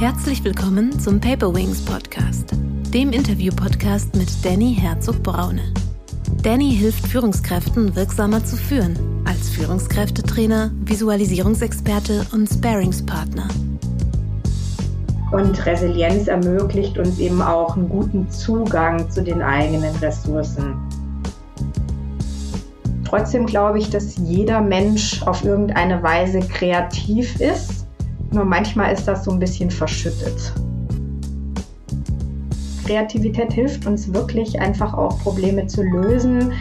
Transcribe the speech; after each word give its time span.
Herzlich 0.00 0.42
willkommen 0.44 0.98
zum 0.98 1.20
Paper 1.20 1.54
Wings 1.54 1.84
Podcast, 1.84 2.54
dem 2.94 3.12
Interview-Podcast 3.12 4.16
mit 4.16 4.30
Danny 4.42 4.74
Herzog-Braune. 4.74 5.60
Danny 6.42 6.74
hilft 6.74 7.06
Führungskräften 7.06 7.94
wirksamer 7.94 8.42
zu 8.42 8.56
führen, 8.56 8.98
als 9.26 9.50
Führungskräftetrainer, 9.50 10.70
Visualisierungsexperte 10.86 12.26
und 12.32 12.48
Sparingspartner. 12.48 13.46
Und 15.32 15.66
Resilienz 15.66 16.28
ermöglicht 16.28 16.96
uns 16.96 17.18
eben 17.18 17.42
auch 17.42 17.76
einen 17.76 17.90
guten 17.90 18.26
Zugang 18.30 19.10
zu 19.10 19.22
den 19.22 19.42
eigenen 19.42 19.94
Ressourcen. 19.96 20.76
Trotzdem 23.04 23.44
glaube 23.44 23.78
ich, 23.80 23.90
dass 23.90 24.16
jeder 24.16 24.62
Mensch 24.62 25.22
auf 25.24 25.44
irgendeine 25.44 26.02
Weise 26.02 26.40
kreativ 26.40 27.38
ist. 27.38 27.79
Nur 28.32 28.44
manchmal 28.44 28.92
ist 28.92 29.06
das 29.06 29.24
so 29.24 29.32
ein 29.32 29.40
bisschen 29.40 29.70
verschüttet. 29.70 30.52
Kreativität 32.84 33.52
hilft 33.52 33.86
uns 33.86 34.12
wirklich 34.12 34.60
einfach 34.60 34.94
auch 34.94 35.18
Probleme 35.20 35.66
zu 35.66 35.82
lösen. 35.82 36.52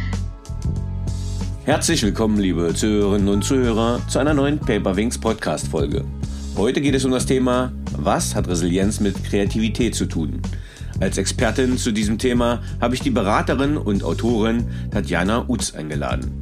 Herzlich 1.65 2.01
willkommen, 2.01 2.39
liebe 2.39 2.73
Zuhörerinnen 2.73 3.27
und 3.27 3.43
Zuhörer, 3.43 3.99
zu 4.07 4.17
einer 4.17 4.33
neuen 4.33 4.57
Paperwings 4.57 5.19
Podcast 5.19 5.67
Folge. 5.67 6.03
Heute 6.57 6.81
geht 6.81 6.95
es 6.95 7.05
um 7.05 7.11
das 7.11 7.27
Thema, 7.27 7.71
was 7.95 8.33
hat 8.33 8.47
Resilienz 8.47 8.99
mit 8.99 9.23
Kreativität 9.23 9.93
zu 9.93 10.07
tun? 10.07 10.41
Als 10.99 11.19
Expertin 11.19 11.77
zu 11.77 11.91
diesem 11.91 12.17
Thema 12.17 12.61
habe 12.81 12.95
ich 12.95 13.01
die 13.01 13.11
Beraterin 13.11 13.77
und 13.77 14.03
Autorin 14.03 14.65
Tatjana 14.89 15.45
Utz 15.47 15.75
eingeladen. 15.75 16.38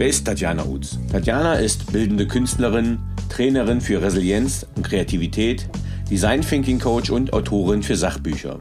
Wer 0.00 0.08
ist 0.08 0.24
Tatjana 0.24 0.64
Utz? 0.64 0.98
Tatjana 1.12 1.56
ist 1.56 1.92
bildende 1.92 2.26
Künstlerin, 2.26 3.00
Trainerin 3.28 3.82
für 3.82 4.00
Resilienz 4.00 4.66
und 4.74 4.82
Kreativität, 4.82 5.68
Design 6.10 6.40
Thinking 6.40 6.78
Coach 6.78 7.10
und 7.10 7.34
Autorin 7.34 7.82
für 7.82 7.96
Sachbücher. 7.96 8.60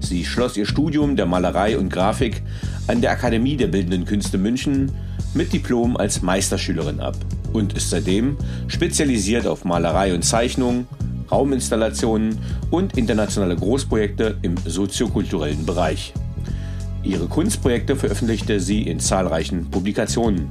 Sie 0.00 0.26
schloss 0.26 0.54
ihr 0.58 0.66
Studium 0.66 1.16
der 1.16 1.24
Malerei 1.24 1.78
und 1.78 1.90
Grafik 1.90 2.42
an 2.88 3.00
der 3.00 3.12
Akademie 3.12 3.56
der 3.56 3.68
Bildenden 3.68 4.04
Künste 4.04 4.36
München 4.36 4.92
mit 5.32 5.50
Diplom 5.50 5.96
als 5.96 6.20
Meisterschülerin 6.20 7.00
ab 7.00 7.16
und 7.54 7.72
ist 7.72 7.88
seitdem 7.88 8.36
spezialisiert 8.68 9.46
auf 9.46 9.64
Malerei 9.64 10.12
und 10.12 10.26
Zeichnung, 10.26 10.86
Rauminstallationen 11.32 12.36
und 12.70 12.98
internationale 12.98 13.56
Großprojekte 13.56 14.36
im 14.42 14.56
soziokulturellen 14.66 15.64
Bereich. 15.64 16.12
Ihre 17.06 17.28
Kunstprojekte 17.28 17.94
veröffentlichte 17.94 18.58
sie 18.58 18.82
in 18.82 18.98
zahlreichen 18.98 19.70
Publikationen. 19.70 20.48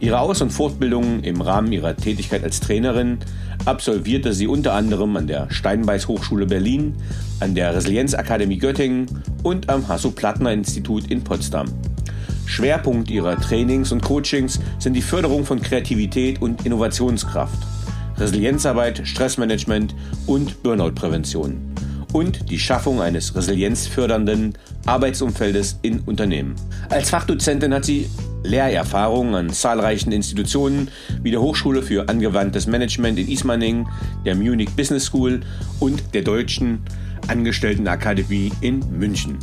Ihre 0.00 0.20
Aus- 0.20 0.40
und 0.40 0.50
Fortbildungen 0.50 1.22
im 1.22 1.42
Rahmen 1.42 1.70
ihrer 1.70 1.94
Tätigkeit 1.94 2.42
als 2.42 2.60
Trainerin 2.60 3.18
absolvierte 3.66 4.32
sie 4.32 4.46
unter 4.46 4.72
anderem 4.72 5.14
an 5.16 5.26
der 5.26 5.50
Steinbeiß 5.50 6.08
Hochschule 6.08 6.46
Berlin, 6.46 6.94
an 7.40 7.54
der 7.54 7.74
Resilienzakademie 7.74 8.56
Göttingen 8.56 9.06
und 9.42 9.68
am 9.68 9.86
Hasso-Plattner-Institut 9.86 11.10
in 11.10 11.22
Potsdam. 11.22 11.66
Schwerpunkt 12.46 13.10
ihrer 13.10 13.38
Trainings 13.38 13.92
und 13.92 14.02
Coachings 14.02 14.60
sind 14.78 14.94
die 14.94 15.02
Förderung 15.02 15.44
von 15.44 15.60
Kreativität 15.60 16.40
und 16.40 16.64
Innovationskraft, 16.64 17.58
Resilienzarbeit, 18.16 19.02
Stressmanagement 19.04 19.94
und 20.26 20.62
Burnout-Prävention 20.62 21.65
und 22.16 22.50
die 22.50 22.58
Schaffung 22.58 23.02
eines 23.02 23.36
resilienzfördernden 23.36 24.54
Arbeitsumfeldes 24.86 25.78
in 25.82 26.00
Unternehmen. 26.00 26.54
Als 26.88 27.10
Fachdozentin 27.10 27.74
hat 27.74 27.84
sie 27.84 28.08
Lehrerfahrung 28.42 29.34
an 29.34 29.50
zahlreichen 29.50 30.12
Institutionen 30.12 30.88
wie 31.22 31.30
der 31.30 31.42
Hochschule 31.42 31.82
für 31.82 32.08
angewandtes 32.08 32.66
Management 32.66 33.18
in 33.18 33.28
Ismaning, 33.28 33.86
der 34.24 34.34
Munich 34.34 34.70
Business 34.70 35.04
School 35.04 35.40
und 35.78 36.14
der 36.14 36.22
Deutschen 36.22 36.80
Angestelltenakademie 37.28 38.50
in 38.62 38.80
München. 38.98 39.36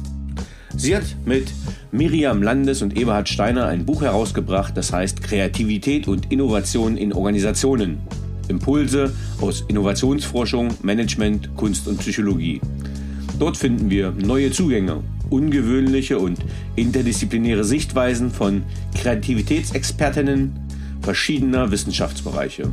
Sie 0.76 0.96
hat 0.96 1.04
mit 1.26 1.50
Miriam 1.92 2.42
Landes 2.42 2.82
und 2.82 2.98
Eberhard 2.98 3.30
Steiner 3.30 3.68
ein 3.68 3.86
Buch 3.86 4.02
herausgebracht, 4.02 4.76
das 4.76 4.92
heißt 4.92 5.22
Kreativität 5.22 6.08
und 6.08 6.32
Innovation 6.32 6.98
in 6.98 7.14
Organisationen. 7.14 8.02
Impulse 8.48 9.14
aus 9.42 9.64
Innovationsforschung, 9.68 10.70
Management, 10.82 11.56
Kunst 11.56 11.88
und 11.88 12.00
Psychologie. 12.00 12.62
Dort 13.40 13.58
finden 13.58 13.90
wir 13.90 14.12
neue 14.12 14.52
Zugänge, 14.52 15.04
ungewöhnliche 15.30 16.20
und 16.20 16.40
interdisziplinäre 16.76 17.64
Sichtweisen 17.64 18.32
von 18.32 18.64
Kreativitätsexpertinnen 18.96 20.54
verschiedener 21.02 21.72
Wissenschaftsbereiche. 21.72 22.70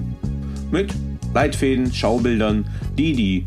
Mit 0.71 0.95
Leitfäden, 1.35 1.93
Schaubildern, 1.93 2.67
die 2.97 3.15
die 3.15 3.45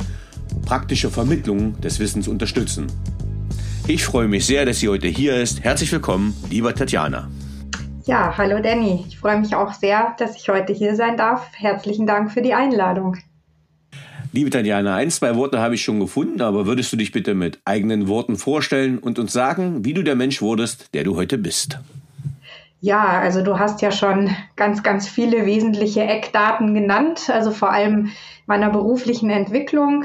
praktische 0.66 1.10
Vermittlung 1.10 1.80
des 1.82 2.00
Wissens 2.00 2.28
unterstützen. 2.28 2.88
Ich 3.88 4.04
freue 4.04 4.28
mich 4.28 4.46
sehr, 4.46 4.66
dass 4.66 4.80
sie 4.80 4.90
heute 4.90 5.08
hier 5.08 5.36
ist. 5.36 5.62
Herzlich 5.62 5.92
willkommen, 5.92 6.34
lieber 6.50 6.74
Tatjana. 6.74 7.30
Ja, 8.06 8.34
hallo 8.38 8.60
Danny. 8.62 9.06
Ich 9.08 9.18
freue 9.18 9.40
mich 9.40 9.56
auch 9.56 9.72
sehr, 9.72 10.14
dass 10.20 10.36
ich 10.36 10.50
heute 10.50 10.74
hier 10.74 10.96
sein 10.96 11.16
darf. 11.16 11.48
Herzlichen 11.54 12.06
Dank 12.06 12.32
für 12.32 12.42
die 12.42 12.54
Einladung. 12.54 13.16
Liebe 14.34 14.50
Tatjana, 14.50 14.96
ein, 14.96 15.10
zwei 15.10 15.38
Worte 15.38 15.60
habe 15.60 15.76
ich 15.76 15.84
schon 15.84 16.02
gefunden, 16.02 16.42
aber 16.42 16.66
würdest 16.66 16.92
du 16.92 16.98
dich 16.98 17.14
bitte 17.14 17.34
mit 17.34 17.60
eigenen 17.64 18.10
Worten 18.10 18.36
vorstellen 18.36 18.98
und 18.98 19.20
uns 19.20 19.32
sagen, 19.32 19.86
wie 19.86 19.94
du 19.94 20.04
der 20.04 20.16
Mensch 20.16 20.42
wurdest, 20.42 20.94
der 20.94 21.06
du 21.06 21.16
heute 21.16 21.38
bist? 21.38 21.80
Ja, 22.82 23.06
also 23.06 23.42
du 23.42 23.58
hast 23.58 23.82
ja 23.82 23.92
schon 23.92 24.36
ganz, 24.58 24.84
ganz 24.84 25.08
viele 25.08 25.46
wesentliche 25.46 26.02
Eckdaten 26.02 26.74
genannt, 26.74 27.30
also 27.30 27.52
vor 27.52 27.72
allem 27.72 28.10
meiner 28.48 28.70
beruflichen 28.70 29.30
Entwicklung. 29.30 30.04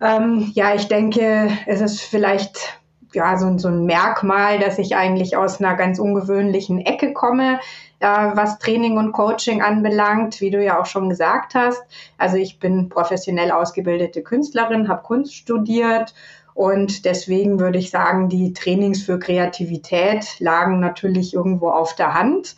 Ähm, 0.00 0.52
ja, 0.54 0.74
ich 0.76 0.86
denke, 0.86 1.48
es 1.66 1.80
ist 1.80 2.00
vielleicht 2.00 2.78
ja, 3.14 3.36
so, 3.36 3.56
so 3.58 3.68
ein 3.68 3.84
Merkmal, 3.84 4.58
dass 4.58 4.78
ich 4.78 4.96
eigentlich 4.96 5.36
aus 5.36 5.60
einer 5.60 5.74
ganz 5.74 5.98
ungewöhnlichen 5.98 6.80
Ecke 6.84 7.12
komme, 7.12 7.60
äh, 8.00 8.06
was 8.06 8.58
Training 8.58 8.98
und 8.98 9.12
Coaching 9.12 9.62
anbelangt, 9.62 10.40
wie 10.40 10.50
du 10.50 10.62
ja 10.62 10.80
auch 10.80 10.86
schon 10.86 11.08
gesagt 11.08 11.54
hast. 11.54 11.82
Also 12.18 12.36
ich 12.36 12.58
bin 12.58 12.88
professionell 12.88 13.50
ausgebildete 13.50 14.22
Künstlerin, 14.22 14.88
habe 14.88 15.02
Kunst 15.02 15.34
studiert 15.34 16.14
und 16.54 17.04
deswegen 17.04 17.58
würde 17.58 17.78
ich 17.78 17.90
sagen, 17.90 18.28
die 18.28 18.52
Trainings 18.52 19.02
für 19.02 19.18
Kreativität 19.18 20.38
lagen 20.38 20.78
natürlich 20.78 21.34
irgendwo 21.34 21.70
auf 21.70 21.96
der 21.96 22.14
Hand. 22.14 22.56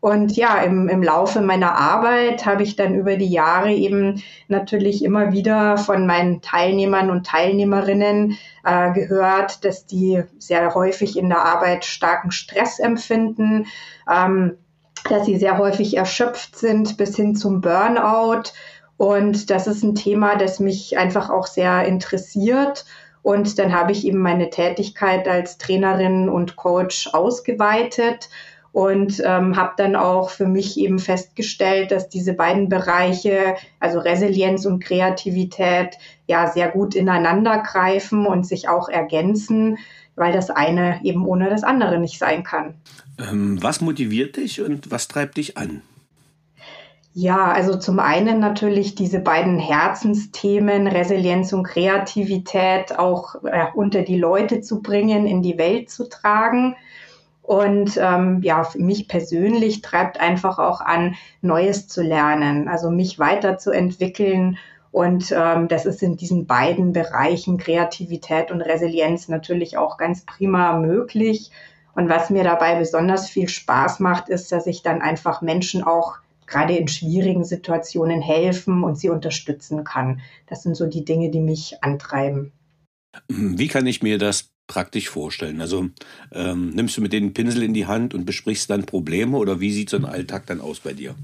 Und 0.00 0.36
ja, 0.36 0.58
im, 0.58 0.88
im 0.88 1.02
Laufe 1.02 1.40
meiner 1.40 1.74
Arbeit 1.74 2.46
habe 2.46 2.62
ich 2.62 2.76
dann 2.76 2.94
über 2.94 3.16
die 3.16 3.30
Jahre 3.30 3.72
eben 3.72 4.22
natürlich 4.46 5.04
immer 5.04 5.32
wieder 5.32 5.76
von 5.76 6.06
meinen 6.06 6.40
Teilnehmern 6.40 7.10
und 7.10 7.26
Teilnehmerinnen 7.26 8.38
äh, 8.64 8.92
gehört, 8.92 9.64
dass 9.64 9.86
die 9.86 10.22
sehr 10.38 10.74
häufig 10.74 11.18
in 11.18 11.28
der 11.28 11.44
Arbeit 11.44 11.84
starken 11.84 12.30
Stress 12.30 12.78
empfinden, 12.78 13.66
ähm, 14.10 14.56
dass 15.08 15.26
sie 15.26 15.36
sehr 15.36 15.58
häufig 15.58 15.96
erschöpft 15.96 16.56
sind 16.56 16.96
bis 16.96 17.16
hin 17.16 17.34
zum 17.34 17.60
Burnout. 17.60 18.52
Und 18.96 19.50
das 19.50 19.66
ist 19.66 19.82
ein 19.82 19.96
Thema, 19.96 20.36
das 20.36 20.60
mich 20.60 20.96
einfach 20.96 21.28
auch 21.28 21.46
sehr 21.46 21.84
interessiert. 21.86 22.84
Und 23.22 23.58
dann 23.58 23.74
habe 23.74 23.90
ich 23.90 24.06
eben 24.06 24.18
meine 24.18 24.50
Tätigkeit 24.50 25.26
als 25.26 25.58
Trainerin 25.58 26.28
und 26.28 26.54
Coach 26.54 27.12
ausgeweitet 27.12 28.28
und 28.72 29.22
ähm, 29.24 29.56
habe 29.56 29.72
dann 29.76 29.96
auch 29.96 30.30
für 30.30 30.46
mich 30.46 30.78
eben 30.78 30.98
festgestellt, 30.98 31.90
dass 31.90 32.08
diese 32.08 32.34
beiden 32.34 32.68
Bereiche, 32.68 33.56
also 33.80 33.98
Resilienz 33.98 34.66
und 34.66 34.82
Kreativität, 34.82 35.98
ja 36.26 36.46
sehr 36.46 36.68
gut 36.68 36.94
ineinander 36.94 37.58
greifen 37.58 38.26
und 38.26 38.46
sich 38.46 38.68
auch 38.68 38.88
ergänzen, 38.88 39.78
weil 40.14 40.32
das 40.32 40.50
eine 40.50 41.00
eben 41.02 41.26
ohne 41.26 41.48
das 41.48 41.62
andere 41.64 41.98
nicht 41.98 42.18
sein 42.18 42.42
kann. 42.42 42.74
Ähm, 43.18 43.62
was 43.62 43.80
motiviert 43.80 44.36
dich 44.36 44.60
und 44.60 44.90
was 44.90 45.08
treibt 45.08 45.38
dich 45.38 45.56
an? 45.56 45.82
Ja, 47.14 47.50
also 47.50 47.76
zum 47.76 47.98
einen 47.98 48.38
natürlich 48.38 48.94
diese 48.94 49.18
beiden 49.18 49.58
Herzensthemen, 49.58 50.86
Resilienz 50.86 51.52
und 51.52 51.64
Kreativität, 51.64 52.96
auch 52.96 53.42
äh, 53.42 53.66
unter 53.74 54.02
die 54.02 54.18
Leute 54.18 54.60
zu 54.60 54.82
bringen, 54.82 55.26
in 55.26 55.42
die 55.42 55.58
Welt 55.58 55.90
zu 55.90 56.08
tragen. 56.08 56.76
Und 57.48 57.96
ähm, 57.96 58.42
ja, 58.42 58.62
für 58.62 58.78
mich 58.78 59.08
persönlich 59.08 59.80
treibt 59.80 60.20
einfach 60.20 60.58
auch 60.58 60.82
an, 60.82 61.14
Neues 61.40 61.88
zu 61.88 62.02
lernen, 62.02 62.68
also 62.68 62.90
mich 62.90 63.18
weiterzuentwickeln. 63.18 64.58
Und 64.90 65.32
ähm, 65.34 65.66
das 65.66 65.86
ist 65.86 66.02
in 66.02 66.18
diesen 66.18 66.44
beiden 66.44 66.92
Bereichen 66.92 67.56
Kreativität 67.56 68.50
und 68.50 68.60
Resilienz 68.60 69.28
natürlich 69.28 69.78
auch 69.78 69.96
ganz 69.96 70.26
prima 70.26 70.78
möglich. 70.78 71.50
Und 71.94 72.10
was 72.10 72.28
mir 72.28 72.44
dabei 72.44 72.78
besonders 72.78 73.30
viel 73.30 73.48
Spaß 73.48 73.98
macht, 74.00 74.28
ist, 74.28 74.52
dass 74.52 74.66
ich 74.66 74.82
dann 74.82 75.00
einfach 75.00 75.40
Menschen 75.40 75.82
auch 75.82 76.16
gerade 76.46 76.76
in 76.76 76.86
schwierigen 76.86 77.46
Situationen 77.46 78.20
helfen 78.20 78.84
und 78.84 78.98
sie 78.98 79.08
unterstützen 79.08 79.84
kann. 79.84 80.20
Das 80.48 80.64
sind 80.64 80.76
so 80.76 80.84
die 80.84 81.06
Dinge, 81.06 81.30
die 81.30 81.40
mich 81.40 81.82
antreiben. 81.82 82.52
Wie 83.28 83.68
kann 83.68 83.86
ich 83.86 84.02
mir 84.02 84.18
das 84.18 84.50
praktisch 84.68 85.10
vorstellen? 85.10 85.60
Also 85.60 85.88
ähm, 86.32 86.70
nimmst 86.70 86.96
du 86.96 87.00
mit 87.00 87.12
den 87.12 87.34
Pinsel 87.34 87.64
in 87.64 87.74
die 87.74 87.86
Hand 87.86 88.14
und 88.14 88.24
besprichst 88.24 88.70
dann 88.70 88.86
Probleme 88.86 89.36
oder 89.36 89.58
wie 89.58 89.72
sieht 89.72 89.90
so 89.90 89.96
ein 89.96 90.04
Alltag 90.04 90.46
dann 90.46 90.60
aus 90.60 90.78
bei 90.78 90.92
dir? 90.92 91.16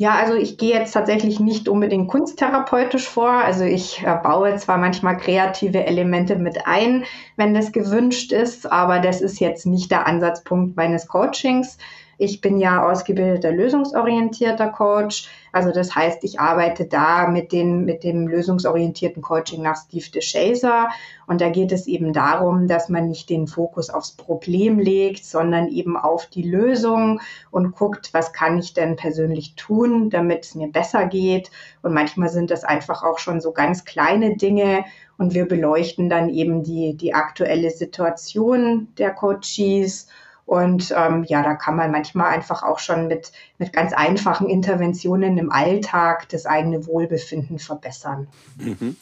Ja, 0.00 0.14
also 0.14 0.34
ich 0.34 0.56
gehe 0.56 0.72
jetzt 0.72 0.92
tatsächlich 0.92 1.40
nicht 1.40 1.68
unbedingt 1.68 2.08
kunsttherapeutisch 2.08 3.06
vor. 3.06 3.30
Also 3.30 3.64
ich 3.64 4.02
äh, 4.02 4.18
baue 4.22 4.56
zwar 4.56 4.78
manchmal 4.78 5.18
kreative 5.18 5.84
Elemente 5.84 6.36
mit 6.36 6.66
ein, 6.66 7.04
wenn 7.36 7.52
das 7.52 7.70
gewünscht 7.70 8.32
ist, 8.32 8.70
aber 8.70 9.00
das 9.00 9.20
ist 9.20 9.40
jetzt 9.40 9.66
nicht 9.66 9.90
der 9.90 10.06
Ansatzpunkt 10.06 10.74
meines 10.74 11.06
Coachings. 11.06 11.76
Ich 12.22 12.42
bin 12.42 12.58
ja 12.58 12.86
ausgebildeter 12.86 13.50
lösungsorientierter 13.50 14.68
Coach. 14.68 15.30
Also 15.52 15.72
das 15.72 15.94
heißt, 15.94 16.22
ich 16.22 16.38
arbeite 16.38 16.84
da 16.84 17.26
mit, 17.26 17.50
den, 17.50 17.86
mit 17.86 18.04
dem 18.04 18.28
lösungsorientierten 18.28 19.22
Coaching 19.22 19.62
nach 19.62 19.78
Steve 19.78 20.04
DeShazer. 20.10 20.90
Und 21.26 21.40
da 21.40 21.48
geht 21.48 21.72
es 21.72 21.86
eben 21.86 22.12
darum, 22.12 22.68
dass 22.68 22.90
man 22.90 23.08
nicht 23.08 23.30
den 23.30 23.46
Fokus 23.46 23.88
aufs 23.88 24.10
Problem 24.12 24.78
legt, 24.78 25.24
sondern 25.24 25.68
eben 25.68 25.96
auf 25.96 26.26
die 26.26 26.42
Lösung 26.42 27.22
und 27.50 27.74
guckt, 27.74 28.10
was 28.12 28.34
kann 28.34 28.58
ich 28.58 28.74
denn 28.74 28.96
persönlich 28.96 29.54
tun, 29.54 30.10
damit 30.10 30.44
es 30.44 30.54
mir 30.54 30.68
besser 30.68 31.06
geht. 31.06 31.50
Und 31.80 31.94
manchmal 31.94 32.28
sind 32.28 32.50
das 32.50 32.64
einfach 32.64 33.02
auch 33.02 33.18
schon 33.18 33.40
so 33.40 33.52
ganz 33.52 33.86
kleine 33.86 34.36
Dinge. 34.36 34.84
Und 35.16 35.32
wir 35.32 35.48
beleuchten 35.48 36.10
dann 36.10 36.28
eben 36.28 36.64
die, 36.64 36.98
die 36.98 37.14
aktuelle 37.14 37.70
Situation 37.70 38.88
der 38.98 39.12
Coaches 39.12 40.06
und 40.50 40.92
ähm, 40.96 41.22
ja, 41.28 41.44
da 41.44 41.54
kann 41.54 41.76
man 41.76 41.92
manchmal 41.92 42.32
einfach 42.32 42.64
auch 42.64 42.80
schon 42.80 43.06
mit, 43.06 43.30
mit 43.58 43.72
ganz 43.72 43.92
einfachen 43.92 44.48
Interventionen 44.48 45.38
im 45.38 45.52
Alltag 45.52 46.28
das 46.30 46.44
eigene 46.44 46.88
Wohlbefinden 46.88 47.60
verbessern. 47.60 48.26
Mhm. 48.58 48.96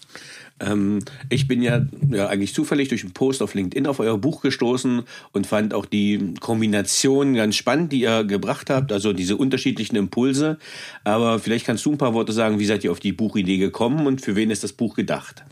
Ähm, 0.61 0.99
ich 1.31 1.49
bin 1.49 1.62
ja, 1.62 1.87
ja 2.11 2.27
eigentlich 2.27 2.53
zufällig 2.53 2.91
durch 2.91 3.03
einen 3.03 3.15
Post 3.15 3.41
auf 3.41 3.55
LinkedIn 3.55 3.87
auf 3.87 3.99
euer 3.99 4.19
Buch 4.19 4.43
gestoßen 4.43 5.05
und 5.33 5.47
fand 5.47 5.73
auch 5.73 5.87
die 5.87 6.35
Kombination 6.39 7.33
ganz 7.33 7.56
spannend, 7.56 7.93
die 7.93 8.03
ihr 8.03 8.25
gebracht 8.25 8.69
habt, 8.69 8.93
also 8.93 9.15
diese 9.15 9.39
unterschiedlichen 9.39 9.97
Impulse. 9.97 10.59
Aber 11.03 11.39
vielleicht 11.39 11.65
kannst 11.65 11.87
du 11.87 11.93
ein 11.93 11.99
paar 11.99 12.12
Worte 12.12 12.35
sagen, 12.35 12.59
wie 12.59 12.67
seid 12.67 12.85
ihr 12.85 12.93
auf 12.93 13.00
die 13.00 13.12
Buchidee 13.12 13.56
gekommen 13.56 14.06
und 14.06 14.21
für 14.21 14.37
wen 14.37 14.50
ist 14.50 14.65
das 14.65 14.75
Buch 14.75 14.95
gedacht? 14.95 15.45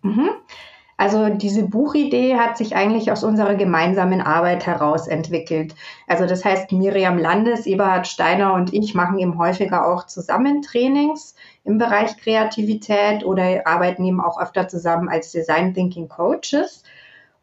Mhm. 0.00 0.30
Also 0.96 1.28
diese 1.28 1.64
Buchidee 1.64 2.36
hat 2.36 2.56
sich 2.56 2.76
eigentlich 2.76 3.10
aus 3.10 3.24
unserer 3.24 3.56
gemeinsamen 3.56 4.20
Arbeit 4.20 4.66
heraus 4.66 5.08
entwickelt. 5.08 5.74
Also 6.06 6.26
das 6.26 6.44
heißt, 6.44 6.70
Miriam 6.72 7.18
Landes, 7.18 7.66
Eberhard 7.66 8.06
Steiner 8.06 8.54
und 8.54 8.72
ich 8.72 8.94
machen 8.94 9.18
eben 9.18 9.38
häufiger 9.38 9.86
auch 9.86 10.06
zusammen 10.06 10.62
Trainings 10.62 11.34
im 11.64 11.78
Bereich 11.78 12.16
Kreativität 12.16 13.24
oder 13.24 13.66
arbeiten 13.66 14.04
eben 14.04 14.20
auch 14.20 14.40
öfter 14.40 14.68
zusammen 14.68 15.08
als 15.08 15.32
Design 15.32 15.74
Thinking 15.74 16.08
Coaches. 16.08 16.84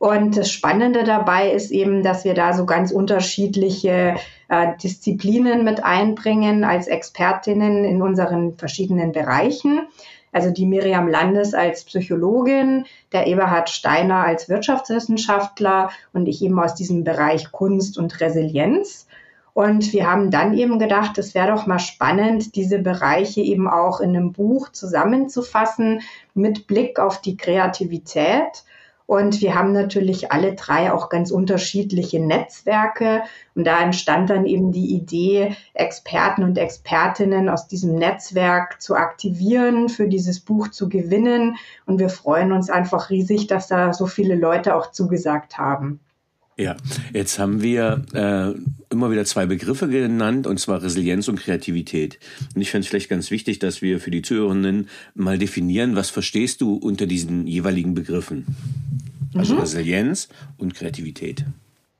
Und 0.02 0.36
das 0.36 0.50
Spannende 0.50 1.04
dabei 1.04 1.52
ist 1.52 1.70
eben, 1.70 2.02
dass 2.02 2.26
wir 2.26 2.34
da 2.34 2.54
so 2.54 2.66
ganz 2.66 2.92
unterschiedliche 2.92 4.16
äh, 4.50 4.68
Disziplinen 4.82 5.64
mit 5.64 5.84
einbringen 5.84 6.64
als 6.64 6.88
Expertinnen 6.88 7.84
in 7.86 8.02
unseren 8.02 8.58
verschiedenen 8.58 9.12
Bereichen. 9.12 9.88
Also 10.32 10.52
die 10.52 10.66
Miriam 10.66 11.08
Landes 11.08 11.54
als 11.54 11.84
Psychologin, 11.84 12.86
der 13.12 13.28
Eberhard 13.28 13.70
Steiner 13.70 14.26
als 14.26 14.50
Wirtschaftswissenschaftler 14.50 15.92
und 16.14 16.28
ich 16.28 16.42
eben 16.42 16.60
aus 16.60 16.76
diesem 16.76 17.04
Bereich 17.04 17.52
Kunst 17.52 17.98
und 17.98 18.20
Resilienz. 18.22 19.08
Und 19.54 19.92
wir 19.92 20.10
haben 20.10 20.32
dann 20.32 20.54
eben 20.54 20.80
gedacht, 20.80 21.18
es 21.18 21.36
wäre 21.36 21.52
doch 21.52 21.68
mal 21.68 21.80
spannend, 21.80 22.56
diese 22.56 22.80
Bereiche 22.80 23.42
eben 23.42 23.68
auch 23.68 24.00
in 24.00 24.16
einem 24.16 24.32
Buch 24.32 24.70
zusammenzufassen 24.70 26.02
mit 26.34 26.68
Blick 26.68 27.00
auf 27.00 27.20
die 27.20 27.36
Kreativität 27.36 28.64
und 29.12 29.42
wir 29.42 29.56
haben 29.56 29.74
natürlich 29.74 30.32
alle 30.32 30.56
drei 30.56 30.94
auch 30.94 31.10
ganz 31.10 31.32
unterschiedliche 31.32 32.22
Netzwerke. 32.22 33.24
Und 33.56 33.68
da 33.68 33.82
entstand 33.82 34.30
dann 34.30 34.46
eben 34.46 34.72
die 34.72 34.96
Idee, 34.96 35.58
Experten 35.74 36.46
und 36.46 36.58
Expertinnen 36.58 37.50
aus 37.50 37.68
diesem 37.68 37.96
Netzwerk 37.96 38.82
zu 38.82 38.96
aktivieren, 38.96 39.90
für 39.90 40.08
dieses 40.08 40.40
Buch 40.40 40.70
zu 40.70 40.88
gewinnen. 40.88 41.58
Und 41.86 42.00
wir 42.00 42.08
freuen 42.08 42.54
uns 42.54 42.70
einfach 42.70 43.10
riesig, 43.10 43.48
dass 43.48 43.68
da 43.68 43.92
so 43.92 44.08
viele 44.08 44.36
Leute 44.36 44.78
auch 44.78 44.92
zugesagt 44.92 45.58
haben. 45.58 46.00
Ja, 46.58 46.76
jetzt 47.14 47.40
haben 47.40 47.62
wir 47.62 48.04
äh, 48.14 48.54
immer 48.92 49.10
wieder 49.10 49.26
zwei 49.26 49.46
Begriffe 49.46 49.88
genannt, 49.88 50.46
und 50.48 50.60
zwar 50.60 50.84
Resilienz 50.84 51.28
und 51.28 51.40
Kreativität. 51.40 52.20
Und 52.54 52.62
ich 52.62 52.70
fände 52.70 52.84
es 52.84 52.90
vielleicht 52.90 53.10
ganz 53.10 53.32
wichtig, 53.32 53.60
dass 53.60 53.82
wir 53.82 54.00
für 54.00 54.12
die 54.12 54.22
Zuhörenden 54.22 54.90
mal 55.16 55.38
definieren, 55.38 55.96
was 55.96 56.10
verstehst 56.10 56.62
du 56.62 56.76
unter 56.76 57.08
diesen 57.08 57.48
jeweiligen 57.48 57.94
Begriffen? 57.94 58.46
Also 59.34 59.56
mhm. 59.56 59.62
Resilienz 59.62 60.28
und 60.58 60.76
Kreativität. 60.76 61.46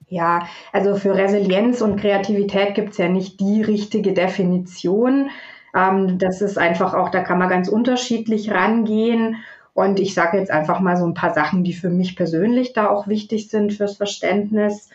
Ja, 0.10 0.46
also 0.74 0.98
für 0.98 1.16
Resilienz 1.16 1.80
und 1.80 1.96
Kreativität 1.96 2.76
gibt 2.76 2.92
es 2.92 2.98
ja 2.98 3.08
nicht 3.08 3.40
die 3.40 3.62
richtige 3.62 4.14
Definition. 4.14 5.30
Ähm, 5.74 6.18
das 6.18 6.42
ist 6.42 6.58
einfach 6.58 6.94
auch, 6.94 7.10
da 7.10 7.24
kann 7.24 7.40
man 7.40 7.48
ganz 7.48 7.70
unterschiedlich 7.70 8.52
rangehen. 8.52 9.38
Und 9.74 10.00
ich 10.00 10.14
sage 10.14 10.38
jetzt 10.38 10.52
einfach 10.52 10.80
mal 10.80 10.98
so 10.98 11.06
ein 11.06 11.14
paar 11.14 11.34
Sachen, 11.34 11.64
die 11.64 11.74
für 11.74 11.90
mich 11.90 12.16
persönlich 12.16 12.74
da 12.74 12.90
auch 12.90 13.08
wichtig 13.08 13.50
sind 13.50 13.74
fürs 13.74 13.98
Verständnis. 13.98 14.90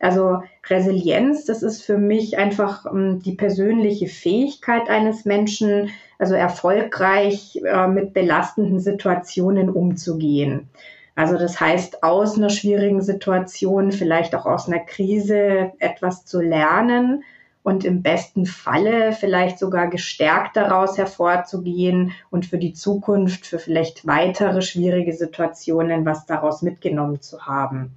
Also 0.00 0.42
Resilienz, 0.68 1.44
das 1.46 1.62
ist 1.62 1.82
für 1.82 1.98
mich 1.98 2.38
einfach 2.38 2.86
ähm, 2.86 3.20
die 3.20 3.34
persönliche 3.34 4.06
Fähigkeit 4.06 4.88
eines 4.88 5.24
Menschen, 5.24 5.90
also 6.18 6.34
erfolgreich 6.34 7.60
äh, 7.64 7.88
mit 7.88 8.12
belastenden 8.12 8.80
Situationen 8.80 9.70
umzugehen. 9.70 10.68
Also 11.16 11.36
das 11.36 11.58
heißt, 11.58 12.04
aus 12.04 12.36
einer 12.36 12.50
schwierigen 12.50 13.02
Situation, 13.02 13.90
vielleicht 13.90 14.36
auch 14.36 14.46
aus 14.46 14.68
einer 14.68 14.78
Krise 14.78 15.72
etwas 15.80 16.24
zu 16.24 16.40
lernen 16.40 17.24
und 17.68 17.84
im 17.84 18.00
besten 18.00 18.46
Falle 18.46 19.12
vielleicht 19.12 19.58
sogar 19.58 19.88
gestärkt 19.88 20.56
daraus 20.56 20.96
hervorzugehen 20.96 22.12
und 22.30 22.46
für 22.46 22.56
die 22.56 22.72
Zukunft, 22.72 23.44
für 23.44 23.58
vielleicht 23.58 24.06
weitere 24.06 24.62
schwierige 24.62 25.12
Situationen 25.12 26.06
was 26.06 26.24
daraus 26.24 26.62
mitgenommen 26.62 27.20
zu 27.20 27.44
haben. 27.44 27.94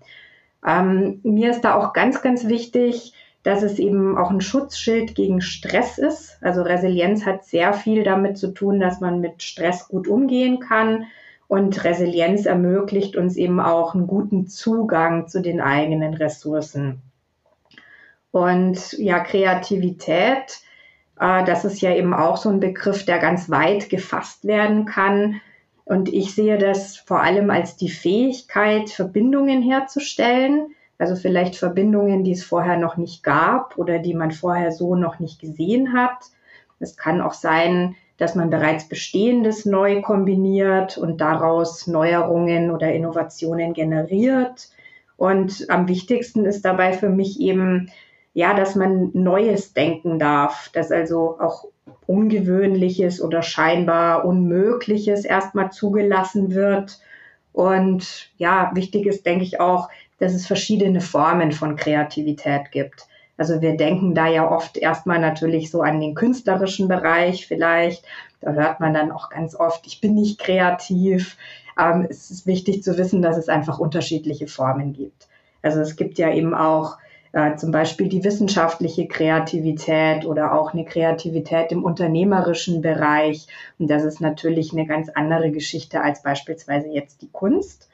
Ähm, 0.67 1.21
mir 1.23 1.51
ist 1.51 1.61
da 1.61 1.75
auch 1.75 1.93
ganz, 1.93 2.21
ganz 2.21 2.49
wichtig, 2.49 3.13
dass 3.43 3.63
es 3.63 3.79
eben 3.79 4.17
auch 4.17 4.29
ein 4.29 4.41
Schutzschild 4.41 5.15
gegen 5.15 5.39
Stress 5.39 5.97
ist. 5.97 6.37
Also 6.41 6.63
Resilienz 6.63 7.25
hat 7.25 7.45
sehr 7.45 7.71
viel 7.71 8.03
damit 8.03 8.37
zu 8.37 8.53
tun, 8.53 8.81
dass 8.81 8.99
man 8.99 9.21
mit 9.21 9.41
Stress 9.41 9.87
gut 9.87 10.09
umgehen 10.09 10.59
kann 10.59 11.05
und 11.47 11.81
Resilienz 11.85 12.45
ermöglicht 12.45 13.15
uns 13.15 13.37
eben 13.37 13.61
auch 13.61 13.95
einen 13.95 14.07
guten 14.07 14.47
Zugang 14.47 15.29
zu 15.29 15.41
den 15.41 15.61
eigenen 15.61 16.13
Ressourcen. 16.13 17.01
Und 18.31 18.93
ja, 18.93 19.19
Kreativität, 19.19 20.61
äh, 21.19 21.43
das 21.45 21.65
ist 21.65 21.81
ja 21.81 21.93
eben 21.93 22.13
auch 22.13 22.37
so 22.37 22.49
ein 22.49 22.59
Begriff, 22.59 23.05
der 23.05 23.19
ganz 23.19 23.49
weit 23.49 23.89
gefasst 23.89 24.45
werden 24.45 24.85
kann. 24.85 25.41
Und 25.85 26.11
ich 26.13 26.33
sehe 26.33 26.57
das 26.57 26.97
vor 26.97 27.21
allem 27.21 27.49
als 27.49 27.75
die 27.75 27.89
Fähigkeit, 27.89 28.89
Verbindungen 28.89 29.61
herzustellen. 29.61 30.73
Also 30.97 31.15
vielleicht 31.15 31.55
Verbindungen, 31.55 32.23
die 32.23 32.31
es 32.31 32.43
vorher 32.43 32.77
noch 32.77 32.95
nicht 32.95 33.23
gab 33.23 33.77
oder 33.77 33.99
die 33.99 34.13
man 34.13 34.31
vorher 34.31 34.71
so 34.71 34.95
noch 34.95 35.19
nicht 35.19 35.41
gesehen 35.41 35.93
hat. 35.93 36.19
Es 36.79 36.95
kann 36.95 37.21
auch 37.21 37.33
sein, 37.33 37.95
dass 38.17 38.35
man 38.35 38.51
bereits 38.51 38.87
Bestehendes 38.87 39.65
neu 39.65 40.01
kombiniert 40.01 40.97
und 40.97 41.21
daraus 41.21 41.87
Neuerungen 41.87 42.69
oder 42.69 42.93
Innovationen 42.93 43.73
generiert. 43.73 44.69
Und 45.17 45.65
am 45.69 45.87
wichtigsten 45.87 46.45
ist 46.45 46.63
dabei 46.63 46.93
für 46.93 47.09
mich 47.09 47.39
eben, 47.39 47.91
ja, 48.33 48.53
dass 48.53 48.75
man 48.75 49.11
Neues 49.13 49.73
denken 49.73 50.19
darf, 50.19 50.69
dass 50.73 50.91
also 50.91 51.37
auch 51.39 51.65
Ungewöhnliches 52.07 53.21
oder 53.21 53.41
scheinbar 53.41 54.25
Unmögliches 54.25 55.25
erstmal 55.25 55.71
zugelassen 55.71 56.53
wird. 56.53 56.99
Und 57.53 58.29
ja, 58.37 58.71
wichtig 58.73 59.05
ist, 59.05 59.25
denke 59.25 59.43
ich 59.43 59.59
auch, 59.59 59.89
dass 60.19 60.33
es 60.33 60.47
verschiedene 60.47 61.01
Formen 61.01 61.51
von 61.51 61.75
Kreativität 61.75 62.71
gibt. 62.71 63.07
Also 63.37 63.61
wir 63.61 63.75
denken 63.75 64.13
da 64.13 64.27
ja 64.27 64.49
oft 64.49 64.77
erstmal 64.77 65.19
natürlich 65.19 65.71
so 65.71 65.81
an 65.81 65.99
den 65.99 66.13
künstlerischen 66.13 66.87
Bereich 66.87 67.47
vielleicht. 67.47 68.05
Da 68.39 68.51
hört 68.51 68.79
man 68.79 68.93
dann 68.93 69.11
auch 69.11 69.29
ganz 69.29 69.55
oft, 69.55 69.85
ich 69.87 69.99
bin 69.99 70.13
nicht 70.13 70.39
kreativ. 70.39 71.37
Ähm, 71.77 72.05
es 72.09 72.29
ist 72.29 72.45
wichtig 72.45 72.83
zu 72.83 72.97
wissen, 72.97 73.21
dass 73.21 73.37
es 73.37 73.49
einfach 73.49 73.79
unterschiedliche 73.79 74.47
Formen 74.47 74.93
gibt. 74.93 75.27
Also 75.63 75.81
es 75.81 75.95
gibt 75.95 76.17
ja 76.19 76.31
eben 76.31 76.53
auch 76.53 76.97
äh, 77.33 77.55
zum 77.55 77.71
Beispiel 77.71 78.09
die 78.09 78.23
wissenschaftliche 78.23 79.07
Kreativität 79.07 80.25
oder 80.25 80.53
auch 80.53 80.73
eine 80.73 80.85
Kreativität 80.85 81.71
im 81.71 81.83
unternehmerischen 81.83 82.81
Bereich. 82.81 83.47
Und 83.79 83.89
das 83.89 84.03
ist 84.03 84.19
natürlich 84.21 84.73
eine 84.73 84.85
ganz 84.85 85.09
andere 85.09 85.51
Geschichte 85.51 86.01
als 86.01 86.23
beispielsweise 86.23 86.89
jetzt 86.89 87.21
die 87.21 87.29
Kunst. 87.31 87.87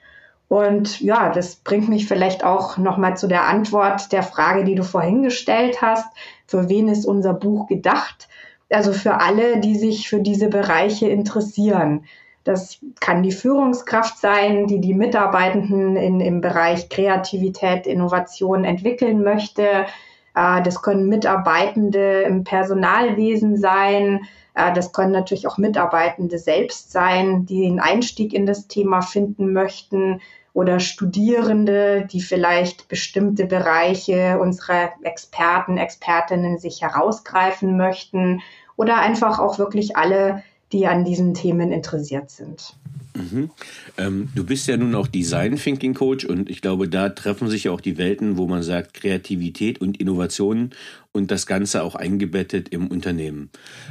Und 0.47 1.01
ja, 1.01 1.29
das 1.29 1.57
bringt 1.57 1.89
mich 1.89 2.07
vielleicht 2.07 2.43
auch 2.43 2.77
nochmal 2.77 3.17
zu 3.17 3.27
der 3.27 3.45
Antwort 3.45 4.11
der 4.11 4.23
Frage, 4.23 4.63
die 4.63 4.75
du 4.75 4.83
vorhin 4.83 5.23
gestellt 5.23 5.81
hast. 5.81 6.07
Für 6.45 6.69
wen 6.69 6.87
ist 6.87 7.05
unser 7.05 7.33
Buch 7.33 7.67
gedacht? 7.67 8.29
Also 8.69 8.93
für 8.93 9.19
alle, 9.19 9.59
die 9.59 9.75
sich 9.75 10.09
für 10.09 10.21
diese 10.21 10.47
Bereiche 10.47 11.07
interessieren. 11.09 12.05
Das 12.47 12.79
kann 13.01 13.23
die 13.23 13.31
Führungskraft 13.31 14.17
sein, 14.17 14.67
die 14.67 14.79
die 14.79 14.93
Mitarbeitenden 14.93 15.97
in, 15.97 16.21
im 16.21 16.39
Bereich 16.39 16.87
Kreativität, 16.87 17.85
Innovation 17.85 18.63
entwickeln 18.63 19.21
möchte. 19.21 19.85
Äh, 20.33 20.61
das 20.61 20.81
können 20.81 21.09
Mitarbeitende 21.09 22.21
im 22.21 22.45
Personalwesen 22.45 23.57
sein. 23.57 24.21
Äh, 24.53 24.71
das 24.73 24.93
können 24.93 25.11
natürlich 25.11 25.47
auch 25.47 25.57
Mitarbeitende 25.57 26.39
selbst 26.39 26.91
sein, 26.91 27.45
die 27.45 27.61
den 27.61 27.81
Einstieg 27.81 28.33
in 28.33 28.45
das 28.45 28.67
Thema 28.67 29.01
finden 29.01 29.51
möchten 29.51 30.21
oder 30.53 30.79
Studierende, 30.79 32.07
die 32.11 32.21
vielleicht 32.21 32.87
bestimmte 32.87 33.45
Bereiche 33.45 34.39
unserer 34.39 34.93
Experten, 35.03 35.77
Expertinnen 35.77 36.57
sich 36.57 36.81
herausgreifen 36.81 37.75
möchten 37.75 38.41
oder 38.77 38.99
einfach 38.99 39.39
auch 39.39 39.59
wirklich 39.59 39.97
alle, 39.97 40.43
die 40.71 40.87
an 40.87 41.05
diesen 41.05 41.33
Themen 41.33 41.71
interessiert 41.71 42.29
sind. 42.29 42.75
Mhm. 43.15 43.49
Ähm, 43.97 44.29
du 44.35 44.43
bist 44.43 44.67
ja 44.67 44.77
nun 44.77 44.93
auch 44.95 45.07
Design 45.07 45.55
Thinking 45.55 45.93
Coach 45.93 46.25
und 46.25 46.49
ich 46.49 46.61
glaube, 46.61 46.87
da 46.87 47.09
treffen 47.09 47.47
sich 47.47 47.65
ja 47.65 47.71
auch 47.71 47.81
die 47.81 47.97
Welten, 47.97 48.37
wo 48.37 48.47
man 48.47 48.63
sagt 48.63 48.93
Kreativität 48.93 49.81
und 49.81 49.99
Innovation 49.99 50.71
und 51.11 51.31
das 51.31 51.47
Ganze 51.47 51.83
auch 51.83 51.95
eingebettet 51.95 52.69
im 52.69 52.87
Unternehmen. 52.87 53.49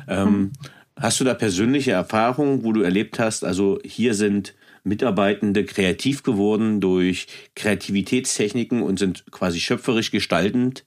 Ähm, 0.08 0.28
mhm. 0.28 0.52
Hast 0.98 1.20
du 1.20 1.24
da 1.24 1.34
persönliche 1.34 1.92
Erfahrungen, 1.92 2.64
wo 2.64 2.72
du 2.72 2.82
erlebt 2.82 3.18
hast, 3.18 3.44
also 3.44 3.78
hier 3.84 4.14
sind 4.14 4.54
Mitarbeitende 4.82 5.64
kreativ 5.64 6.22
geworden 6.22 6.80
durch 6.80 7.26
Kreativitätstechniken 7.54 8.82
und 8.82 8.98
sind 8.98 9.24
quasi 9.30 9.60
schöpferisch 9.60 10.10
gestaltend 10.10 10.84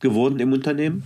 geworden 0.00 0.40
im 0.40 0.52
Unternehmen? 0.52 1.04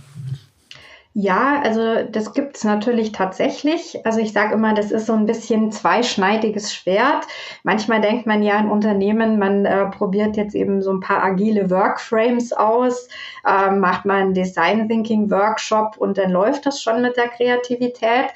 Ja, 1.13 1.61
also 1.63 2.03
das 2.03 2.33
gibt 2.33 2.57
es 2.57 2.63
natürlich 2.63 3.11
tatsächlich. 3.11 4.05
Also 4.05 4.19
ich 4.19 4.33
sage 4.33 4.53
immer, 4.53 4.75
das 4.75 4.91
ist 4.91 5.07
so 5.07 5.13
ein 5.13 5.25
bisschen 5.25 5.71
zweischneidiges 5.71 6.75
Schwert. 6.75 7.25
Manchmal 7.63 8.01
denkt 8.01 8.27
man 8.27 8.43
ja 8.43 8.59
in 8.59 8.69
Unternehmen, 8.69 9.39
man 9.39 9.65
äh, 9.65 9.87
probiert 9.87 10.37
jetzt 10.37 10.53
eben 10.53 10.81
so 10.83 10.91
ein 10.91 10.99
paar 10.99 11.23
agile 11.23 11.71
Workframes 11.71 12.53
aus, 12.53 13.07
äh, 13.47 13.71
macht 13.71 14.05
mal 14.05 14.21
einen 14.21 14.35
Design 14.35 14.87
Thinking 14.87 15.31
Workshop 15.31 15.97
und 15.97 16.19
dann 16.19 16.29
läuft 16.29 16.67
das 16.67 16.83
schon 16.83 17.01
mit 17.01 17.17
der 17.17 17.29
Kreativität. 17.29 18.27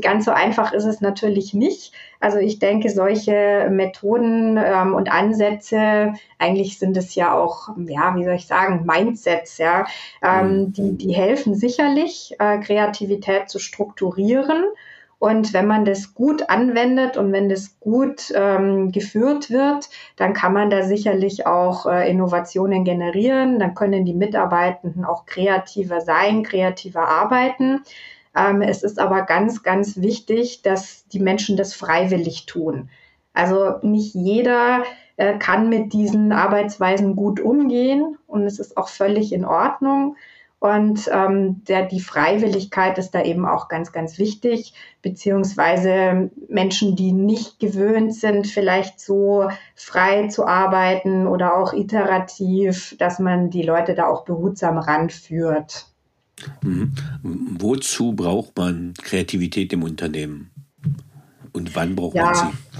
Ganz 0.00 0.24
so 0.24 0.30
einfach 0.30 0.72
ist 0.72 0.84
es 0.84 1.00
natürlich 1.00 1.54
nicht. 1.54 1.92
Also 2.20 2.38
ich 2.38 2.58
denke, 2.58 2.90
solche 2.90 3.68
Methoden 3.70 4.58
ähm, 4.58 4.94
und 4.94 5.10
Ansätze, 5.10 6.14
eigentlich 6.38 6.78
sind 6.78 6.96
es 6.96 7.14
ja 7.14 7.34
auch, 7.34 7.68
ja, 7.76 8.14
wie 8.16 8.24
soll 8.24 8.34
ich 8.34 8.46
sagen, 8.46 8.84
Mindsets, 8.86 9.58
ja, 9.58 9.86
ähm, 10.22 10.48
mhm. 10.48 10.72
die, 10.72 10.96
die 10.98 11.12
helfen 11.12 11.54
sicherlich, 11.54 12.34
äh, 12.38 12.58
Kreativität 12.58 13.48
zu 13.48 13.58
strukturieren. 13.58 14.64
Und 15.18 15.54
wenn 15.54 15.66
man 15.66 15.86
das 15.86 16.14
gut 16.14 16.50
anwendet 16.50 17.16
und 17.16 17.32
wenn 17.32 17.48
das 17.48 17.80
gut 17.80 18.32
ähm, 18.34 18.92
geführt 18.92 19.50
wird, 19.50 19.88
dann 20.16 20.34
kann 20.34 20.52
man 20.52 20.68
da 20.68 20.82
sicherlich 20.82 21.46
auch 21.46 21.86
äh, 21.86 22.10
Innovationen 22.10 22.84
generieren. 22.84 23.58
Dann 23.58 23.74
können 23.74 24.04
die 24.04 24.12
Mitarbeitenden 24.12 25.06
auch 25.06 25.24
kreativer 25.24 26.02
sein, 26.02 26.42
kreativer 26.42 27.08
arbeiten. 27.08 27.82
Ähm, 28.36 28.60
es 28.60 28.82
ist 28.82 28.98
aber 28.98 29.22
ganz, 29.22 29.62
ganz 29.62 29.96
wichtig, 29.96 30.62
dass 30.62 31.06
die 31.08 31.20
Menschen 31.20 31.56
das 31.56 31.74
freiwillig 31.74 32.46
tun. 32.46 32.90
Also 33.32 33.76
nicht 33.82 34.14
jeder 34.14 34.84
äh, 35.16 35.38
kann 35.38 35.68
mit 35.68 35.92
diesen 35.92 36.32
Arbeitsweisen 36.32 37.16
gut 37.16 37.40
umgehen 37.40 38.18
und 38.26 38.44
es 38.44 38.58
ist 38.58 38.76
auch 38.76 38.88
völlig 38.88 39.32
in 39.32 39.44
Ordnung. 39.44 40.16
Und 40.58 41.08
ähm, 41.12 41.62
der, 41.68 41.84
die 41.84 42.00
Freiwilligkeit 42.00 42.96
ist 42.96 43.10
da 43.14 43.22
eben 43.22 43.46
auch 43.46 43.68
ganz, 43.68 43.92
ganz 43.92 44.18
wichtig, 44.18 44.72
beziehungsweise 45.02 46.30
Menschen, 46.48 46.96
die 46.96 47.12
nicht 47.12 47.60
gewöhnt 47.60 48.14
sind, 48.14 48.46
vielleicht 48.46 48.98
so 48.98 49.48
frei 49.74 50.28
zu 50.28 50.46
arbeiten 50.46 51.26
oder 51.26 51.56
auch 51.56 51.74
iterativ, 51.74 52.96
dass 52.98 53.18
man 53.18 53.50
die 53.50 53.62
Leute 53.62 53.94
da 53.94 54.06
auch 54.06 54.24
behutsam 54.24 54.78
ranführt. 54.78 55.86
Mhm. 56.62 56.94
Wozu 57.22 58.12
braucht 58.12 58.56
man 58.56 58.94
Kreativität 59.02 59.72
im 59.72 59.82
Unternehmen? 59.82 60.50
Und 61.52 61.74
wann 61.74 61.96
braucht 61.96 62.14
ja. 62.14 62.24
man 62.24 62.34
sie? 62.34 62.78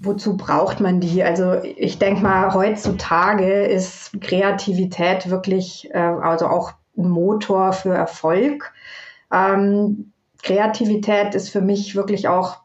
Wozu 0.00 0.36
braucht 0.36 0.80
man 0.80 1.00
die? 1.00 1.22
Also 1.22 1.62
ich 1.62 1.98
denke 1.98 2.22
mal, 2.22 2.52
heutzutage 2.52 3.64
ist 3.64 4.10
Kreativität 4.20 5.30
wirklich, 5.30 5.88
äh, 5.92 5.98
also 5.98 6.46
auch 6.46 6.72
ein 6.96 7.08
Motor 7.08 7.72
für 7.72 7.94
Erfolg. 7.94 8.72
Ähm, 9.32 10.12
Kreativität 10.42 11.34
ist 11.34 11.48
für 11.48 11.62
mich 11.62 11.96
wirklich 11.96 12.28
auch 12.28 12.58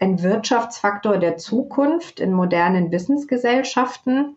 ein 0.00 0.22
Wirtschaftsfaktor 0.22 1.18
der 1.18 1.36
Zukunft 1.36 2.20
in 2.20 2.32
modernen 2.32 2.90
Wissensgesellschaften. 2.90 4.36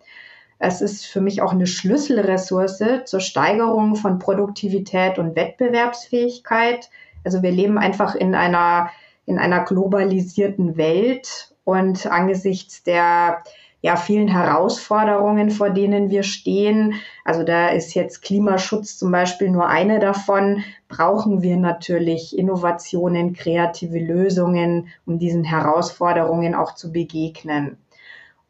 Es 0.60 0.82
ist 0.82 1.06
für 1.06 1.22
mich 1.22 1.42
auch 1.42 1.52
eine 1.52 1.68
Schlüsselressource 1.68 2.84
zur 3.06 3.20
Steigerung 3.20 3.96
von 3.96 4.20
Produktivität 4.20 5.20
und 5.20 5.36
Wettbewerbsfähigkeit. 5.36 6.90
Also 7.24 7.42
wir 7.42 7.52
leben 7.52 7.78
einfach 7.78 8.16
in 8.16 8.36
einer, 8.36 8.90
in 9.26 9.38
einer 9.38 9.66
globalisierten 9.66 10.78
Welt 10.78 11.54
und 11.66 12.06
angesichts 12.08 12.84
der 12.84 13.44
ja, 13.82 13.98
vielen 13.98 14.28
Herausforderungen, 14.28 15.52
vor 15.52 15.70
denen 15.70 16.10
wir 16.10 16.24
stehen. 16.24 16.96
Also 17.24 17.44
da 17.44 17.68
ist 17.68 17.94
jetzt 17.94 18.24
Klimaschutz 18.24 18.98
zum 18.98 19.12
Beispiel 19.12 19.52
nur 19.52 19.68
eine 19.68 20.00
davon. 20.00 20.64
Brauchen 20.88 21.44
wir 21.44 21.58
natürlich 21.58 22.36
Innovationen, 22.36 23.34
kreative 23.34 24.00
Lösungen, 24.00 24.88
um 25.06 25.20
diesen 25.20 25.44
Herausforderungen 25.44 26.56
auch 26.56 26.74
zu 26.74 26.92
begegnen. 26.92 27.78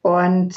Und 0.02 0.56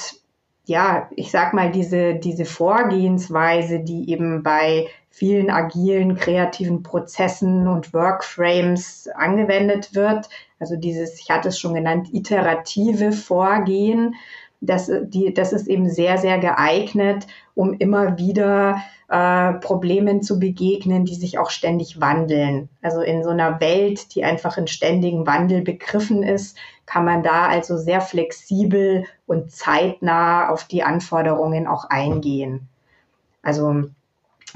ja, 0.68 1.08
ich 1.16 1.30
sag 1.30 1.54
mal, 1.54 1.70
diese, 1.72 2.14
diese 2.14 2.44
Vorgehensweise, 2.44 3.80
die 3.80 4.10
eben 4.10 4.42
bei 4.42 4.86
vielen 5.08 5.50
agilen, 5.50 6.14
kreativen 6.14 6.82
Prozessen 6.82 7.66
und 7.66 7.94
Workframes 7.94 9.08
angewendet 9.14 9.94
wird, 9.94 10.28
also 10.60 10.76
dieses, 10.76 11.18
ich 11.20 11.30
hatte 11.30 11.48
es 11.48 11.58
schon 11.58 11.72
genannt, 11.72 12.08
iterative 12.12 13.12
Vorgehen, 13.12 14.14
das, 14.60 14.90
die, 15.04 15.32
das 15.32 15.54
ist 15.54 15.68
eben 15.68 15.88
sehr, 15.88 16.18
sehr 16.18 16.38
geeignet, 16.38 17.26
um 17.54 17.72
immer 17.72 18.18
wieder 18.18 18.82
äh, 19.08 19.54
Problemen 19.54 20.20
zu 20.20 20.38
begegnen, 20.38 21.06
die 21.06 21.14
sich 21.14 21.38
auch 21.38 21.48
ständig 21.48 21.98
wandeln. 21.98 22.68
Also 22.82 23.00
in 23.00 23.24
so 23.24 23.30
einer 23.30 23.58
Welt, 23.60 24.14
die 24.14 24.22
einfach 24.24 24.58
in 24.58 24.66
ständigem 24.66 25.26
Wandel 25.26 25.62
begriffen 25.62 26.22
ist, 26.22 26.58
kann 26.88 27.04
man 27.04 27.22
da 27.22 27.46
also 27.46 27.76
sehr 27.76 28.00
flexibel 28.00 29.04
und 29.26 29.52
zeitnah 29.52 30.48
auf 30.48 30.64
die 30.64 30.82
Anforderungen 30.82 31.66
auch 31.66 31.84
eingehen. 31.90 32.66
Also 33.42 33.90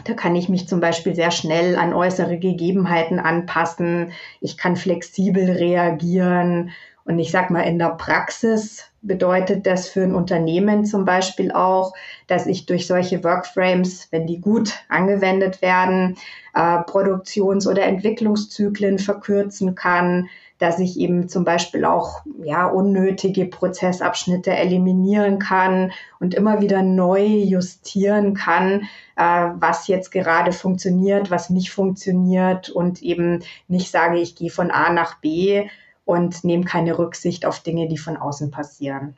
da 0.04 0.14
kann 0.14 0.34
ich 0.34 0.48
mich 0.48 0.66
zum 0.66 0.80
Beispiel 0.80 1.14
sehr 1.14 1.30
schnell 1.30 1.76
an 1.76 1.92
äußere 1.92 2.38
Gegebenheiten 2.38 3.18
anpassen. 3.18 4.12
Ich 4.40 4.56
kann 4.56 4.76
flexibel 4.76 5.50
reagieren. 5.50 6.70
Und 7.04 7.18
ich 7.18 7.30
sag 7.30 7.50
mal, 7.50 7.62
in 7.62 7.78
der 7.78 7.90
Praxis 7.90 8.86
bedeutet 9.02 9.66
das 9.66 9.90
für 9.90 10.02
ein 10.02 10.14
Unternehmen 10.14 10.86
zum 10.86 11.04
Beispiel 11.04 11.52
auch, 11.52 11.92
dass 12.28 12.46
ich 12.46 12.64
durch 12.64 12.86
solche 12.86 13.22
Workframes, 13.22 14.08
wenn 14.10 14.26
die 14.26 14.40
gut 14.40 14.72
angewendet 14.88 15.60
werden, 15.60 16.16
äh, 16.54 16.78
Produktions- 16.84 17.66
oder 17.66 17.82
Entwicklungszyklen 17.82 18.98
verkürzen 18.98 19.74
kann, 19.74 20.30
dass 20.62 20.78
ich 20.78 20.96
eben 20.96 21.28
zum 21.28 21.44
Beispiel 21.44 21.84
auch 21.84 22.22
ja, 22.44 22.66
unnötige 22.66 23.46
Prozessabschnitte 23.46 24.52
eliminieren 24.52 25.40
kann 25.40 25.90
und 26.20 26.34
immer 26.34 26.60
wieder 26.60 26.84
neu 26.84 27.24
justieren 27.24 28.34
kann, 28.34 28.88
äh, 29.16 29.48
was 29.56 29.88
jetzt 29.88 30.12
gerade 30.12 30.52
funktioniert, 30.52 31.32
was 31.32 31.50
nicht 31.50 31.72
funktioniert 31.72 32.70
und 32.70 33.02
eben 33.02 33.42
nicht 33.66 33.90
sage, 33.90 34.20
ich 34.20 34.36
gehe 34.36 34.50
von 34.50 34.70
A 34.70 34.92
nach 34.92 35.18
B 35.18 35.68
und 36.04 36.44
nehme 36.44 36.64
keine 36.64 36.96
Rücksicht 36.96 37.44
auf 37.44 37.58
Dinge, 37.58 37.88
die 37.88 37.98
von 37.98 38.16
außen 38.16 38.52
passieren. 38.52 39.16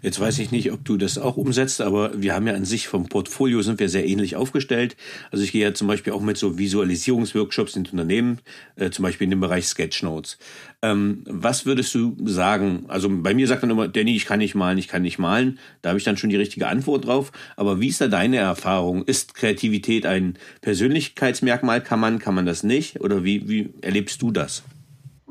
Jetzt 0.00 0.18
weiß 0.18 0.38
ich 0.38 0.50
nicht, 0.50 0.72
ob 0.72 0.84
du 0.84 0.96
das 0.96 1.18
auch 1.18 1.36
umsetzt, 1.36 1.80
aber 1.80 2.10
wir 2.20 2.34
haben 2.34 2.46
ja 2.46 2.54
an 2.54 2.64
sich 2.64 2.88
vom 2.88 3.08
Portfolio 3.08 3.62
sind 3.62 3.78
wir 3.80 3.88
sehr 3.88 4.06
ähnlich 4.06 4.36
aufgestellt. 4.36 4.96
Also 5.30 5.44
ich 5.44 5.52
gehe 5.52 5.62
ja 5.62 5.74
zum 5.74 5.88
Beispiel 5.88 6.12
auch 6.12 6.22
mit 6.22 6.36
so 6.36 6.58
Visualisierungsworkshops 6.58 7.76
in 7.76 7.86
Unternehmen, 7.86 8.38
äh, 8.76 8.90
zum 8.90 9.02
Beispiel 9.02 9.26
in 9.26 9.30
dem 9.30 9.40
Bereich 9.40 9.66
Sketchnotes. 9.66 10.38
Ähm, 10.80 11.22
was 11.26 11.66
würdest 11.66 11.94
du 11.94 12.16
sagen? 12.24 12.84
Also 12.88 13.08
bei 13.10 13.34
mir 13.34 13.46
sagt 13.46 13.62
dann 13.62 13.70
immer, 13.70 13.88
Danny, 13.88 14.16
ich 14.16 14.24
kann 14.24 14.38
nicht 14.38 14.54
malen, 14.54 14.78
ich 14.78 14.88
kann 14.88 15.02
nicht 15.02 15.18
malen. 15.18 15.58
Da 15.82 15.90
habe 15.90 15.98
ich 15.98 16.04
dann 16.04 16.16
schon 16.16 16.30
die 16.30 16.36
richtige 16.36 16.68
Antwort 16.68 17.06
drauf. 17.06 17.30
Aber 17.56 17.80
wie 17.80 17.88
ist 17.88 18.00
da 18.00 18.08
deine 18.08 18.38
Erfahrung? 18.38 19.04
Ist 19.04 19.34
Kreativität 19.34 20.06
ein 20.06 20.38
Persönlichkeitsmerkmal? 20.60 21.82
Kann 21.82 22.00
man, 22.00 22.18
kann 22.18 22.34
man 22.34 22.46
das 22.46 22.62
nicht? 22.62 23.00
Oder 23.00 23.22
wie, 23.24 23.48
wie 23.48 23.70
erlebst 23.82 24.22
du 24.22 24.30
das? 24.30 24.62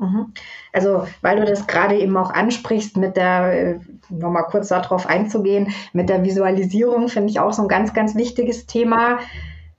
Mhm. 0.02 0.32
Also, 0.72 1.06
weil 1.20 1.36
du 1.36 1.44
das 1.44 1.66
gerade 1.66 1.96
eben 1.96 2.16
auch 2.16 2.30
ansprichst, 2.30 2.96
mit 2.96 3.16
der, 3.16 3.52
äh, 3.52 3.78
nochmal 4.08 4.44
kurz 4.50 4.68
darauf 4.68 5.06
einzugehen, 5.06 5.72
mit 5.92 6.08
der 6.08 6.24
Visualisierung 6.24 7.08
finde 7.08 7.30
ich 7.30 7.38
auch 7.38 7.52
so 7.52 7.62
ein 7.62 7.68
ganz, 7.68 7.94
ganz 7.94 8.16
wichtiges 8.16 8.66
Thema. 8.66 9.20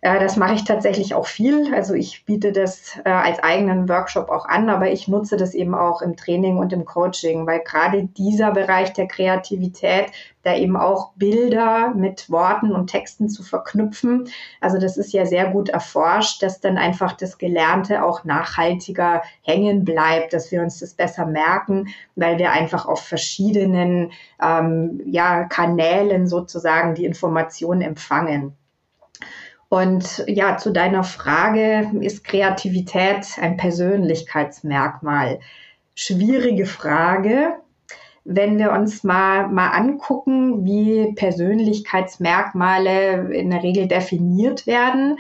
Äh, 0.03 0.19
das 0.19 0.35
mache 0.35 0.53
ich 0.55 0.65
tatsächlich 0.65 1.15
auch 1.15 1.27
viel. 1.27 1.73
Also 1.73 1.93
ich 1.93 2.25
biete 2.25 2.51
das 2.51 2.99
äh, 3.05 3.09
als 3.09 3.39
eigenen 3.41 3.87
Workshop 3.87 4.29
auch 4.29 4.45
an, 4.45 4.69
aber 4.69 4.91
ich 4.91 5.07
nutze 5.07 5.37
das 5.37 5.53
eben 5.53 5.73
auch 5.73 6.01
im 6.01 6.17
Training 6.17 6.57
und 6.57 6.73
im 6.73 6.83
Coaching, 6.83 7.47
weil 7.47 7.61
gerade 7.61 8.03
dieser 8.03 8.51
Bereich 8.51 8.91
der 8.91 9.07
Kreativität, 9.07 10.07
da 10.43 10.55
eben 10.57 10.75
auch 10.75 11.13
Bilder 11.15 11.93
mit 11.95 12.29
Worten 12.29 12.73
und 12.73 12.87
Texten 12.87 13.29
zu 13.29 13.43
verknüpfen. 13.43 14.27
Also 14.59 14.77
das 14.77 14.97
ist 14.97 15.13
ja 15.13 15.25
sehr 15.25 15.51
gut 15.51 15.69
erforscht, 15.69 16.43
dass 16.43 16.59
dann 16.59 16.77
einfach 16.77 17.13
das 17.13 17.37
Gelernte 17.37 18.03
auch 18.03 18.25
nachhaltiger 18.25 19.21
hängen 19.41 19.85
bleibt, 19.85 20.33
dass 20.33 20.51
wir 20.51 20.61
uns 20.61 20.79
das 20.79 20.95
besser 20.95 21.25
merken, 21.25 21.87
weil 22.17 22.37
wir 22.39 22.51
einfach 22.51 22.85
auf 22.85 22.99
verschiedenen 22.99 24.11
ähm, 24.41 24.99
ja, 25.05 25.45
Kanälen 25.45 26.27
sozusagen 26.27 26.93
die 26.93 27.05
Informationen 27.05 27.79
empfangen. 27.79 28.57
Und 29.73 30.23
ja, 30.27 30.57
zu 30.57 30.71
deiner 30.71 31.03
Frage, 31.03 31.89
ist 32.01 32.23
Kreativität 32.23 33.25
ein 33.41 33.57
Persönlichkeitsmerkmal? 33.57 35.39
Schwierige 35.95 36.67
Frage. 36.67 37.55
Wenn 38.23 38.59
wir 38.59 38.71
uns 38.71 39.03
mal, 39.03 39.47
mal 39.47 39.69
angucken, 39.69 40.63
wie 40.63 41.13
Persönlichkeitsmerkmale 41.13 43.33
in 43.33 43.49
der 43.49 43.63
Regel 43.63 43.87
definiert 43.87 44.67
werden, 44.67 45.17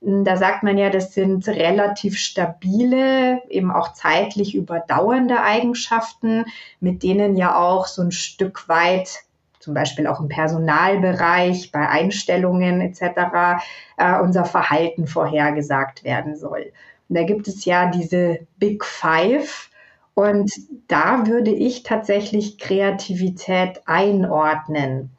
da 0.00 0.38
sagt 0.38 0.62
man 0.62 0.78
ja, 0.78 0.88
das 0.88 1.12
sind 1.12 1.46
relativ 1.46 2.16
stabile, 2.16 3.42
eben 3.50 3.70
auch 3.70 3.92
zeitlich 3.92 4.54
überdauernde 4.54 5.42
Eigenschaften, 5.42 6.46
mit 6.80 7.02
denen 7.02 7.36
ja 7.36 7.54
auch 7.54 7.86
so 7.86 8.00
ein 8.00 8.12
Stück 8.12 8.66
weit 8.66 9.24
zum 9.60 9.74
Beispiel 9.74 10.06
auch 10.06 10.20
im 10.20 10.28
Personalbereich, 10.28 11.70
bei 11.70 11.88
Einstellungen 11.88 12.80
etc., 12.80 13.62
äh, 13.96 14.18
unser 14.20 14.44
Verhalten 14.44 15.06
vorhergesagt 15.06 16.02
werden 16.02 16.36
soll. 16.36 16.72
Und 17.08 17.16
da 17.16 17.22
gibt 17.24 17.46
es 17.46 17.64
ja 17.64 17.90
diese 17.90 18.40
Big 18.58 18.84
Five. 18.84 19.68
Und 20.14 20.50
da 20.88 21.26
würde 21.26 21.50
ich 21.50 21.82
tatsächlich 21.82 22.58
Kreativität 22.58 23.82
einordnen. 23.86 25.10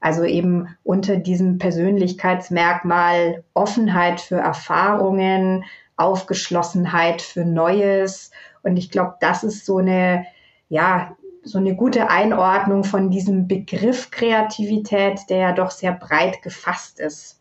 Also 0.00 0.24
eben 0.24 0.76
unter 0.84 1.16
diesem 1.16 1.58
Persönlichkeitsmerkmal 1.58 3.44
Offenheit 3.54 4.20
für 4.20 4.36
Erfahrungen, 4.36 5.64
Aufgeschlossenheit 5.96 7.20
für 7.20 7.44
Neues. 7.44 8.30
Und 8.62 8.76
ich 8.76 8.90
glaube, 8.90 9.14
das 9.20 9.42
ist 9.42 9.66
so 9.66 9.78
eine, 9.78 10.26
ja, 10.68 11.16
so 11.48 11.58
eine 11.58 11.74
gute 11.74 12.10
Einordnung 12.10 12.84
von 12.84 13.10
diesem 13.10 13.48
Begriff 13.48 14.10
Kreativität, 14.10 15.20
der 15.28 15.38
ja 15.38 15.52
doch 15.52 15.70
sehr 15.70 15.92
breit 15.92 16.42
gefasst 16.42 17.00
ist. 17.00 17.40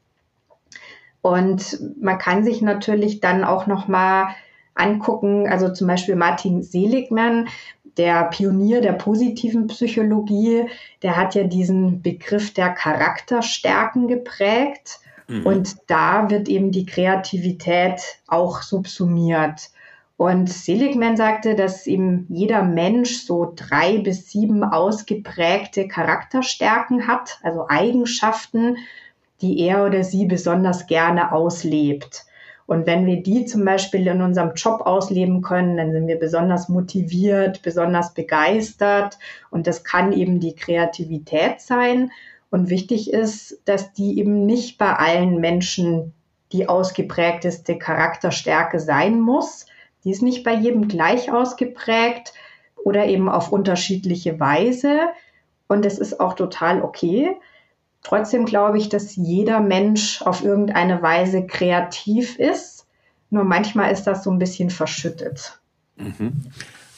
Und 1.21 1.79
man 2.01 2.17
kann 2.17 2.43
sich 2.43 2.61
natürlich 2.61 3.19
dann 3.19 3.43
auch 3.43 3.67
noch 3.67 3.87
mal 3.87 4.29
angucken, 4.75 5.47
also 5.47 5.73
zum 5.73 5.87
Beispiel 5.87 6.15
Martin 6.15 6.63
Seligman, 6.63 7.49
der 7.97 8.25
Pionier 8.25 8.79
der 8.79 8.93
positiven 8.93 9.67
Psychologie, 9.67 10.65
der 11.01 11.17
hat 11.17 11.35
ja 11.35 11.43
diesen 11.43 12.01
Begriff 12.01 12.53
der 12.53 12.69
Charakterstärken 12.69 14.07
geprägt. 14.07 14.99
Mhm. 15.27 15.45
Und 15.45 15.77
da 15.87 16.29
wird 16.29 16.47
eben 16.47 16.71
die 16.71 16.85
Kreativität 16.85 18.01
auch 18.27 18.61
subsumiert. 18.61 19.71
Und 20.17 20.49
Seligman 20.49 21.15
sagte, 21.15 21.53
dass 21.53 21.85
eben 21.85 22.25
jeder 22.29 22.63
Mensch 22.63 23.17
so 23.17 23.53
drei 23.55 23.99
bis 23.99 24.31
sieben 24.31 24.63
ausgeprägte 24.63 25.87
Charakterstärken 25.87 27.07
hat, 27.07 27.39
also 27.43 27.67
Eigenschaften, 27.69 28.77
die 29.41 29.59
er 29.59 29.85
oder 29.85 30.03
sie 30.03 30.25
besonders 30.25 30.87
gerne 30.87 31.31
auslebt. 31.31 32.25
Und 32.65 32.87
wenn 32.87 33.05
wir 33.05 33.21
die 33.21 33.45
zum 33.45 33.63
Beispiel 33.63 34.07
in 34.07 34.21
unserem 34.23 34.53
Job 34.55 34.81
ausleben 34.81 35.43
können, 35.43 35.77
dann 35.77 35.93
sind 35.93 36.07
wir 36.07 36.19
besonders 36.19 36.67
motiviert, 36.67 37.61
besonders 37.61 38.13
begeistert. 38.15 39.19
Und 39.51 39.67
das 39.67 39.83
kann 39.83 40.11
eben 40.11 40.39
die 40.39 40.55
Kreativität 40.55 41.61
sein. 41.61 42.11
Und 42.49 42.69
wichtig 42.69 43.13
ist, 43.13 43.61
dass 43.65 43.93
die 43.93 44.19
eben 44.19 44.45
nicht 44.45 44.79
bei 44.79 44.93
allen 44.93 45.39
Menschen 45.39 46.13
die 46.51 46.67
ausgeprägteste 46.67 47.77
Charakterstärke 47.77 48.79
sein 48.79 49.19
muss, 49.19 49.67
die 50.07 50.11
ist 50.11 50.21
nicht 50.21 50.45
bei 50.45 50.53
jedem 50.53 50.87
gleich 50.87 51.33
ausgeprägt 51.33 52.33
oder 52.77 53.07
eben 53.07 53.27
auf 53.27 53.51
unterschiedliche 53.51 54.39
Weise. 54.39 55.01
Und 55.67 55.85
es 55.85 55.99
ist 55.99 56.21
auch 56.21 56.33
total 56.33 56.81
okay. 56.81 57.35
Trotzdem 58.03 58.45
glaube 58.45 58.77
ich, 58.77 58.87
dass 58.87 59.17
jeder 59.17 59.59
Mensch 59.59 60.21
auf 60.21 60.45
irgendeine 60.45 61.01
Weise 61.01 61.45
kreativ 61.45 62.39
ist. 62.39 62.87
Nur 63.31 63.43
manchmal 63.43 63.91
ist 63.91 64.03
das 64.03 64.23
so 64.23 64.31
ein 64.31 64.39
bisschen 64.39 64.69
verschüttet. 64.69 65.59
Mhm. 65.97 66.31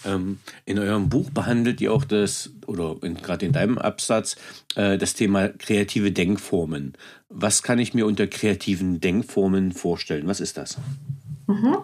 Ähm, 0.05 0.37
in 0.65 0.77
eurem 0.77 1.09
Buch 1.09 1.31
behandelt 1.31 1.81
ihr 1.81 1.91
auch 1.91 2.05
das, 2.05 2.51
oder 2.67 2.95
gerade 3.01 3.47
in 3.47 3.53
deinem 3.53 3.79
Absatz, 3.79 4.35
äh, 4.75 4.99
das 4.99 5.15
Thema 5.15 5.49
kreative 5.49 6.11
Denkformen. 6.11 6.93
Was 7.29 7.63
kann 7.63 7.79
ich 7.79 7.95
mir 7.95 8.05
unter 8.05 8.27
kreativen 8.27 9.01
Denkformen 9.01 9.71
vorstellen? 9.71 10.27
Was 10.27 10.39
ist 10.39 10.57
das? 10.57 10.77
Mhm. 11.47 11.77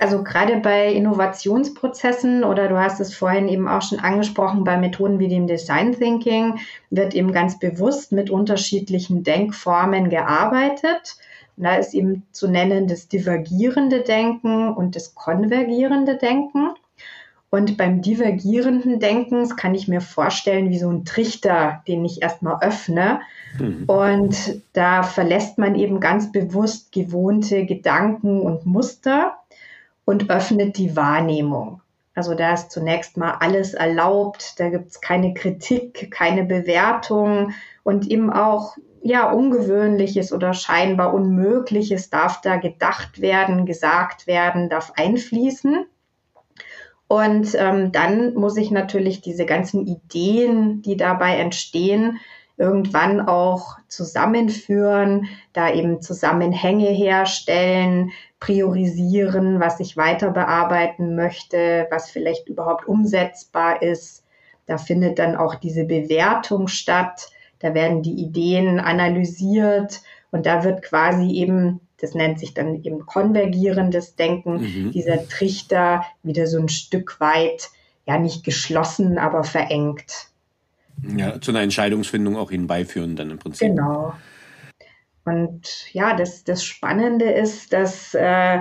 Also 0.00 0.24
gerade 0.24 0.56
bei 0.56 0.90
Innovationsprozessen 0.94 2.42
oder 2.42 2.68
du 2.68 2.78
hast 2.78 3.00
es 3.00 3.14
vorhin 3.14 3.48
eben 3.48 3.68
auch 3.68 3.82
schon 3.82 4.00
angesprochen, 4.00 4.64
bei 4.64 4.78
Methoden 4.78 5.18
wie 5.18 5.28
dem 5.28 5.46
Design 5.46 5.92
Thinking 5.92 6.58
wird 6.88 7.14
eben 7.14 7.32
ganz 7.32 7.58
bewusst 7.58 8.10
mit 8.10 8.30
unterschiedlichen 8.30 9.24
Denkformen 9.24 10.08
gearbeitet. 10.08 11.16
Und 11.58 11.64
da 11.64 11.74
ist 11.74 11.92
eben 11.92 12.22
zu 12.32 12.48
nennen 12.48 12.88
das 12.88 13.08
divergierende 13.08 14.00
Denken 14.00 14.72
und 14.72 14.96
das 14.96 15.14
konvergierende 15.14 16.16
Denken. 16.16 16.70
Und 17.50 17.76
beim 17.76 18.00
divergierenden 18.00 19.00
Denken 19.00 19.54
kann 19.56 19.74
ich 19.74 19.86
mir 19.86 20.00
vorstellen 20.00 20.70
wie 20.70 20.78
so 20.78 20.88
ein 20.88 21.04
Trichter, 21.04 21.82
den 21.86 22.06
ich 22.06 22.22
erstmal 22.22 22.62
öffne. 22.62 23.20
Mhm. 23.58 23.84
Und 23.86 24.62
da 24.72 25.02
verlässt 25.02 25.58
man 25.58 25.74
eben 25.74 26.00
ganz 26.00 26.32
bewusst 26.32 26.90
gewohnte 26.90 27.66
Gedanken 27.66 28.40
und 28.40 28.64
Muster 28.64 29.36
und 30.10 30.28
öffnet 30.28 30.76
die 30.76 30.96
Wahrnehmung. 30.96 31.82
Also 32.16 32.34
da 32.34 32.54
ist 32.54 32.72
zunächst 32.72 33.16
mal 33.16 33.36
alles 33.38 33.74
erlaubt, 33.74 34.58
da 34.58 34.68
gibt 34.68 34.88
es 34.88 35.00
keine 35.00 35.34
Kritik, 35.34 36.10
keine 36.10 36.42
Bewertung 36.42 37.52
und 37.84 38.10
eben 38.10 38.32
auch 38.32 38.76
ja 39.04 39.30
ungewöhnliches 39.30 40.32
oder 40.32 40.52
scheinbar 40.52 41.14
unmögliches 41.14 42.10
darf 42.10 42.40
da 42.40 42.56
gedacht 42.56 43.20
werden, 43.20 43.66
gesagt 43.66 44.26
werden, 44.26 44.68
darf 44.68 44.92
einfließen. 44.96 45.86
Und 47.06 47.54
ähm, 47.54 47.92
dann 47.92 48.34
muss 48.34 48.56
ich 48.56 48.72
natürlich 48.72 49.20
diese 49.20 49.46
ganzen 49.46 49.86
Ideen, 49.86 50.82
die 50.82 50.96
dabei 50.96 51.36
entstehen, 51.36 52.18
irgendwann 52.60 53.26
auch 53.26 53.78
zusammenführen, 53.88 55.28
da 55.54 55.72
eben 55.72 56.02
Zusammenhänge 56.02 56.90
herstellen, 56.90 58.10
priorisieren, 58.38 59.60
was 59.60 59.80
ich 59.80 59.96
weiter 59.96 60.30
bearbeiten 60.30 61.16
möchte, 61.16 61.86
was 61.90 62.10
vielleicht 62.10 62.48
überhaupt 62.48 62.86
umsetzbar 62.86 63.80
ist. 63.82 64.24
Da 64.66 64.76
findet 64.76 65.18
dann 65.18 65.36
auch 65.36 65.54
diese 65.54 65.84
Bewertung 65.84 66.68
statt. 66.68 67.30
Da 67.60 67.72
werden 67.72 68.02
die 68.02 68.14
Ideen 68.14 68.78
analysiert 68.78 70.02
und 70.30 70.44
da 70.44 70.62
wird 70.62 70.82
quasi 70.82 71.30
eben, 71.30 71.80
das 71.98 72.14
nennt 72.14 72.38
sich 72.38 72.52
dann 72.52 72.82
eben 72.84 73.06
konvergierendes 73.06 74.16
Denken, 74.16 74.60
mhm. 74.60 74.90
dieser 74.92 75.26
Trichter 75.28 76.04
wieder 76.22 76.46
so 76.46 76.58
ein 76.58 76.68
Stück 76.68 77.20
weit, 77.20 77.70
ja 78.06 78.18
nicht 78.18 78.44
geschlossen, 78.44 79.18
aber 79.18 79.44
verengt. 79.44 80.29
Ja, 81.16 81.40
zu 81.40 81.50
einer 81.50 81.62
Entscheidungsfindung 81.62 82.36
auch 82.36 82.50
hinbeiführen 82.50 83.16
dann 83.16 83.30
im 83.30 83.38
Prinzip. 83.38 83.68
Genau. 83.68 84.14
Und 85.24 85.92
ja, 85.92 86.14
das, 86.14 86.44
das 86.44 86.64
Spannende 86.64 87.30
ist, 87.30 87.72
dass 87.72 88.14
äh, 88.14 88.60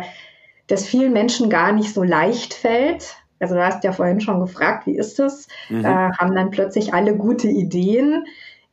das 0.68 0.86
vielen 0.86 1.14
Menschen 1.14 1.50
gar 1.50 1.72
nicht 1.72 1.94
so 1.94 2.04
leicht 2.04 2.54
fällt. 2.54 3.16
Also 3.40 3.56
du 3.56 3.66
hast 3.66 3.84
ja 3.84 3.92
vorhin 3.92 4.22
schon 4.22 4.40
gefragt, 4.40 4.86
wie 4.86 4.98
ist 4.98 5.20
das? 5.20 5.48
Mhm. 5.70 5.86
Äh, 5.86 6.12
haben 6.18 6.36
dann 6.36 6.52
plötzlich 6.52 6.94
alle 6.94 7.16
gute 7.16 7.48
Ideen. 7.48 8.26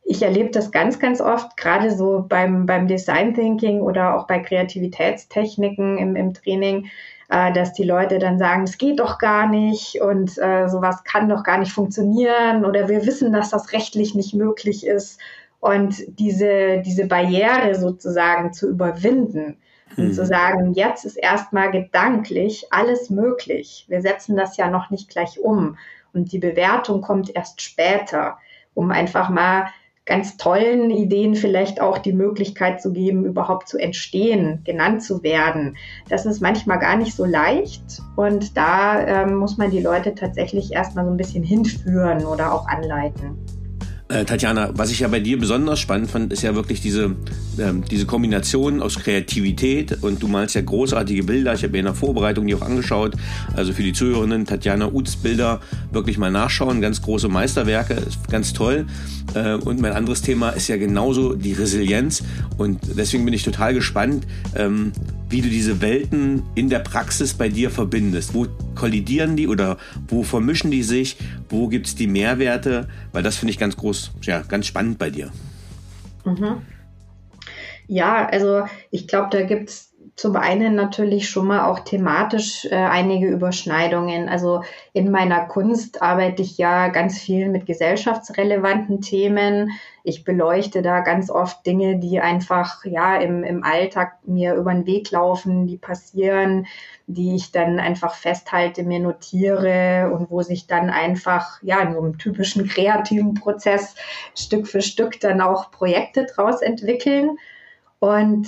Ich 0.03 0.21
erlebe 0.21 0.51
das 0.51 0.71
ganz, 0.71 0.99
ganz 0.99 1.19
oft, 1.19 1.57
gerade 1.57 1.95
so 1.95 2.25
beim, 2.27 2.65
beim 2.65 2.87
Design 2.87 3.33
Thinking 3.33 3.81
oder 3.81 4.15
auch 4.15 4.27
bei 4.27 4.39
Kreativitätstechniken 4.39 5.97
im, 5.97 6.15
im 6.15 6.33
Training, 6.33 6.87
äh, 7.29 7.51
dass 7.51 7.73
die 7.73 7.83
Leute 7.83 8.19
dann 8.19 8.39
sagen, 8.39 8.63
es 8.63 8.77
geht 8.77 8.99
doch 8.99 9.17
gar 9.17 9.47
nicht 9.47 10.01
und 10.01 10.37
äh, 10.37 10.67
sowas 10.69 11.03
kann 11.03 11.29
doch 11.29 11.43
gar 11.43 11.57
nicht 11.57 11.71
funktionieren 11.71 12.65
oder 12.65 12.87
wir 12.87 13.05
wissen, 13.05 13.33
dass 13.33 13.49
das 13.49 13.73
rechtlich 13.73 14.15
nicht 14.15 14.33
möglich 14.33 14.85
ist. 14.85 15.19
Und 15.59 16.03
diese, 16.19 16.81
diese 16.85 17.07
Barriere 17.07 17.75
sozusagen 17.75 18.53
zu 18.53 18.69
überwinden 18.69 19.57
und 19.97 20.13
zu 20.13 20.21
mhm. 20.21 20.27
sagen, 20.27 20.73
jetzt 20.73 21.03
ist 21.03 21.17
erstmal 21.17 21.71
gedanklich 21.71 22.67
alles 22.71 23.09
möglich. 23.09 23.85
Wir 23.87 24.01
setzen 24.01 24.35
das 24.35 24.55
ja 24.57 24.69
noch 24.69 24.91
nicht 24.91 25.09
gleich 25.09 25.39
um. 25.39 25.77
Und 26.13 26.31
die 26.31 26.39
Bewertung 26.39 27.01
kommt 27.01 27.35
erst 27.35 27.61
später, 27.61 28.37
um 28.75 28.91
einfach 28.91 29.29
mal 29.29 29.67
ganz 30.07 30.37
tollen 30.37 30.89
Ideen 30.89 31.35
vielleicht 31.35 31.81
auch 31.81 31.99
die 31.99 32.13
Möglichkeit 32.13 32.81
zu 32.81 32.91
geben, 32.93 33.25
überhaupt 33.25 33.67
zu 33.67 33.77
entstehen, 33.77 34.61
genannt 34.63 35.03
zu 35.03 35.21
werden. 35.21 35.77
Das 36.09 36.25
ist 36.25 36.41
manchmal 36.41 36.79
gar 36.79 36.95
nicht 36.95 37.13
so 37.13 37.25
leicht 37.25 38.01
und 38.15 38.57
da 38.57 39.05
ähm, 39.05 39.35
muss 39.35 39.57
man 39.57 39.69
die 39.69 39.81
Leute 39.81 40.15
tatsächlich 40.15 40.71
erstmal 40.71 41.05
so 41.05 41.11
ein 41.11 41.17
bisschen 41.17 41.43
hinführen 41.43 42.25
oder 42.25 42.53
auch 42.53 42.67
anleiten. 42.67 43.37
Äh, 44.09 44.23
Tatjana, 44.23 44.69
was 44.73 44.89
ich 44.89 45.01
ja 45.01 45.09
bei 45.09 45.19
dir 45.19 45.37
besonders 45.37 45.79
spannend 45.79 46.09
fand, 46.09 46.31
ist 46.31 46.41
ja 46.41 46.55
wirklich 46.55 46.79
diese, 46.79 47.17
ähm, 47.59 47.83
diese 47.91 48.05
Kombination 48.05 48.81
aus 48.81 48.99
Kreativität 48.99 50.01
und 50.01 50.23
du 50.23 50.29
malst 50.29 50.55
ja 50.55 50.61
großartige 50.61 51.23
Bilder. 51.23 51.53
Ich 51.53 51.63
habe 51.63 51.73
mir 51.73 51.79
in 51.79 51.85
der 51.85 51.93
Vorbereitung 51.93 52.47
die 52.47 52.55
auch 52.55 52.61
angeschaut. 52.61 53.15
Also 53.53 53.73
für 53.73 53.83
die 53.83 53.91
Zuhörerinnen, 53.91 54.45
Tatjana 54.45 54.87
Uths 54.93 55.17
Bilder 55.17 55.59
wirklich 55.91 56.17
mal 56.17 56.31
nachschauen. 56.31 56.79
Ganz 56.79 57.01
große 57.01 57.27
Meisterwerke, 57.27 58.01
ganz 58.31 58.53
toll. 58.53 58.85
Äh, 59.33 59.55
und 59.55 59.81
mein 59.81 59.91
anderes 59.91 60.21
Thema 60.21 60.51
ist 60.51 60.69
ja 60.69 60.77
genauso 60.77 61.33
die 61.33 61.51
Resilienz. 61.51 62.23
Und 62.57 62.79
deswegen 62.97 63.25
bin 63.25 63.33
ich 63.33 63.43
total 63.43 63.73
gespannt, 63.73 64.25
ähm, 64.55 64.93
wie 65.29 65.41
du 65.41 65.49
diese 65.49 65.81
Welten 65.81 66.43
in 66.55 66.69
der 66.69 66.79
Praxis 66.79 67.33
bei 67.33 67.49
dir 67.49 67.69
verbindest. 67.69 68.33
Wo 68.33 68.47
kollidieren 68.75 69.35
die 69.35 69.47
oder 69.47 69.77
wo 70.07 70.23
vermischen 70.23 70.71
die 70.71 70.83
sich? 70.83 71.17
Wo 71.49 71.67
gibt 71.67 71.87
es 71.87 71.95
die 71.95 72.07
Mehrwerte? 72.07 72.87
Weil 73.11 73.23
das 73.23 73.37
finde 73.37 73.51
ich 73.51 73.59
ganz 73.59 73.75
groß, 73.75 74.11
ja, 74.21 74.41
ganz 74.41 74.67
spannend 74.67 74.99
bei 74.99 75.09
dir. 75.09 75.31
Mhm. 76.25 76.61
Ja, 77.87 78.27
also 78.27 78.63
ich 78.91 79.07
glaube, 79.07 79.29
da 79.31 79.43
gibt 79.43 79.69
es 79.69 79.87
zum 80.17 80.35
einen 80.35 80.73
natürlich 80.73 81.29
schon 81.29 81.45
mal 81.47 81.65
auch 81.65 81.79
thematisch 81.79 82.65
äh, 82.65 82.75
einige 82.75 83.27
Überschneidungen. 83.27 84.27
Also 84.29 84.63
in 84.91 85.11
meiner 85.11 85.45
Kunst 85.45 86.01
arbeite 86.01 86.41
ich 86.41 86.57
ja 86.57 86.87
ganz 86.87 87.19
viel 87.19 87.49
mit 87.49 87.67
gesellschaftsrelevanten 87.67 88.99
Themen. 89.01 89.71
Ich 90.07 90.23
beleuchte 90.23 90.81
da 90.81 91.01
ganz 91.01 91.29
oft 91.29 91.65
Dinge, 91.65 91.97
die 91.99 92.21
einfach 92.21 92.85
ja 92.85 93.17
im, 93.17 93.43
im 93.43 93.65
Alltag 93.65 94.19
mir 94.25 94.53
über 94.53 94.73
den 94.73 94.85
Weg 94.85 95.11
laufen, 95.11 95.67
die 95.67 95.75
passieren, 95.75 96.65
die 97.07 97.35
ich 97.35 97.51
dann 97.51 97.77
einfach 97.77 98.15
festhalte, 98.15 98.83
mir 98.83 99.01
notiere 99.01 100.09
und 100.13 100.31
wo 100.31 100.41
sich 100.43 100.65
dann 100.65 100.89
einfach 100.89 101.61
ja 101.61 101.81
in 101.81 101.91
so 101.91 101.99
einem 101.99 102.17
typischen 102.17 102.69
kreativen 102.69 103.33
Prozess 103.33 103.95
Stück 104.33 104.69
für 104.69 104.81
Stück 104.81 105.19
dann 105.19 105.41
auch 105.41 105.71
Projekte 105.71 106.25
draus 106.25 106.61
entwickeln. 106.61 107.37
Und 107.99 108.47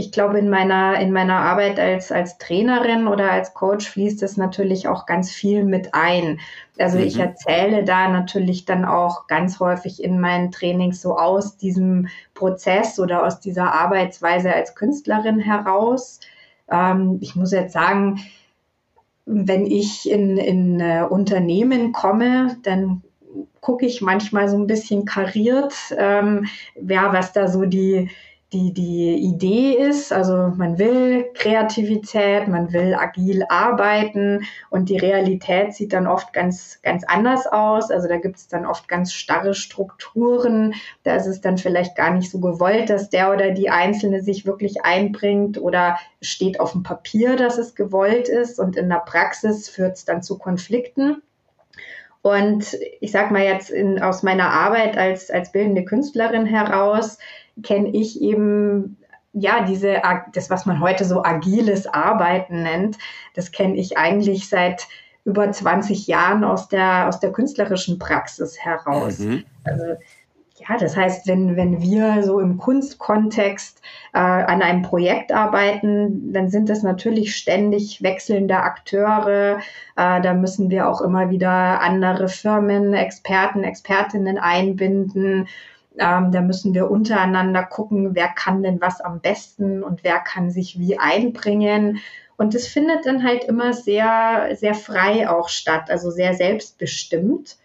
ich 0.00 0.12
glaube, 0.12 0.38
in 0.38 0.48
meiner, 0.48 0.98
in 0.98 1.12
meiner 1.12 1.36
Arbeit 1.36 1.78
als, 1.78 2.10
als 2.10 2.38
Trainerin 2.38 3.06
oder 3.06 3.30
als 3.30 3.52
Coach 3.52 3.88
fließt 3.90 4.22
es 4.22 4.38
natürlich 4.38 4.88
auch 4.88 5.04
ganz 5.04 5.30
viel 5.30 5.62
mit 5.62 5.94
ein. 5.94 6.40
Also 6.78 6.96
mhm. 6.96 7.04
ich 7.04 7.18
erzähle 7.18 7.84
da 7.84 8.08
natürlich 8.08 8.64
dann 8.64 8.86
auch 8.86 9.26
ganz 9.26 9.60
häufig 9.60 10.02
in 10.02 10.18
meinen 10.18 10.50
Trainings 10.50 11.02
so 11.02 11.18
aus 11.18 11.58
diesem 11.58 12.08
Prozess 12.32 12.98
oder 12.98 13.26
aus 13.26 13.40
dieser 13.40 13.74
Arbeitsweise 13.74 14.54
als 14.54 14.74
Künstlerin 14.74 15.38
heraus. 15.38 16.20
Ähm, 16.70 17.18
ich 17.20 17.36
muss 17.36 17.52
jetzt 17.52 17.74
sagen, 17.74 18.20
wenn 19.26 19.66
ich 19.66 20.10
in, 20.10 20.38
in 20.38 20.80
äh, 20.80 21.04
Unternehmen 21.08 21.92
komme, 21.92 22.56
dann 22.62 23.02
gucke 23.60 23.84
ich 23.84 24.00
manchmal 24.00 24.48
so 24.48 24.56
ein 24.56 24.66
bisschen 24.66 25.04
kariert, 25.04 25.74
ähm, 25.98 26.46
ja, 26.74 27.12
was 27.12 27.34
da 27.34 27.48
so 27.48 27.66
die, 27.66 28.08
die, 28.52 28.72
die 28.72 29.14
Idee 29.14 29.74
ist. 29.74 30.12
Also 30.12 30.52
man 30.56 30.78
will 30.78 31.30
Kreativität, 31.34 32.48
man 32.48 32.72
will 32.72 32.94
agil 32.94 33.44
arbeiten 33.48 34.42
und 34.70 34.88
die 34.88 34.98
Realität 34.98 35.74
sieht 35.74 35.92
dann 35.92 36.06
oft 36.06 36.32
ganz, 36.32 36.80
ganz 36.82 37.04
anders 37.04 37.46
aus. 37.46 37.90
Also 37.90 38.08
da 38.08 38.16
gibt 38.16 38.36
es 38.36 38.48
dann 38.48 38.66
oft 38.66 38.88
ganz 38.88 39.12
starre 39.12 39.54
Strukturen. 39.54 40.74
Da 41.04 41.14
ist 41.14 41.26
es 41.26 41.40
dann 41.40 41.58
vielleicht 41.58 41.94
gar 41.94 42.10
nicht 42.10 42.30
so 42.30 42.40
gewollt, 42.40 42.90
dass 42.90 43.10
der 43.10 43.32
oder 43.32 43.52
die 43.52 43.70
Einzelne 43.70 44.20
sich 44.22 44.46
wirklich 44.46 44.84
einbringt 44.84 45.60
oder 45.60 45.98
steht 46.20 46.58
auf 46.58 46.72
dem 46.72 46.82
Papier, 46.82 47.36
dass 47.36 47.56
es 47.56 47.74
gewollt 47.76 48.28
ist 48.28 48.58
und 48.58 48.76
in 48.76 48.88
der 48.88 48.96
Praxis 48.96 49.68
führt 49.68 49.96
es 49.96 50.04
dann 50.04 50.22
zu 50.22 50.38
Konflikten. 50.38 51.22
Und 52.22 52.76
ich 53.00 53.12
sage 53.12 53.32
mal 53.32 53.42
jetzt 53.42 53.70
in, 53.70 54.02
aus 54.02 54.22
meiner 54.22 54.50
Arbeit 54.50 54.98
als, 54.98 55.30
als 55.30 55.52
bildende 55.52 55.84
Künstlerin 55.84 56.44
heraus, 56.44 57.18
kenne 57.62 57.90
ich 57.90 58.20
eben 58.20 58.96
ja, 59.32 59.64
diese, 59.64 60.02
das, 60.32 60.50
was 60.50 60.66
man 60.66 60.80
heute 60.80 61.04
so 61.04 61.22
agiles 61.22 61.86
Arbeiten 61.86 62.62
nennt, 62.62 62.98
das 63.34 63.52
kenne 63.52 63.76
ich 63.76 63.96
eigentlich 63.96 64.48
seit 64.48 64.88
über 65.24 65.50
20 65.50 66.06
Jahren 66.06 66.44
aus 66.44 66.68
der, 66.68 67.06
aus 67.06 67.20
der 67.20 67.30
künstlerischen 67.30 67.98
Praxis 67.98 68.58
heraus. 68.58 69.20
Mhm. 69.20 69.44
Also, 69.64 69.84
ja, 70.56 70.76
das 70.78 70.96
heißt, 70.96 71.26
wenn, 71.26 71.56
wenn 71.56 71.80
wir 71.80 72.22
so 72.22 72.38
im 72.38 72.58
Kunstkontext 72.58 73.80
äh, 74.12 74.18
an 74.18 74.60
einem 74.60 74.82
Projekt 74.82 75.32
arbeiten, 75.32 76.32
dann 76.32 76.50
sind 76.50 76.68
das 76.68 76.82
natürlich 76.82 77.34
ständig 77.34 78.02
wechselnde 78.02 78.56
Akteure. 78.56 79.58
Äh, 79.96 80.20
da 80.20 80.34
müssen 80.34 80.68
wir 80.68 80.88
auch 80.88 81.00
immer 81.00 81.30
wieder 81.30 81.80
andere 81.80 82.28
Firmen, 82.28 82.92
Experten, 82.92 83.64
Expertinnen 83.64 84.36
einbinden. 84.36 85.48
Ähm, 86.00 86.32
da 86.32 86.40
müssen 86.40 86.72
wir 86.72 86.90
untereinander 86.90 87.62
gucken, 87.62 88.14
wer 88.14 88.28
kann 88.28 88.62
denn 88.62 88.80
was 88.80 89.00
am 89.02 89.20
besten 89.20 89.82
und 89.82 90.02
wer 90.02 90.18
kann 90.18 90.50
sich 90.50 90.78
wie 90.78 90.98
einbringen. 90.98 91.98
Und 92.38 92.54
das 92.54 92.66
findet 92.66 93.04
dann 93.04 93.22
halt 93.22 93.44
immer 93.44 93.74
sehr, 93.74 94.56
sehr 94.56 94.74
frei 94.74 95.28
auch 95.28 95.50
statt, 95.50 95.90
also 95.90 96.10
sehr 96.10 96.32
selbstbestimmt. 96.32 97.58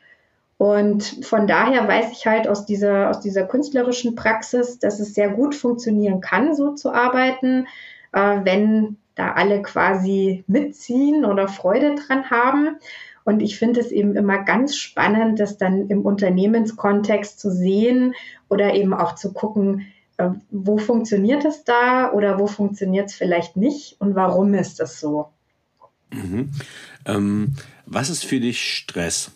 Und 0.57 1.25
von 1.25 1.47
daher 1.47 1.87
weiß 1.87 2.11
ich 2.11 2.27
halt 2.27 2.47
aus 2.47 2.65
dieser, 2.65 3.09
aus 3.09 3.21
dieser 3.21 3.43
künstlerischen 3.43 4.15
Praxis, 4.15 4.79
dass 4.79 4.99
es 4.99 5.13
sehr 5.13 5.29
gut 5.29 5.55
funktionieren 5.55 6.19
kann, 6.19 6.53
so 6.55 6.73
zu 6.73 6.91
arbeiten, 6.93 7.67
äh, 8.11 8.39
wenn 8.43 8.97
da 9.15 9.31
alle 9.31 9.61
quasi 9.61 10.43
mitziehen 10.47 11.23
oder 11.23 11.47
Freude 11.47 11.95
dran 11.95 12.29
haben. 12.29 12.77
Und 13.25 13.41
ich 13.41 13.57
finde 13.57 13.79
es 13.79 13.91
eben 13.91 14.15
immer 14.15 14.43
ganz 14.43 14.77
spannend, 14.77 15.39
das 15.39 15.57
dann 15.57 15.89
im 15.89 16.03
Unternehmenskontext 16.03 17.39
zu 17.39 17.51
sehen 17.51 18.13
oder 18.49 18.75
eben 18.75 18.93
auch 18.93 19.15
zu 19.15 19.33
gucken, 19.33 19.87
äh, 20.17 20.29
wo 20.51 20.77
funktioniert 20.77 21.43
es 21.43 21.63
da 21.63 22.13
oder 22.13 22.39
wo 22.39 22.47
funktioniert 22.47 23.09
es 23.09 23.15
vielleicht 23.15 23.57
nicht 23.57 23.99
und 23.99 24.15
warum 24.15 24.53
ist 24.53 24.79
das 24.79 24.99
so? 24.99 25.29
Mhm. 26.11 26.51
Ähm, 27.05 27.55
was 27.87 28.09
ist 28.09 28.23
für 28.23 28.39
dich 28.39 28.61
Stress? 28.61 29.31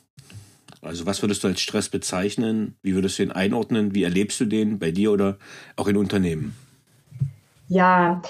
Also 0.81 1.05
was 1.05 1.21
würdest 1.23 1.43
du 1.43 1.47
als 1.47 1.59
Stress 1.59 1.89
bezeichnen? 1.89 2.75
Wie 2.83 2.93
würdest 2.93 3.19
du 3.19 3.23
ihn 3.23 3.31
einordnen? 3.31 3.95
Wie 3.95 4.03
erlebst 4.03 4.39
du 4.39 4.45
den 4.45 4.79
bei 4.79 4.91
dir 4.91 5.11
oder 5.11 5.37
auch 5.75 5.87
in 5.87 5.97
Unternehmen? 5.97 6.55
Ja, 7.67 8.21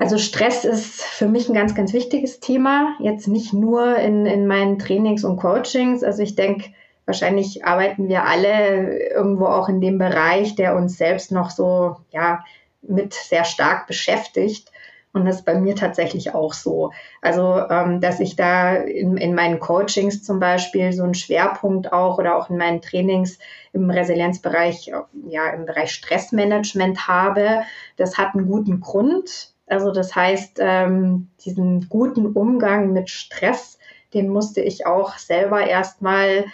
also 0.00 0.16
Stress 0.16 0.64
ist 0.64 1.02
für 1.02 1.28
mich 1.28 1.48
ein 1.48 1.54
ganz, 1.54 1.74
ganz 1.74 1.92
wichtiges 1.92 2.40
Thema. 2.40 2.96
Jetzt 3.00 3.28
nicht 3.28 3.52
nur 3.52 3.96
in, 3.96 4.24
in 4.24 4.46
meinen 4.46 4.78
Trainings 4.78 5.24
und 5.24 5.36
Coachings. 5.36 6.02
Also 6.02 6.22
ich 6.22 6.34
denke, 6.34 6.70
wahrscheinlich 7.04 7.66
arbeiten 7.66 8.08
wir 8.08 8.24
alle 8.24 8.98
irgendwo 9.10 9.44
auch 9.44 9.68
in 9.68 9.82
dem 9.82 9.98
Bereich, 9.98 10.54
der 10.54 10.74
uns 10.74 10.96
selbst 10.96 11.32
noch 11.32 11.50
so, 11.50 11.96
ja, 12.12 12.42
mit 12.80 13.12
sehr 13.12 13.44
stark 13.44 13.86
beschäftigt. 13.86 14.72
Und 15.12 15.26
das 15.26 15.36
ist 15.36 15.44
bei 15.44 15.54
mir 15.54 15.76
tatsächlich 15.76 16.34
auch 16.34 16.54
so. 16.54 16.92
Also, 17.20 17.60
ähm, 17.68 18.00
dass 18.00 18.20
ich 18.20 18.36
da 18.36 18.76
in, 18.76 19.18
in 19.18 19.34
meinen 19.34 19.60
Coachings 19.60 20.22
zum 20.22 20.40
Beispiel 20.40 20.94
so 20.94 21.02
einen 21.02 21.14
Schwerpunkt 21.14 21.92
auch 21.92 22.16
oder 22.16 22.38
auch 22.38 22.48
in 22.48 22.56
meinen 22.56 22.80
Trainings 22.80 23.38
im 23.74 23.90
Resilienzbereich, 23.90 24.90
ja, 25.28 25.50
im 25.50 25.66
Bereich 25.66 25.90
Stressmanagement 25.90 27.06
habe, 27.06 27.64
das 27.96 28.16
hat 28.16 28.34
einen 28.34 28.46
guten 28.46 28.80
Grund. 28.80 29.49
Also 29.70 29.92
das 29.92 30.14
heißt, 30.14 30.58
ähm, 30.60 31.28
diesen 31.44 31.88
guten 31.88 32.26
Umgang 32.26 32.92
mit 32.92 33.08
Stress, 33.08 33.78
den 34.12 34.28
musste 34.28 34.60
ich 34.60 34.86
auch 34.86 35.16
selber 35.16 35.64
erstmal 35.64 36.46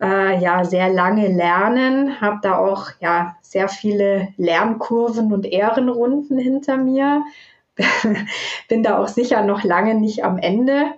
äh, 0.00 0.40
ja 0.40 0.64
sehr 0.64 0.88
lange 0.88 1.28
lernen, 1.28 2.20
habe 2.20 2.38
da 2.42 2.58
auch 2.58 2.90
ja 3.00 3.36
sehr 3.42 3.68
viele 3.68 4.28
Lernkurven 4.36 5.32
und 5.32 5.44
Ehrenrunden 5.44 6.38
hinter 6.38 6.76
mir, 6.78 7.22
bin 8.68 8.82
da 8.82 8.98
auch 8.98 9.08
sicher 9.08 9.42
noch 9.42 9.62
lange 9.62 9.94
nicht 9.94 10.24
am 10.24 10.38
Ende. 10.38 10.92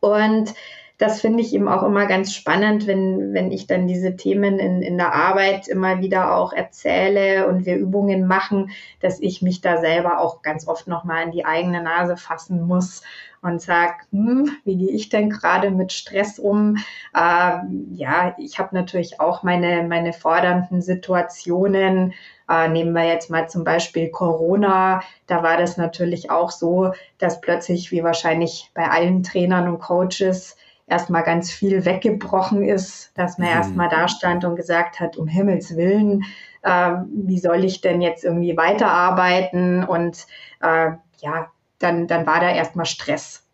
Und 0.00 0.54
das 1.02 1.20
finde 1.20 1.40
ich 1.42 1.52
eben 1.52 1.66
auch 1.66 1.82
immer 1.82 2.06
ganz 2.06 2.32
spannend, 2.32 2.86
wenn, 2.86 3.34
wenn 3.34 3.50
ich 3.50 3.66
dann 3.66 3.88
diese 3.88 4.14
Themen 4.14 4.60
in, 4.60 4.82
in 4.82 4.96
der 4.98 5.12
Arbeit 5.12 5.66
immer 5.66 5.98
wieder 6.00 6.36
auch 6.36 6.52
erzähle 6.52 7.48
und 7.48 7.66
wir 7.66 7.74
Übungen 7.76 8.28
machen, 8.28 8.70
dass 9.00 9.18
ich 9.18 9.42
mich 9.42 9.60
da 9.60 9.78
selber 9.78 10.20
auch 10.20 10.42
ganz 10.42 10.68
oft 10.68 10.86
nochmal 10.86 11.24
in 11.24 11.32
die 11.32 11.44
eigene 11.44 11.82
Nase 11.82 12.16
fassen 12.16 12.62
muss 12.62 13.02
und 13.40 13.60
sage, 13.60 13.94
hm, 14.12 14.48
wie 14.64 14.76
gehe 14.76 14.92
ich 14.92 15.08
denn 15.08 15.28
gerade 15.28 15.72
mit 15.72 15.92
Stress 15.92 16.38
um? 16.38 16.76
Äh, 17.12 17.58
ja, 17.90 18.36
ich 18.38 18.60
habe 18.60 18.72
natürlich 18.72 19.18
auch 19.18 19.42
meine, 19.42 19.82
meine 19.82 20.12
fordernden 20.12 20.82
Situationen. 20.82 22.14
Äh, 22.48 22.68
nehmen 22.68 22.92
wir 22.92 23.06
jetzt 23.06 23.28
mal 23.28 23.48
zum 23.48 23.64
Beispiel 23.64 24.08
Corona. 24.10 25.02
Da 25.26 25.42
war 25.42 25.56
das 25.56 25.76
natürlich 25.76 26.30
auch 26.30 26.52
so, 26.52 26.92
dass 27.18 27.40
plötzlich, 27.40 27.90
wie 27.90 28.04
wahrscheinlich 28.04 28.70
bei 28.72 28.88
allen 28.88 29.24
Trainern 29.24 29.66
und 29.66 29.80
Coaches, 29.80 30.56
erstmal 30.86 31.22
ganz 31.22 31.50
viel 31.50 31.84
weggebrochen 31.84 32.62
ist, 32.62 33.12
dass 33.16 33.38
man 33.38 33.48
mhm. 33.48 33.54
erstmal 33.54 33.88
da 33.88 34.08
stand 34.08 34.44
und 34.44 34.56
gesagt 34.56 35.00
hat, 35.00 35.16
um 35.16 35.26
Himmels 35.26 35.76
Willen, 35.76 36.24
äh, 36.62 36.92
wie 37.08 37.38
soll 37.38 37.64
ich 37.64 37.80
denn 37.80 38.00
jetzt 38.00 38.24
irgendwie 38.24 38.56
weiterarbeiten? 38.56 39.84
Und 39.84 40.26
äh, 40.60 40.92
ja, 41.18 41.50
dann, 41.78 42.06
dann 42.06 42.26
war 42.26 42.40
da 42.40 42.50
erstmal 42.50 42.86
Stress. 42.86 43.44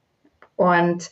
Und 0.56 1.10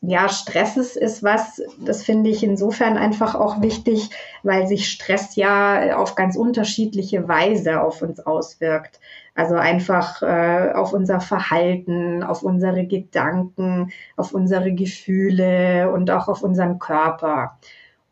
ja, 0.00 0.28
Stress 0.28 0.76
ist, 0.76 0.96
ist 0.96 1.22
was, 1.22 1.62
das 1.78 2.02
finde 2.02 2.28
ich 2.28 2.42
insofern 2.42 2.96
einfach 2.98 3.36
auch 3.36 3.62
wichtig, 3.62 4.10
weil 4.42 4.66
sich 4.66 4.90
Stress 4.90 5.36
ja 5.36 5.96
auf 5.96 6.16
ganz 6.16 6.36
unterschiedliche 6.36 7.28
Weise 7.28 7.80
auf 7.80 8.02
uns 8.02 8.18
auswirkt. 8.18 8.98
Also 9.34 9.54
einfach 9.54 10.20
äh, 10.22 10.72
auf 10.74 10.92
unser 10.92 11.20
Verhalten, 11.20 12.22
auf 12.22 12.42
unsere 12.42 12.86
Gedanken, 12.86 13.90
auf 14.16 14.34
unsere 14.34 14.72
Gefühle 14.72 15.90
und 15.90 16.10
auch 16.10 16.28
auf 16.28 16.42
unseren 16.42 16.78
Körper. 16.78 17.58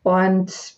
Und 0.01 0.75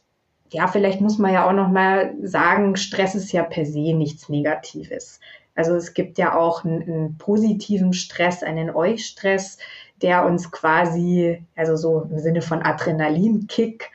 ja, 0.49 0.67
vielleicht 0.67 1.01
muss 1.01 1.17
man 1.17 1.34
ja 1.34 1.47
auch 1.47 1.53
noch 1.53 1.69
mal 1.69 2.13
sagen, 2.21 2.75
Stress 2.75 3.15
ist 3.15 3.32
ja 3.32 3.43
per 3.43 3.65
se 3.65 3.93
nichts 3.93 4.27
Negatives. 4.29 5.19
Also 5.56 5.75
es 5.75 5.93
gibt 5.93 6.17
ja 6.17 6.36
auch 6.36 6.65
einen, 6.65 6.84
einen 6.84 7.17
positiven 7.17 7.93
Stress, 7.93 8.43
einen 8.43 8.69
Eustress, 8.69 9.58
der 10.01 10.25
uns 10.25 10.51
quasi, 10.51 11.43
also 11.56 11.75
so 11.75 12.01
im 12.01 12.19
Sinne 12.19 12.41
von 12.41 12.62
Adrenalinkick, 12.62 13.91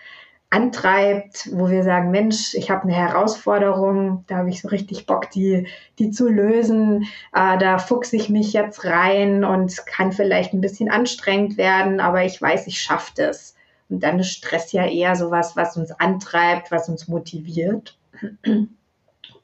antreibt, 0.50 1.50
wo 1.52 1.68
wir 1.68 1.82
sagen, 1.82 2.10
Mensch, 2.10 2.54
ich 2.54 2.70
habe 2.70 2.84
eine 2.84 2.94
Herausforderung, 2.94 4.24
da 4.28 4.36
habe 4.38 4.48
ich 4.48 4.62
so 4.62 4.68
richtig 4.68 5.04
Bock, 5.04 5.30
die, 5.30 5.66
die 5.98 6.10
zu 6.10 6.28
lösen. 6.28 7.06
Äh, 7.34 7.58
da 7.58 7.78
fuchse 7.78 8.16
ich 8.16 8.30
mich 8.30 8.52
jetzt 8.54 8.84
rein 8.84 9.44
und 9.44 9.86
kann 9.86 10.12
vielleicht 10.12 10.54
ein 10.54 10.62
bisschen 10.62 10.90
anstrengend 10.90 11.58
werden, 11.58 12.00
aber 12.00 12.24
ich 12.24 12.40
weiß, 12.40 12.66
ich 12.66 12.80
schaffe 12.80 13.12
das. 13.16 13.56
Und 13.90 14.02
dann 14.02 14.18
ist 14.18 14.32
Stress 14.32 14.72
ja 14.72 14.86
eher 14.86 15.16
sowas, 15.16 15.56
was 15.56 15.76
uns 15.76 15.92
antreibt, 15.92 16.70
was 16.70 16.88
uns 16.88 17.08
motiviert. 17.08 17.98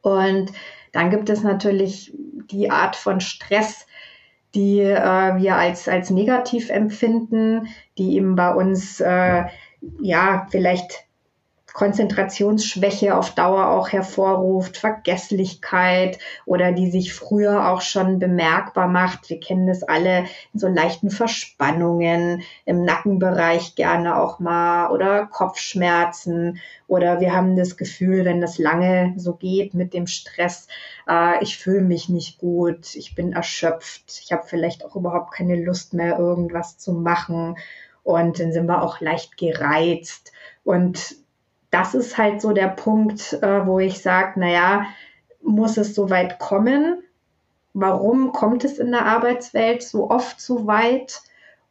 Und 0.02 0.52
dann 0.92 1.10
gibt 1.10 1.28
es 1.30 1.42
natürlich 1.42 2.12
die 2.50 2.70
Art 2.70 2.96
von 2.96 3.20
Stress, 3.20 3.86
die 4.54 4.80
äh, 4.80 5.36
wir 5.36 5.56
als, 5.56 5.88
als 5.88 6.10
negativ 6.10 6.70
empfinden, 6.70 7.68
die 7.98 8.16
eben 8.16 8.36
bei 8.36 8.54
uns 8.54 9.00
äh, 9.00 9.44
ja 10.00 10.46
vielleicht 10.50 11.04
Konzentrationsschwäche 11.74 13.16
auf 13.16 13.34
Dauer 13.34 13.66
auch 13.70 13.88
hervorruft, 13.88 14.76
Vergesslichkeit 14.76 16.20
oder 16.46 16.70
die 16.70 16.88
sich 16.88 17.12
früher 17.12 17.68
auch 17.68 17.80
schon 17.80 18.20
bemerkbar 18.20 18.86
macht. 18.86 19.28
Wir 19.28 19.40
kennen 19.40 19.66
das 19.66 19.82
alle 19.82 20.26
in 20.52 20.60
so 20.60 20.68
leichten 20.68 21.10
Verspannungen 21.10 22.42
im 22.64 22.84
Nackenbereich 22.84 23.74
gerne 23.74 24.20
auch 24.22 24.38
mal 24.38 24.90
oder 24.92 25.26
Kopfschmerzen 25.26 26.60
oder 26.86 27.20
wir 27.20 27.34
haben 27.34 27.56
das 27.56 27.76
Gefühl, 27.76 28.24
wenn 28.24 28.40
das 28.40 28.56
lange 28.58 29.12
so 29.16 29.34
geht 29.34 29.74
mit 29.74 29.94
dem 29.94 30.06
Stress, 30.06 30.68
äh, 31.08 31.42
ich 31.42 31.58
fühle 31.58 31.82
mich 31.82 32.08
nicht 32.08 32.38
gut, 32.38 32.94
ich 32.94 33.16
bin 33.16 33.32
erschöpft, 33.32 34.20
ich 34.22 34.30
habe 34.30 34.44
vielleicht 34.46 34.84
auch 34.84 34.94
überhaupt 34.94 35.34
keine 35.34 35.56
Lust 35.56 35.92
mehr, 35.92 36.20
irgendwas 36.20 36.78
zu 36.78 36.92
machen 36.92 37.56
und 38.04 38.38
dann 38.38 38.52
sind 38.52 38.66
wir 38.66 38.82
auch 38.82 39.00
leicht 39.00 39.36
gereizt 39.36 40.32
und 40.62 41.16
das 41.74 41.94
ist 41.94 42.16
halt 42.16 42.40
so 42.40 42.52
der 42.52 42.68
Punkt, 42.68 43.32
äh, 43.42 43.66
wo 43.66 43.80
ich 43.80 44.00
sage, 44.00 44.38
naja, 44.38 44.86
muss 45.42 45.76
es 45.76 45.94
so 45.94 46.08
weit 46.08 46.38
kommen? 46.38 47.02
Warum 47.72 48.30
kommt 48.30 48.62
es 48.62 48.78
in 48.78 48.92
der 48.92 49.06
Arbeitswelt 49.06 49.82
so 49.82 50.08
oft 50.08 50.40
so 50.40 50.68
weit? 50.68 51.20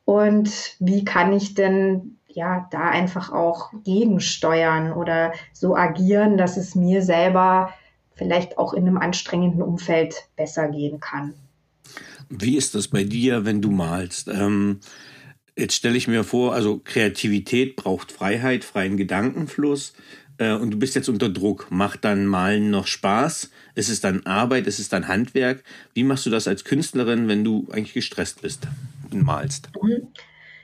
Und 0.03 0.75
wie 0.79 1.05
kann 1.05 1.31
ich 1.31 1.53
denn 1.53 2.17
ja 2.27 2.67
da 2.71 2.89
einfach 2.89 3.31
auch 3.31 3.71
gegensteuern 3.85 4.91
oder 4.91 5.31
so 5.53 5.73
agieren, 5.75 6.37
dass 6.37 6.57
es 6.57 6.75
mir 6.75 7.01
selber 7.01 7.73
vielleicht 8.13 8.57
auch 8.57 8.73
in 8.73 8.85
einem 8.85 8.97
anstrengenden 8.97 9.61
Umfeld 9.61 10.27
besser 10.35 10.67
gehen 10.67 10.99
kann? 10.99 11.33
Wie 12.27 12.57
ist 12.57 12.75
das 12.75 12.89
bei 12.89 13.05
dir, 13.05 13.45
wenn 13.45 13.61
du 13.61 13.71
malst? 13.71 14.27
Ähm 14.27 14.81
Jetzt 15.55 15.75
stelle 15.75 15.97
ich 15.97 16.07
mir 16.07 16.23
vor, 16.23 16.53
also 16.53 16.81
Kreativität 16.83 17.75
braucht 17.75 18.11
Freiheit, 18.11 18.63
freien 18.63 18.97
Gedankenfluss. 18.97 19.93
Äh, 20.37 20.53
und 20.53 20.71
du 20.71 20.79
bist 20.79 20.95
jetzt 20.95 21.09
unter 21.09 21.29
Druck. 21.29 21.67
Macht 21.69 22.03
dann 22.05 22.25
Malen 22.25 22.69
noch 22.69 22.87
Spaß? 22.87 23.51
Ist 23.75 23.89
es 23.89 24.01
dann 24.01 24.25
Arbeit? 24.25 24.67
Ist 24.67 24.79
es 24.79 24.89
dann 24.89 25.07
Handwerk? 25.07 25.63
Wie 25.93 26.03
machst 26.03 26.25
du 26.25 26.29
das 26.29 26.47
als 26.47 26.63
Künstlerin, 26.63 27.27
wenn 27.27 27.43
du 27.43 27.67
eigentlich 27.71 27.93
gestresst 27.93 28.41
bist 28.41 28.67
und 29.11 29.23
malst? 29.23 29.69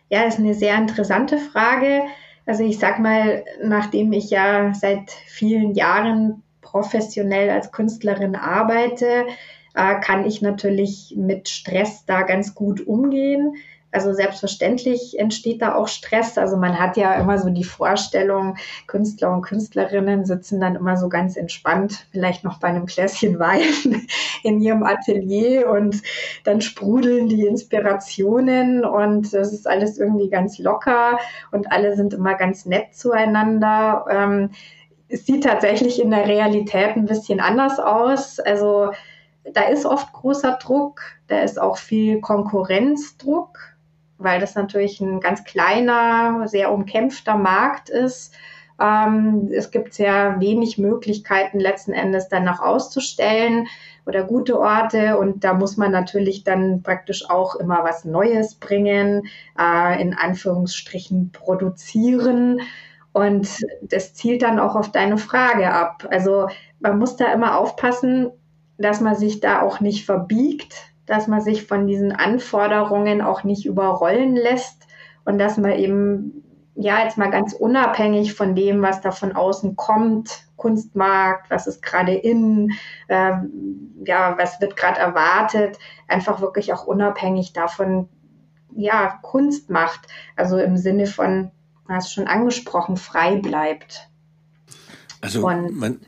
Ja, 0.10 0.24
ist 0.24 0.40
eine 0.40 0.56
sehr 0.56 0.76
interessante 0.76 1.38
Frage. 1.38 2.02
Also 2.48 2.64
ich 2.64 2.80
sag 2.80 3.00
mal, 3.00 3.46
nachdem 3.64 4.12
ich 4.12 4.32
ja 4.32 4.74
seit 4.74 5.12
vielen 5.28 5.76
Jahren 5.76 6.42
professionell 6.62 7.52
als 7.52 7.72
Künstlerin 7.72 8.36
arbeite, 8.36 9.28
äh, 9.76 10.00
kann 10.00 10.26
ich 10.26 10.42
natürlich 10.42 11.14
mit 11.16 11.48
Stress 11.48 12.06
da 12.06 12.24
ganz 12.24 12.56
gut 12.56 12.86
umgehen. 12.86 13.56
Also 13.92 14.14
selbstverständlich 14.14 15.18
entsteht 15.18 15.64
da 15.64 15.74
auch 15.74 15.88
Stress. 15.88 16.38
Also 16.38 16.58
man 16.58 16.78
hat 16.78 16.96
ja 16.96 17.16
immer 17.16 17.40
so 17.40 17.50
die 17.50 17.64
Vorstellung, 17.64 18.56
Künstler 18.86 19.34
und 19.34 19.42
Künstlerinnen 19.42 20.26
sitzen 20.26 20.62
dann 20.62 20.76
immer 20.76 20.96
so 20.96 21.10
ganz 21.10 21.38
entspannt, 21.38 22.06
vielleicht 22.12 22.44
noch 22.44 22.60
bei 22.60 22.68
einem 22.68 22.86
Gläschen 22.86 23.40
Wein 23.40 24.08
in 24.44 24.62
ihrem 24.62 24.84
Atelier 24.84 25.70
und 25.70 26.02
dann 26.44 26.62
sprudeln 26.62 27.30
die 27.30 27.48
Inspirationen 27.48 28.86
und 28.86 29.34
das 29.34 29.54
ist 29.54 29.68
alles 29.68 29.98
irgendwie 29.98 30.30
ganz 30.30 30.60
locker 30.60 31.18
und 31.52 31.72
alle 31.72 31.96
sind 31.96 32.14
immer 32.14 32.36
ganz 32.36 32.66
nett 32.66 32.94
zueinander. 32.94 34.06
Ähm, 34.10 34.52
es 35.08 35.26
sieht 35.26 35.44
tatsächlich 35.44 36.00
in 36.00 36.12
der 36.12 36.28
Realität 36.28 36.96
ein 36.96 37.06
bisschen 37.06 37.40
anders 37.40 37.80
aus. 37.80 38.40
Also 38.40 38.92
da 39.54 39.64
ist 39.64 39.86
oft 39.86 40.14
großer 40.14 40.60
Druck, 40.62 41.02
da 41.28 41.40
ist 41.40 41.60
auch 41.60 41.78
viel 41.78 42.22
Konkurrenzdruck 42.22 43.58
weil 44.20 44.40
das 44.40 44.54
natürlich 44.54 45.02
ein 45.02 45.20
ganz 45.20 45.44
kleiner, 45.44 46.48
sehr 46.48 46.72
umkämpfter 46.72 47.36
Markt 47.36 47.90
ist. 47.90 48.34
Ähm, 48.80 49.50
es 49.52 49.72
gibt 49.72 49.94
sehr 49.94 50.40
wenig 50.40 50.78
Möglichkeiten 50.78 51.60
letzten 51.60 51.94
Endes 51.94 52.30
dann 52.30 52.46
noch 52.46 52.60
auszustellen 52.60 53.68
oder 54.06 54.24
gute 54.24 54.60
Orte 54.60 55.18
und 55.18 55.44
da 55.44 55.54
muss 55.54 55.78
man 55.78 55.92
natürlich 55.92 56.44
dann 56.44 56.84
praktisch 56.84 57.30
auch 57.30 57.56
immer 57.56 57.84
was 57.84 58.06
Neues 58.06 58.56
bringen, 58.56 59.24
äh, 59.58 60.02
in 60.02 60.14
Anführungsstrichen 60.14 61.32
produzieren. 61.32 62.62
Und 63.12 63.50
das 63.82 64.14
zielt 64.14 64.44
dann 64.44 64.60
auch 64.60 64.76
auf 64.76 64.92
deine 64.92 65.18
Frage 65.18 65.72
ab. 65.72 66.08
Also 66.12 66.48
man 66.80 67.00
muss 67.00 67.16
da 67.16 67.34
immer 67.34 67.58
aufpassen, 67.58 68.32
dass 68.78 69.02
man 69.02 69.16
sich 69.16 69.40
da 69.40 69.62
auch 69.62 69.80
nicht 69.80 70.06
verbiegt, 70.06 70.89
dass 71.10 71.28
man 71.28 71.42
sich 71.42 71.66
von 71.66 71.88
diesen 71.88 72.12
Anforderungen 72.12 73.22
auch 73.22 73.44
nicht 73.44 73.66
überrollen 73.66 74.36
lässt 74.36 74.88
und 75.26 75.40
dass 75.40 75.58
man 75.58 75.72
eben, 75.72 76.44
ja, 76.76 77.04
jetzt 77.04 77.18
mal 77.18 77.32
ganz 77.32 77.54
unabhängig 77.54 78.36
von 78.36 78.54
dem, 78.54 78.84
was 78.84 79.02
da 79.02 79.10
von 79.10 79.36
außen 79.36 79.76
kommt, 79.76 80.46
Kunstmarkt, 80.56 81.50
was 81.50 81.66
ist 81.66 81.82
gerade 81.82 82.14
in, 82.14 82.74
äh, 83.08 83.32
ja, 84.06 84.38
was 84.38 84.62
wird 84.62 84.76
gerade 84.76 85.00
erwartet, 85.00 85.80
einfach 86.08 86.42
wirklich 86.42 86.74
auch 86.74 86.86
unabhängig 86.86 87.54
davon, 87.54 88.08
ja, 88.76 89.20
Kunst 89.24 89.72
macht. 89.72 90.02
Also 90.36 90.60
im 90.60 90.78
Sinne 90.78 91.08
von, 91.08 91.50
du 91.88 91.94
hast 91.94 92.14
schon 92.14 92.28
angesprochen, 92.28 92.98
frei 92.98 93.38
bleibt. 93.38 94.10
Also 95.22 95.48
und, 95.48 95.76
man, 95.76 96.02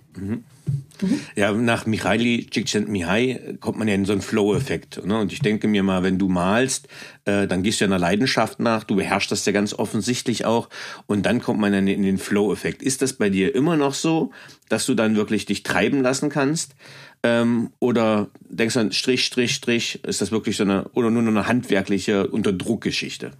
mhm. 1.01 1.19
Ja, 1.35 1.51
nach 1.51 1.85
Mihaly 1.85 2.47
Csikszentmihalyi 2.49 3.57
kommt 3.59 3.77
man 3.77 3.87
ja 3.87 3.95
in 3.95 4.05
so 4.05 4.11
einen 4.11 4.21
Flow-Effekt. 4.21 5.05
Ne? 5.05 5.19
Und 5.19 5.33
ich 5.33 5.39
denke 5.39 5.67
mir 5.67 5.83
mal, 5.83 6.03
wenn 6.03 6.17
du 6.17 6.29
malst, 6.29 6.87
äh, 7.25 7.47
dann 7.47 7.63
gehst 7.63 7.79
du 7.79 7.85
ja 7.85 7.89
einer 7.89 7.99
Leidenschaft 7.99 8.59
nach, 8.59 8.83
du 8.83 8.95
beherrschst 8.95 9.31
das 9.31 9.45
ja 9.45 9.51
ganz 9.51 9.73
offensichtlich 9.73 10.45
auch 10.45 10.69
und 11.07 11.25
dann 11.25 11.41
kommt 11.41 11.59
man 11.59 11.73
in 11.73 12.03
den 12.03 12.17
Flow-Effekt. 12.17 12.81
Ist 12.81 13.01
das 13.01 13.13
bei 13.13 13.29
dir 13.29 13.53
immer 13.55 13.77
noch 13.77 13.93
so, 13.93 14.31
dass 14.69 14.85
du 14.85 14.93
dann 14.93 15.15
wirklich 15.15 15.45
dich 15.45 15.63
treiben 15.63 16.01
lassen 16.01 16.29
kannst? 16.29 16.75
Ähm, 17.23 17.71
oder 17.79 18.29
denkst 18.49 18.73
du 18.73 18.79
dann 18.79 18.91
Strich, 18.91 19.25
Strich, 19.25 19.53
Strich, 19.53 20.03
ist 20.03 20.21
das 20.21 20.31
wirklich 20.31 20.57
so 20.57 20.63
eine, 20.63 20.85
oder 20.93 21.11
nur 21.11 21.21
eine 21.21 21.47
handwerkliche 21.47 22.27
Unterdruckgeschichte? 22.27 23.31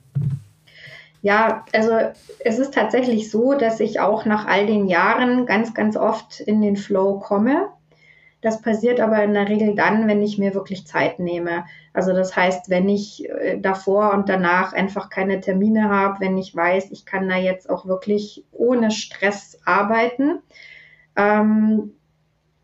Ja, 1.21 1.65
also 1.73 1.91
es 2.39 2.57
ist 2.57 2.73
tatsächlich 2.73 3.29
so, 3.29 3.53
dass 3.53 3.79
ich 3.79 3.99
auch 3.99 4.25
nach 4.25 4.47
all 4.47 4.65
den 4.65 4.87
Jahren 4.87 5.45
ganz, 5.45 5.73
ganz 5.73 5.95
oft 5.95 6.39
in 6.39 6.61
den 6.61 6.75
Flow 6.75 7.19
komme. 7.19 7.69
Das 8.41 8.59
passiert 8.63 8.99
aber 8.99 9.23
in 9.23 9.35
der 9.35 9.47
Regel 9.47 9.75
dann, 9.75 10.07
wenn 10.07 10.23
ich 10.23 10.39
mir 10.39 10.55
wirklich 10.55 10.87
Zeit 10.87 11.19
nehme. 11.19 11.65
Also 11.93 12.11
das 12.11 12.35
heißt, 12.35 12.71
wenn 12.71 12.89
ich 12.89 13.29
äh, 13.29 13.59
davor 13.59 14.13
und 14.13 14.29
danach 14.29 14.73
einfach 14.73 15.09
keine 15.09 15.39
Termine 15.41 15.89
habe, 15.89 16.21
wenn 16.21 16.39
ich 16.39 16.55
weiß, 16.55 16.89
ich 16.89 17.05
kann 17.05 17.29
da 17.29 17.37
jetzt 17.37 17.69
auch 17.69 17.85
wirklich 17.85 18.43
ohne 18.51 18.89
Stress 18.89 19.59
arbeiten. 19.63 20.39
Ähm, 21.15 21.93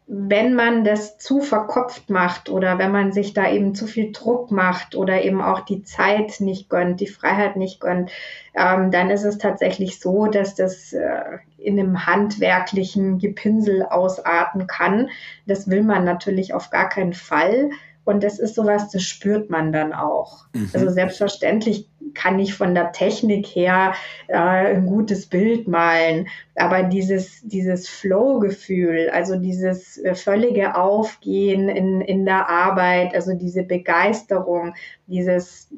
wenn 0.09 0.53
man 0.53 0.85
das 0.85 1.17
zu 1.17 1.41
verkopft 1.41 2.09
macht 2.09 2.49
oder 2.49 2.77
wenn 2.79 2.91
man 2.91 3.11
sich 3.11 3.33
da 3.33 3.49
eben 3.49 3.75
zu 3.75 3.87
viel 3.87 4.13
Druck 4.13 4.51
macht 4.51 4.95
oder 4.95 5.21
eben 5.21 5.41
auch 5.41 5.59
die 5.59 5.83
Zeit 5.83 6.39
nicht 6.39 6.69
gönnt, 6.69 7.01
die 7.01 7.07
Freiheit 7.07 7.57
nicht 7.57 7.81
gönnt, 7.81 8.09
ähm, 8.55 8.89
dann 8.89 9.09
ist 9.09 9.25
es 9.25 9.37
tatsächlich 9.37 9.99
so, 9.99 10.27
dass 10.27 10.55
das 10.55 10.93
äh, 10.93 11.39
in 11.57 11.77
einem 11.77 12.05
handwerklichen 12.05 13.19
Gepinsel 13.19 13.83
ausarten 13.83 14.65
kann. 14.65 15.09
Das 15.45 15.69
will 15.69 15.83
man 15.83 16.05
natürlich 16.05 16.53
auf 16.53 16.69
gar 16.69 16.87
keinen 16.87 17.13
Fall. 17.13 17.71
Und 18.05 18.23
das 18.23 18.39
ist 18.39 18.55
sowas, 18.55 18.89
das 18.89 19.03
spürt 19.03 19.49
man 19.49 19.73
dann 19.73 19.91
auch. 19.91 20.45
Mhm. 20.53 20.69
Also 20.73 20.89
selbstverständlich 20.89 21.89
kann 22.17 22.39
ich 22.39 22.55
von 22.55 22.73
der 22.73 22.91
Technik 22.91 23.45
her 23.45 23.93
äh, 24.27 24.35
ein 24.35 24.87
gutes 24.87 25.27
Bild 25.27 25.67
malen, 25.67 26.27
aber 26.55 26.83
dieses, 26.83 27.41
dieses 27.43 27.87
Flow-Gefühl, 27.87 29.09
also 29.13 29.35
dieses 29.35 29.97
äh, 29.99 30.15
völlige 30.15 30.75
Aufgehen 30.75 31.69
in, 31.69 32.01
in 32.01 32.25
der 32.25 32.49
Arbeit, 32.49 33.13
also 33.13 33.35
diese 33.35 33.63
Begeisterung, 33.63 34.73
dieses 35.05 35.69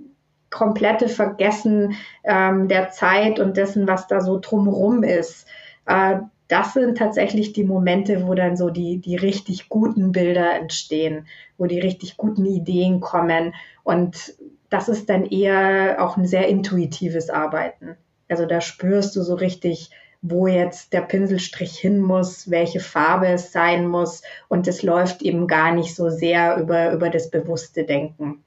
komplette 0.49 1.10
Vergessen 1.10 1.95
ähm, 2.23 2.69
der 2.69 2.89
Zeit 2.89 3.39
und 3.39 3.58
dessen, 3.58 3.88
was 3.88 4.08
da 4.08 4.21
so 4.21 4.39
drumherum 4.39 5.04
ist, 5.04 5.45
äh, 5.86 6.19
das 6.47 6.73
sind 6.73 6.97
tatsächlich 6.97 7.54
die 7.54 7.63
Momente, 7.63 8.28
wo 8.28 8.34
dann 8.34 8.58
so 8.58 8.71
die, 8.71 8.97
die 8.97 9.15
richtig 9.15 9.69
guten 9.69 10.12
Bilder 10.12 10.56
entstehen, 10.56 11.28
wo 11.58 11.67
die 11.67 11.80
richtig 11.80 12.17
guten 12.17 12.45
Ideen 12.45 13.02
kommen. 13.02 13.54
Und 13.84 14.34
das 14.69 14.89
ist 14.89 15.10
dann 15.10 15.25
eher 15.25 15.97
auch 15.99 16.17
ein 16.17 16.27
sehr 16.27 16.47
intuitives 16.47 17.29
Arbeiten. 17.29 17.97
Also 18.27 18.45
da 18.45 18.62
spürst 18.62 19.15
du 19.15 19.23
so 19.23 19.36
richtig, 19.36 19.89
wo 20.21 20.47
jetzt 20.47 20.93
der 20.93 21.01
Pinselstrich 21.01 21.77
hin 21.77 21.99
muss, 21.99 22.49
welche 22.49 22.79
Farbe 22.79 23.27
es 23.27 23.51
sein 23.51 23.88
muss. 23.88 24.21
Und 24.47 24.67
es 24.67 24.84
läuft 24.84 25.21
eben 25.21 25.47
gar 25.47 25.73
nicht 25.73 25.95
so 25.95 26.10
sehr 26.10 26.58
über, 26.58 26.91
über 26.91 27.10
das 27.10 27.32
bewusste 27.32 27.84
Denken. 27.84 28.43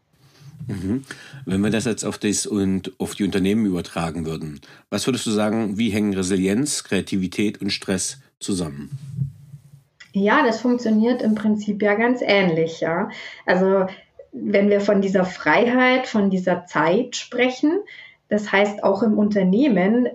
Mhm. 0.68 1.04
Wenn 1.44 1.61
wir 1.61 1.70
das 1.70 1.87
jetzt 1.87 2.04
auf 2.04 2.18
das 2.18 2.46
und 2.46 2.92
auf 2.98 3.14
die 3.14 3.24
Unternehmen 3.24 3.66
übertragen 3.66 4.26
würden, 4.26 4.61
was 4.90 5.06
würdest 5.06 5.26
du 5.26 5.30
sagen, 5.30 5.76
wie 5.76 5.90
hängen 5.90 6.14
Resilienz, 6.14 6.85
Kreativität 6.85 7.61
und 7.61 7.70
Stress 7.70 8.18
zusammen? 8.38 8.90
Ja, 10.12 10.44
das 10.44 10.61
funktioniert 10.61 11.22
im 11.22 11.35
Prinzip 11.35 11.82
ja 11.82 11.94
ganz 11.94 12.20
ähnlich, 12.22 12.80
ja. 12.80 13.08
Also 13.46 13.87
wenn 14.33 14.71
wir 14.71 14.81
von 14.81 15.01
dieser 15.01 15.25
Freiheit, 15.25 16.07
von 16.07 16.31
dieser 16.31 16.64
Zeit 16.66 17.16
sprechen, 17.16 17.81
das 18.29 18.51
heißt 18.51 18.83
auch 18.83 19.03
im 19.03 19.18
Unternehmen, 19.18 20.09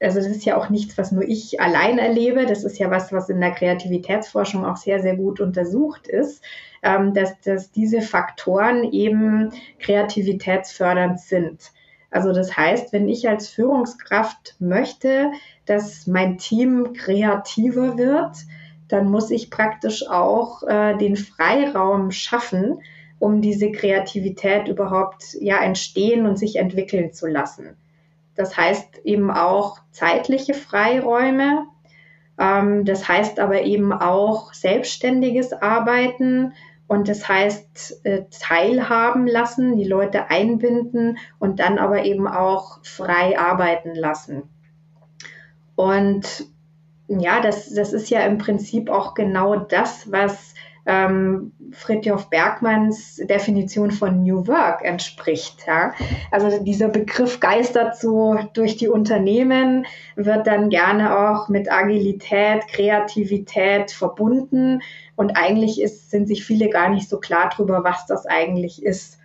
also 0.00 0.18
das 0.18 0.28
ist 0.28 0.44
ja 0.44 0.56
auch 0.56 0.70
nichts, 0.70 0.96
was 0.96 1.10
nur 1.10 1.24
ich 1.24 1.60
allein 1.60 1.98
erlebe, 1.98 2.46
das 2.46 2.62
ist 2.62 2.78
ja 2.78 2.90
was, 2.90 3.12
was 3.12 3.28
in 3.28 3.40
der 3.40 3.50
Kreativitätsforschung 3.50 4.64
auch 4.64 4.76
sehr, 4.76 5.00
sehr 5.02 5.16
gut 5.16 5.40
untersucht 5.40 6.06
ist, 6.06 6.42
ähm, 6.82 7.14
dass, 7.14 7.40
dass 7.40 7.72
diese 7.72 8.00
Faktoren 8.00 8.84
eben 8.84 9.50
kreativitätsfördernd 9.80 11.20
sind. 11.20 11.72
Also 12.10 12.32
das 12.32 12.56
heißt, 12.56 12.92
wenn 12.92 13.08
ich 13.08 13.28
als 13.28 13.48
Führungskraft 13.48 14.54
möchte, 14.60 15.32
dass 15.66 16.06
mein 16.06 16.38
Team 16.38 16.92
kreativer 16.92 17.98
wird, 17.98 18.36
dann 18.86 19.10
muss 19.10 19.32
ich 19.32 19.50
praktisch 19.50 20.08
auch 20.08 20.62
äh, 20.62 20.96
den 20.96 21.16
Freiraum 21.16 22.12
schaffen, 22.12 22.78
um 23.18 23.40
diese 23.40 23.72
Kreativität 23.72 24.68
überhaupt 24.68 25.36
ja 25.40 25.62
entstehen 25.62 26.26
und 26.26 26.38
sich 26.38 26.56
entwickeln 26.56 27.12
zu 27.12 27.26
lassen. 27.26 27.76
Das 28.34 28.56
heißt 28.56 29.00
eben 29.04 29.30
auch 29.30 29.78
zeitliche 29.90 30.54
Freiräume. 30.54 31.66
Ähm, 32.38 32.84
das 32.84 33.08
heißt 33.08 33.38
aber 33.38 33.62
eben 33.62 33.92
auch 33.92 34.52
selbstständiges 34.52 35.52
Arbeiten 35.52 36.52
und 36.86 37.08
das 37.08 37.28
heißt 37.28 38.04
äh, 38.04 38.24
teilhaben 38.30 39.26
lassen, 39.26 39.76
die 39.76 39.84
Leute 39.84 40.30
einbinden 40.30 41.18
und 41.38 41.60
dann 41.60 41.78
aber 41.78 42.04
eben 42.04 42.28
auch 42.28 42.84
frei 42.84 43.38
arbeiten 43.38 43.94
lassen. 43.94 44.42
Und 45.76 46.46
ja, 47.08 47.40
das, 47.40 47.72
das 47.72 47.92
ist 47.92 48.10
ja 48.10 48.20
im 48.20 48.38
Prinzip 48.38 48.90
auch 48.90 49.14
genau 49.14 49.56
das, 49.56 50.10
was 50.10 50.53
ähm, 50.86 51.52
Fritjof 51.72 52.30
Bergmanns 52.30 53.16
Definition 53.28 53.90
von 53.90 54.22
New 54.22 54.46
Work 54.46 54.84
entspricht. 54.84 55.64
Ja? 55.66 55.92
Also 56.30 56.62
dieser 56.62 56.88
Begriff 56.88 57.40
geistert 57.40 57.96
so 57.98 58.38
durch 58.52 58.76
die 58.76 58.88
Unternehmen, 58.88 59.86
wird 60.16 60.46
dann 60.46 60.68
gerne 60.68 61.16
auch 61.16 61.48
mit 61.48 61.72
Agilität, 61.72 62.66
Kreativität 62.68 63.90
verbunden 63.90 64.80
und 65.16 65.36
eigentlich 65.36 65.80
ist, 65.80 66.10
sind 66.10 66.28
sich 66.28 66.44
viele 66.44 66.68
gar 66.68 66.90
nicht 66.90 67.08
so 67.08 67.18
klar 67.18 67.50
darüber, 67.50 67.84
was 67.84 68.06
das 68.06 68.26
eigentlich 68.26 68.82
ist. 68.82 69.18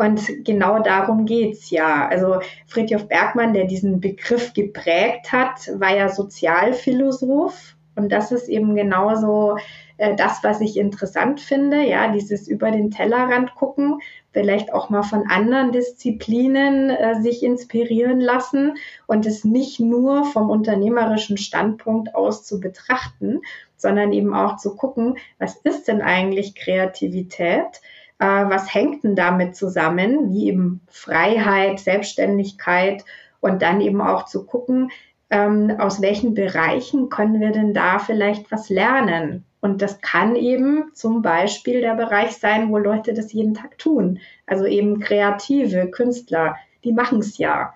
Und 0.00 0.44
genau 0.44 0.82
darum 0.82 1.26
geht's 1.26 1.68
ja. 1.70 2.08
Also 2.08 2.40
Fritjof 2.66 3.06
Bergmann, 3.06 3.52
der 3.52 3.66
diesen 3.66 4.00
Begriff 4.00 4.54
geprägt 4.54 5.30
hat, 5.30 5.70
war 5.78 5.94
ja 5.94 6.08
Sozialphilosoph. 6.08 7.76
Und 7.96 8.10
das 8.10 8.32
ist 8.32 8.48
eben 8.48 8.74
genauso 8.74 9.58
äh, 10.00 10.16
das, 10.16 10.42
was 10.42 10.62
ich 10.62 10.78
interessant 10.78 11.40
finde, 11.40 11.82
ja, 11.82 12.10
dieses 12.10 12.48
über 12.48 12.70
den 12.70 12.90
Tellerrand 12.90 13.54
gucken, 13.54 14.00
vielleicht 14.32 14.72
auch 14.72 14.88
mal 14.88 15.02
von 15.02 15.28
anderen 15.28 15.72
Disziplinen 15.72 16.88
äh, 16.88 17.20
sich 17.20 17.42
inspirieren 17.42 18.18
lassen 18.18 18.78
und 19.06 19.26
es 19.26 19.44
nicht 19.44 19.78
nur 19.78 20.24
vom 20.24 20.48
unternehmerischen 20.48 21.36
Standpunkt 21.36 22.14
aus 22.14 22.44
zu 22.44 22.60
betrachten, 22.60 23.42
sondern 23.76 24.12
eben 24.12 24.34
auch 24.34 24.56
zu 24.56 24.74
gucken, 24.74 25.18
was 25.38 25.56
ist 25.56 25.86
denn 25.86 26.00
eigentlich 26.00 26.54
Kreativität? 26.54 27.82
Äh, 28.18 28.24
was 28.24 28.72
hängt 28.72 29.04
denn 29.04 29.16
damit 29.16 29.54
zusammen, 29.54 30.32
wie 30.32 30.48
eben 30.48 30.80
Freiheit, 30.88 31.78
Selbstständigkeit 31.78 33.04
und 33.40 33.60
dann 33.60 33.82
eben 33.82 34.00
auch 34.00 34.24
zu 34.24 34.46
gucken, 34.46 34.90
ähm, 35.28 35.76
aus 35.78 36.00
welchen 36.00 36.32
Bereichen 36.32 37.10
können 37.10 37.38
wir 37.38 37.52
denn 37.52 37.74
da 37.74 37.98
vielleicht 37.98 38.50
was 38.50 38.70
lernen? 38.70 39.44
Und 39.60 39.82
das 39.82 40.00
kann 40.00 40.36
eben 40.36 40.90
zum 40.94 41.22
Beispiel 41.22 41.80
der 41.80 41.94
Bereich 41.94 42.32
sein, 42.38 42.70
wo 42.70 42.78
Leute 42.78 43.12
das 43.12 43.32
jeden 43.32 43.54
Tag 43.54 43.78
tun. 43.78 44.20
Also 44.46 44.64
eben 44.64 45.00
kreative 45.00 45.90
Künstler, 45.90 46.56
die 46.82 46.92
machen 46.92 47.18
es 47.18 47.36
ja. 47.36 47.74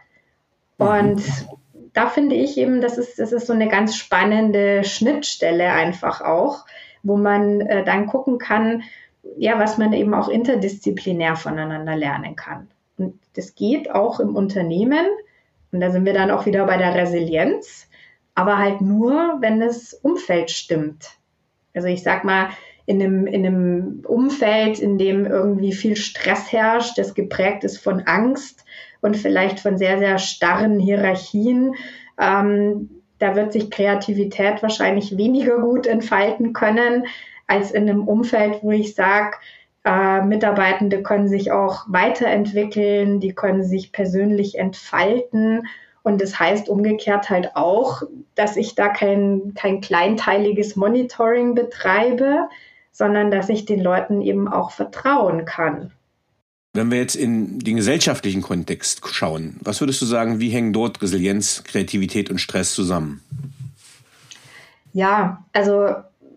Und 0.79 1.23
da 1.93 2.09
finde 2.09 2.35
ich 2.35 2.59
eben, 2.59 2.81
das 2.81 2.99
ist, 2.99 3.19
das 3.19 3.33
ist 3.33 3.47
so 3.47 3.53
eine 3.53 3.69
ganz 3.69 3.97
spannende 3.97 4.83
Schnittstelle 4.85 5.73
einfach 5.73 6.21
auch, 6.21 6.65
wo 7.03 7.17
man 7.17 7.61
äh, 7.61 7.85
dann 7.85 8.07
gucken 8.07 8.39
kann, 8.39 8.83
ja, 9.37 9.59
was 9.59 9.79
man 9.79 9.93
eben 9.93 10.15
auch 10.15 10.29
interdisziplinär 10.29 11.37
voneinander 11.37 11.97
lernen 11.97 12.35
kann. 12.35 12.69
Und 12.99 13.19
das 13.35 13.55
geht 13.55 13.91
auch 13.91 14.21
im 14.21 14.37
Unternehmen. 14.37 15.07
Und 15.73 15.81
da 15.81 15.91
sind 15.91 16.05
wir 16.05 16.15
dann 16.15 16.31
auch 16.31 16.47
wieder 16.47 16.67
bei 16.67 16.77
der 16.77 16.95
Resilienz, 16.95 17.89
aber 18.35 18.59
halt 18.59 18.81
nur, 18.81 19.39
wenn 19.41 19.61
das 19.61 19.95
Umfeld 19.95 20.51
stimmt. 20.51 21.17
Also 21.75 21.89
ich 21.89 22.03
sag 22.03 22.25
mal, 22.25 22.49
in 22.87 23.03
einem, 23.03 23.27
in 23.27 23.47
einem 23.47 24.03
Umfeld, 24.07 24.79
in 24.79 24.99
dem 24.99 25.27
irgendwie 25.27 25.73
viel 25.73 25.97
Stress 25.97 26.53
herrscht, 26.53 26.99
das 26.99 27.15
geprägt 27.15 27.65
ist 27.65 27.79
von 27.79 28.03
Angst 28.07 28.65
und 29.01 29.17
vielleicht 29.17 29.61
von 29.61 29.79
sehr, 29.79 29.99
sehr 29.99 30.19
starren 30.19 30.79
Hierarchien, 30.79 31.75
ähm, 32.21 32.91
da 33.19 33.37
wird 33.37 33.53
sich 33.53 33.71
Kreativität 33.71 34.63
wahrscheinlich 34.63 35.17
weniger 35.17 35.59
gut 35.59 35.87
entfalten 35.87 36.53
können, 36.53 37.07
als 37.47 37.71
in 37.71 37.89
einem 37.89 38.07
Umfeld, 38.07 38.59
wo 38.63 38.71
ich 38.71 38.95
sage, 38.95 39.37
äh, 39.85 40.23
Mitarbeitende 40.23 41.03
können 41.03 41.29
sich 41.29 41.53
auch 41.53 41.85
weiterentwickeln, 41.89 43.21
die 43.21 43.35
können 43.35 43.63
sich 43.63 43.93
persönlich 43.93 44.59
entfalten 44.59 45.67
und 46.05 46.21
das 46.21 46.39
heißt 46.39 46.69
umgekehrt 46.69 47.31
halt 47.31 47.57
auch, 47.57 48.03
dass 48.35 48.57
ich 48.57 48.75
da 48.75 48.89
kein, 48.89 49.55
kein 49.55 49.81
kleinteiliges 49.81 50.77
Monitoring 50.77 51.55
betreibe, 51.55 52.49
sondern 52.93 53.31
dass 53.31 53.49
ich 53.49 53.65
den 53.65 53.81
Leuten 53.81 54.21
eben 54.21 54.47
auch 54.47 54.71
vertrauen 54.71 55.47
kann. 55.47 55.91
Wenn 56.75 56.91
wir 56.91 56.99
jetzt 56.99 57.15
in 57.17 57.59
den 57.59 57.77
gesellschaftlichen 57.77 58.43
Kontext 58.43 59.01
schauen, 59.09 59.57
was 59.63 59.81
würdest 59.81 60.03
du 60.03 60.07
sagen, 60.07 60.41
wie 60.41 60.51
hängen 60.51 60.73
dort 60.73 61.01
Resilienz, 61.01 61.65
Kreativität 61.65 62.31
und 62.31 62.39
Stress 62.39 62.75
zusammen? 62.75 63.23
Ja, 64.93 65.43
also 65.53 65.89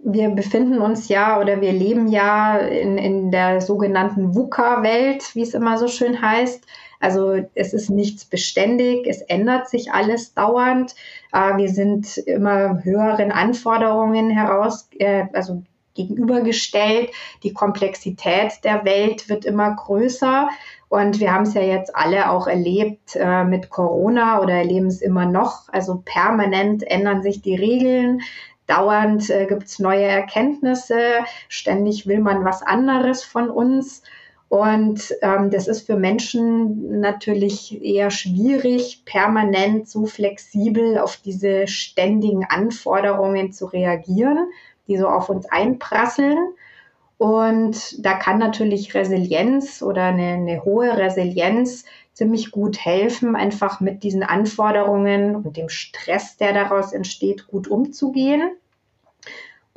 wir 0.03 0.29
befinden 0.29 0.79
uns 0.79 1.09
ja 1.09 1.41
oder 1.41 1.59
wir 1.59 1.73
leben 1.73 2.07
ja 2.07 2.57
in, 2.57 2.97
in 2.97 3.31
der 3.31 3.59
sogenannten 3.59 4.33
VUCA-Welt, 4.33 5.35
wie 5.35 5.41
es 5.41 5.53
immer 5.53 5.77
so 5.77 5.87
schön 5.87 6.21
heißt. 6.21 6.63
Also 6.99 7.45
es 7.53 7.73
ist 7.73 7.89
nichts 7.89 8.25
beständig, 8.25 9.07
es 9.07 9.21
ändert 9.21 9.69
sich 9.69 9.91
alles 9.91 10.33
dauernd. 10.33 10.95
Äh, 11.31 11.57
wir 11.57 11.69
sind 11.69 12.17
immer 12.17 12.83
höheren 12.83 13.31
Anforderungen 13.31 14.29
heraus, 14.29 14.89
äh, 14.97 15.25
also 15.33 15.63
gegenübergestellt. 15.97 17.11
Die 17.43 17.53
Komplexität 17.53 18.63
der 18.63 18.85
Welt 18.85 19.27
wird 19.27 19.43
immer 19.43 19.75
größer. 19.75 20.47
Und 20.89 21.19
wir 21.19 21.33
haben 21.33 21.43
es 21.43 21.53
ja 21.53 21.61
jetzt 21.61 21.93
alle 21.95 22.29
auch 22.29 22.47
erlebt 22.47 23.17
äh, 23.17 23.43
mit 23.43 23.69
Corona 23.69 24.39
oder 24.39 24.53
erleben 24.53 24.87
es 24.87 25.01
immer 25.01 25.25
noch. 25.25 25.67
Also 25.69 26.01
permanent 26.05 26.83
ändern 26.89 27.21
sich 27.21 27.41
die 27.41 27.55
Regeln. 27.55 28.21
dauernd 28.67 29.29
äh, 29.29 29.45
gibt 29.47 29.63
es 29.63 29.79
neue 29.79 30.03
Erkenntnisse, 30.03 30.99
ständig 31.47 32.05
will 32.05 32.19
man 32.19 32.43
was 32.43 32.61
anderes 32.61 33.23
von 33.23 33.49
uns. 33.49 34.03
Und 34.49 35.13
ähm, 35.21 35.51
das 35.51 35.67
ist 35.67 35.85
für 35.85 35.97
Menschen 35.97 37.01
natürlich 37.01 37.83
eher 37.83 38.11
schwierig, 38.11 39.03
permanent 39.03 39.89
so 39.89 40.05
flexibel 40.05 40.97
auf 40.99 41.17
diese 41.17 41.67
ständigen 41.67 42.45
Anforderungen 42.45 43.51
zu 43.51 43.65
reagieren, 43.65 44.47
die 44.87 44.97
so 44.97 45.09
auf 45.09 45.29
uns 45.29 45.45
einprasseln. 45.51 46.37
Und 47.17 48.05
da 48.05 48.13
kann 48.13 48.37
natürlich 48.37 48.93
Resilienz 48.93 49.81
oder 49.81 50.03
eine, 50.05 50.33
eine 50.33 50.63
hohe 50.63 50.97
Resilienz 50.97 51.83
ziemlich 52.13 52.51
gut 52.51 52.77
helfen, 52.79 53.35
einfach 53.35 53.81
mit 53.81 54.03
diesen 54.03 54.23
Anforderungen 54.23 55.35
und 55.35 55.57
dem 55.57 55.67
Stress, 55.67 56.37
der 56.37 56.53
daraus 56.53 56.93
entsteht, 56.93 57.47
gut 57.47 57.67
umzugehen. 57.67 58.51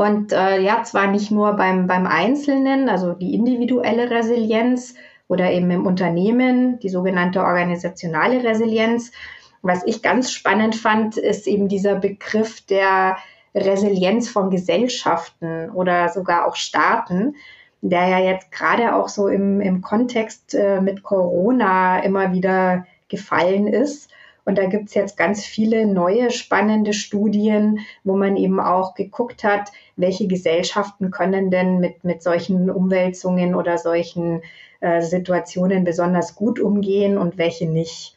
Und 0.01 0.33
äh, 0.33 0.59
ja, 0.63 0.83
zwar 0.83 1.09
nicht 1.09 1.31
nur 1.31 1.53
beim, 1.57 1.87
beim 1.87 2.07
Einzelnen, 2.07 2.89
also 2.89 3.13
die 3.13 3.35
individuelle 3.35 4.11
Resilienz 4.11 4.95
oder 5.29 5.51
eben 5.53 5.71
im 5.71 5.85
Unternehmen, 5.85 6.79
die 6.79 6.89
sogenannte 6.89 7.41
organisationale 7.43 8.43
Resilienz. 8.43 9.13
Was 9.61 9.85
ich 9.85 10.01
ganz 10.01 10.33
spannend 10.33 10.75
fand, 10.75 11.19
ist 11.19 11.47
eben 11.47 11.69
dieser 11.69 11.97
Begriff 11.97 12.65
der 12.65 13.19
Resilienz 13.55 14.31
von 14.31 14.49
Gesellschaften 14.49 15.69
oder 15.69 16.09
sogar 16.09 16.49
auch 16.49 16.57
Staaten, 16.57 17.35
der 17.83 18.09
ja 18.09 18.21
jetzt 18.21 18.51
gerade 18.53 18.95
auch 18.95 19.11
so 19.11 19.29
im, 19.29 19.61
im 19.61 19.83
Kontext 19.83 20.55
äh, 20.55 20.81
mit 20.81 21.03
Corona 21.03 22.03
immer 22.03 22.33
wieder 22.33 22.87
gefallen 23.11 23.67
ist. 23.67 24.10
Und 24.45 24.59
da 24.59 24.67
gibt 24.67 24.89
es 24.89 24.95
jetzt 24.95 25.17
ganz 25.17 25.45
viele 25.45 25.87
neue 25.87 26.31
spannende 26.31 26.93
Studien, 26.93 27.81
wo 28.05 28.17
man 28.17 28.37
eben 28.37 28.61
auch 28.61 28.95
geguckt 28.95 29.45
hat, 29.45 29.71
welche 29.97 30.27
Gesellschaften 30.27 31.11
können 31.11 31.51
denn 31.51 31.79
mit, 31.79 32.05
mit 32.05 32.23
solchen 32.23 32.71
Umwälzungen 32.71 33.55
oder 33.55 33.79
solchen 33.79 34.43
äh, 34.81 35.03
Situationen 35.03 35.85
besonders 35.85 36.35
gut 36.35 36.59
umgehen 36.59 37.19
und 37.19 37.39
welche 37.39 37.69
nicht. 37.69 38.17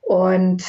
Und 0.00 0.64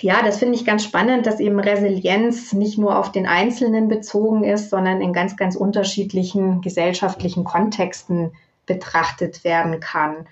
ja, 0.00 0.22
das 0.22 0.38
finde 0.38 0.54
ich 0.54 0.64
ganz 0.64 0.84
spannend, 0.84 1.26
dass 1.26 1.40
eben 1.40 1.60
Resilienz 1.60 2.52
nicht 2.52 2.78
nur 2.78 2.98
auf 2.98 3.12
den 3.12 3.26
Einzelnen 3.26 3.88
bezogen 3.88 4.44
ist, 4.44 4.70
sondern 4.70 5.00
in 5.00 5.12
ganz, 5.12 5.36
ganz 5.36 5.56
unterschiedlichen 5.56 6.60
gesellschaftlichen 6.62 7.44
Kontexten 7.44 8.32
betrachtet 8.66 9.44
werden 9.44 9.80
kann. 9.80 10.26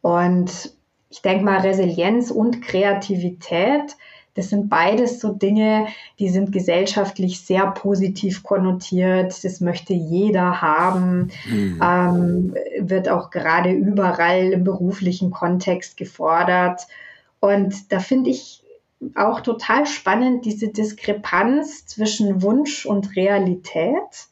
Und 0.00 0.72
ich 1.10 1.22
denke 1.22 1.44
mal, 1.44 1.58
Resilienz 1.58 2.30
und 2.30 2.62
Kreativität, 2.62 3.96
das 4.34 4.48
sind 4.48 4.68
beides 4.68 5.18
so 5.20 5.32
Dinge, 5.32 5.88
die 6.20 6.28
sind 6.28 6.52
gesellschaftlich 6.52 7.40
sehr 7.40 7.66
positiv 7.72 8.44
konnotiert. 8.44 9.44
Das 9.44 9.60
möchte 9.60 9.92
jeder 9.92 10.62
haben, 10.62 11.30
mhm. 11.50 11.80
ähm, 11.82 12.54
wird 12.78 13.08
auch 13.08 13.30
gerade 13.30 13.72
überall 13.72 14.52
im 14.52 14.62
beruflichen 14.62 15.32
Kontext 15.32 15.96
gefordert. 15.96 16.86
Und 17.40 17.90
da 17.92 17.98
finde 17.98 18.30
ich 18.30 18.62
auch 19.16 19.40
total 19.40 19.86
spannend, 19.86 20.44
diese 20.44 20.68
Diskrepanz 20.68 21.86
zwischen 21.86 22.40
Wunsch 22.42 22.86
und 22.86 23.16
Realität 23.16 24.28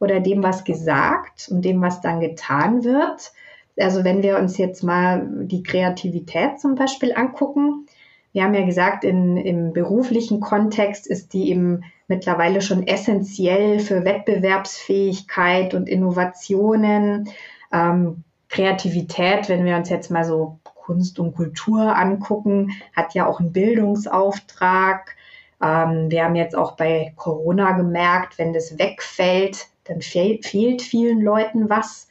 oder 0.00 0.20
dem, 0.20 0.42
was 0.42 0.64
gesagt 0.64 1.48
und 1.50 1.64
dem, 1.64 1.80
was 1.80 2.00
dann 2.00 2.20
getan 2.20 2.82
wird. 2.82 3.32
Also 3.78 4.04
wenn 4.04 4.22
wir 4.22 4.38
uns 4.38 4.56
jetzt 4.58 4.82
mal 4.82 5.26
die 5.42 5.62
Kreativität 5.62 6.60
zum 6.60 6.74
Beispiel 6.74 7.12
angucken, 7.14 7.86
wir 8.32 8.44
haben 8.44 8.54
ja 8.54 8.66
gesagt, 8.66 9.02
in, 9.02 9.38
im 9.38 9.72
beruflichen 9.72 10.40
Kontext 10.40 11.06
ist 11.06 11.32
die 11.32 11.50
eben 11.50 11.84
mittlerweile 12.06 12.60
schon 12.60 12.86
essentiell 12.86 13.78
für 13.80 14.04
Wettbewerbsfähigkeit 14.04 15.72
und 15.72 15.88
Innovationen. 15.88 17.30
Ähm, 17.72 18.24
Kreativität, 18.48 19.48
wenn 19.48 19.64
wir 19.64 19.76
uns 19.76 19.88
jetzt 19.88 20.10
mal 20.10 20.24
so 20.24 20.58
Kunst 20.64 21.18
und 21.18 21.34
Kultur 21.34 21.96
angucken, 21.96 22.72
hat 22.94 23.14
ja 23.14 23.26
auch 23.26 23.40
einen 23.40 23.52
Bildungsauftrag. 23.52 25.16
Ähm, 25.62 26.10
wir 26.10 26.24
haben 26.24 26.36
jetzt 26.36 26.54
auch 26.54 26.72
bei 26.72 27.12
Corona 27.16 27.72
gemerkt, 27.72 28.38
wenn 28.38 28.52
das 28.52 28.78
wegfällt, 28.78 29.66
dann 29.84 30.00
fehl, 30.00 30.40
fehlt 30.42 30.82
vielen 30.82 31.22
Leuten 31.22 31.70
was, 31.70 32.05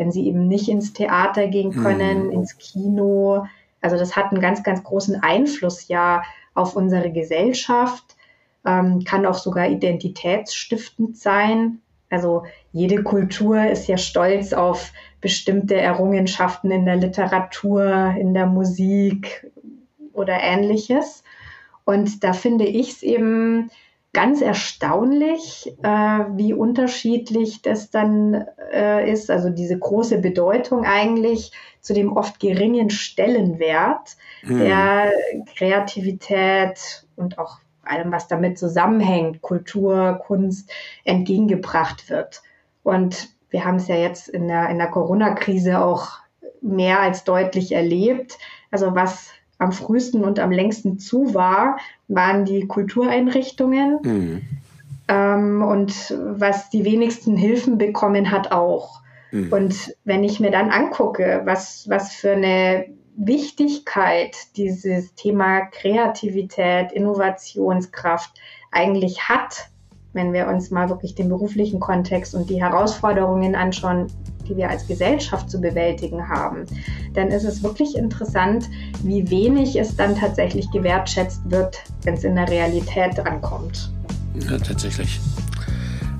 wenn 0.00 0.10
sie 0.10 0.26
eben 0.26 0.48
nicht 0.48 0.70
ins 0.70 0.94
Theater 0.94 1.46
gehen 1.46 1.72
können, 1.72 2.28
mhm. 2.28 2.32
ins 2.32 2.56
Kino. 2.56 3.44
Also 3.82 3.98
das 3.98 4.16
hat 4.16 4.32
einen 4.32 4.40
ganz, 4.40 4.62
ganz 4.62 4.82
großen 4.82 5.22
Einfluss 5.22 5.88
ja 5.88 6.22
auf 6.54 6.74
unsere 6.74 7.12
Gesellschaft, 7.12 8.16
ähm, 8.64 9.04
kann 9.04 9.26
auch 9.26 9.34
sogar 9.34 9.68
identitätsstiftend 9.68 11.18
sein. 11.18 11.82
Also 12.08 12.44
jede 12.72 13.02
Kultur 13.02 13.62
ist 13.66 13.88
ja 13.88 13.98
stolz 13.98 14.54
auf 14.54 14.90
bestimmte 15.20 15.74
Errungenschaften 15.74 16.70
in 16.70 16.86
der 16.86 16.96
Literatur, 16.96 18.14
in 18.18 18.32
der 18.32 18.46
Musik 18.46 19.52
oder 20.14 20.40
ähnliches. 20.40 21.24
Und 21.84 22.24
da 22.24 22.32
finde 22.32 22.64
ich 22.64 22.92
es 22.92 23.02
eben 23.02 23.70
ganz 24.12 24.40
erstaunlich, 24.40 25.72
äh, 25.82 25.88
wie 25.88 26.52
unterschiedlich 26.52 27.62
das 27.62 27.90
dann 27.90 28.46
äh, 28.72 29.10
ist. 29.10 29.30
Also 29.30 29.50
diese 29.50 29.78
große 29.78 30.18
Bedeutung 30.18 30.84
eigentlich 30.84 31.52
zu 31.80 31.94
dem 31.94 32.16
oft 32.16 32.40
geringen 32.40 32.90
Stellenwert 32.90 34.16
hm. 34.40 34.58
der 34.58 35.12
Kreativität 35.54 37.06
und 37.16 37.38
auch 37.38 37.58
allem, 37.84 38.12
was 38.12 38.28
damit 38.28 38.58
zusammenhängt, 38.58 39.42
Kultur, 39.42 40.20
Kunst, 40.26 40.70
entgegengebracht 41.04 42.10
wird. 42.10 42.42
Und 42.82 43.28
wir 43.50 43.64
haben 43.64 43.76
es 43.76 43.88
ja 43.88 43.96
jetzt 43.96 44.28
in 44.28 44.48
der, 44.48 44.68
in 44.70 44.78
der 44.78 44.88
Corona-Krise 44.88 45.80
auch 45.80 46.18
mehr 46.60 47.00
als 47.00 47.24
deutlich 47.24 47.72
erlebt. 47.72 48.38
Also 48.70 48.94
was 48.94 49.30
am 49.58 49.72
frühesten 49.72 50.24
und 50.24 50.38
am 50.38 50.50
längsten 50.50 50.98
zu 50.98 51.34
war, 51.34 51.76
waren 52.10 52.44
die 52.44 52.66
Kultureinrichtungen. 52.66 53.98
Mhm. 54.02 54.42
Ähm, 55.08 55.62
und 55.62 56.14
was 56.18 56.70
die 56.70 56.84
wenigsten 56.84 57.36
Hilfen 57.36 57.78
bekommen 57.78 58.30
hat 58.30 58.52
auch. 58.52 59.00
Mhm. 59.32 59.52
Und 59.52 59.96
wenn 60.04 60.24
ich 60.24 60.40
mir 60.40 60.50
dann 60.50 60.70
angucke, 60.70 61.42
was, 61.44 61.88
was 61.88 62.12
für 62.12 62.32
eine 62.32 62.86
Wichtigkeit 63.16 64.36
dieses 64.56 65.14
Thema 65.14 65.62
Kreativität, 65.66 66.92
Innovationskraft 66.92 68.30
eigentlich 68.70 69.28
hat, 69.28 69.70
wenn 70.12 70.32
wir 70.32 70.48
uns 70.48 70.70
mal 70.70 70.88
wirklich 70.88 71.14
den 71.14 71.28
beruflichen 71.28 71.80
Kontext 71.80 72.34
und 72.34 72.50
die 72.50 72.62
Herausforderungen 72.62 73.54
anschauen, 73.54 74.08
die 74.48 74.56
wir 74.56 74.68
als 74.68 74.86
Gesellschaft 74.86 75.50
zu 75.50 75.60
bewältigen 75.60 76.28
haben, 76.28 76.66
dann 77.14 77.28
ist 77.28 77.44
es 77.44 77.62
wirklich 77.62 77.96
interessant, 77.96 78.68
wie 79.02 79.28
wenig 79.30 79.76
es 79.76 79.96
dann 79.96 80.16
tatsächlich 80.16 80.70
gewertschätzt 80.70 81.40
wird, 81.50 81.78
wenn 82.02 82.14
es 82.14 82.24
in 82.24 82.36
der 82.36 82.48
Realität 82.48 83.18
ankommt. 83.26 83.90
Ja, 84.48 84.58
tatsächlich. 84.58 85.20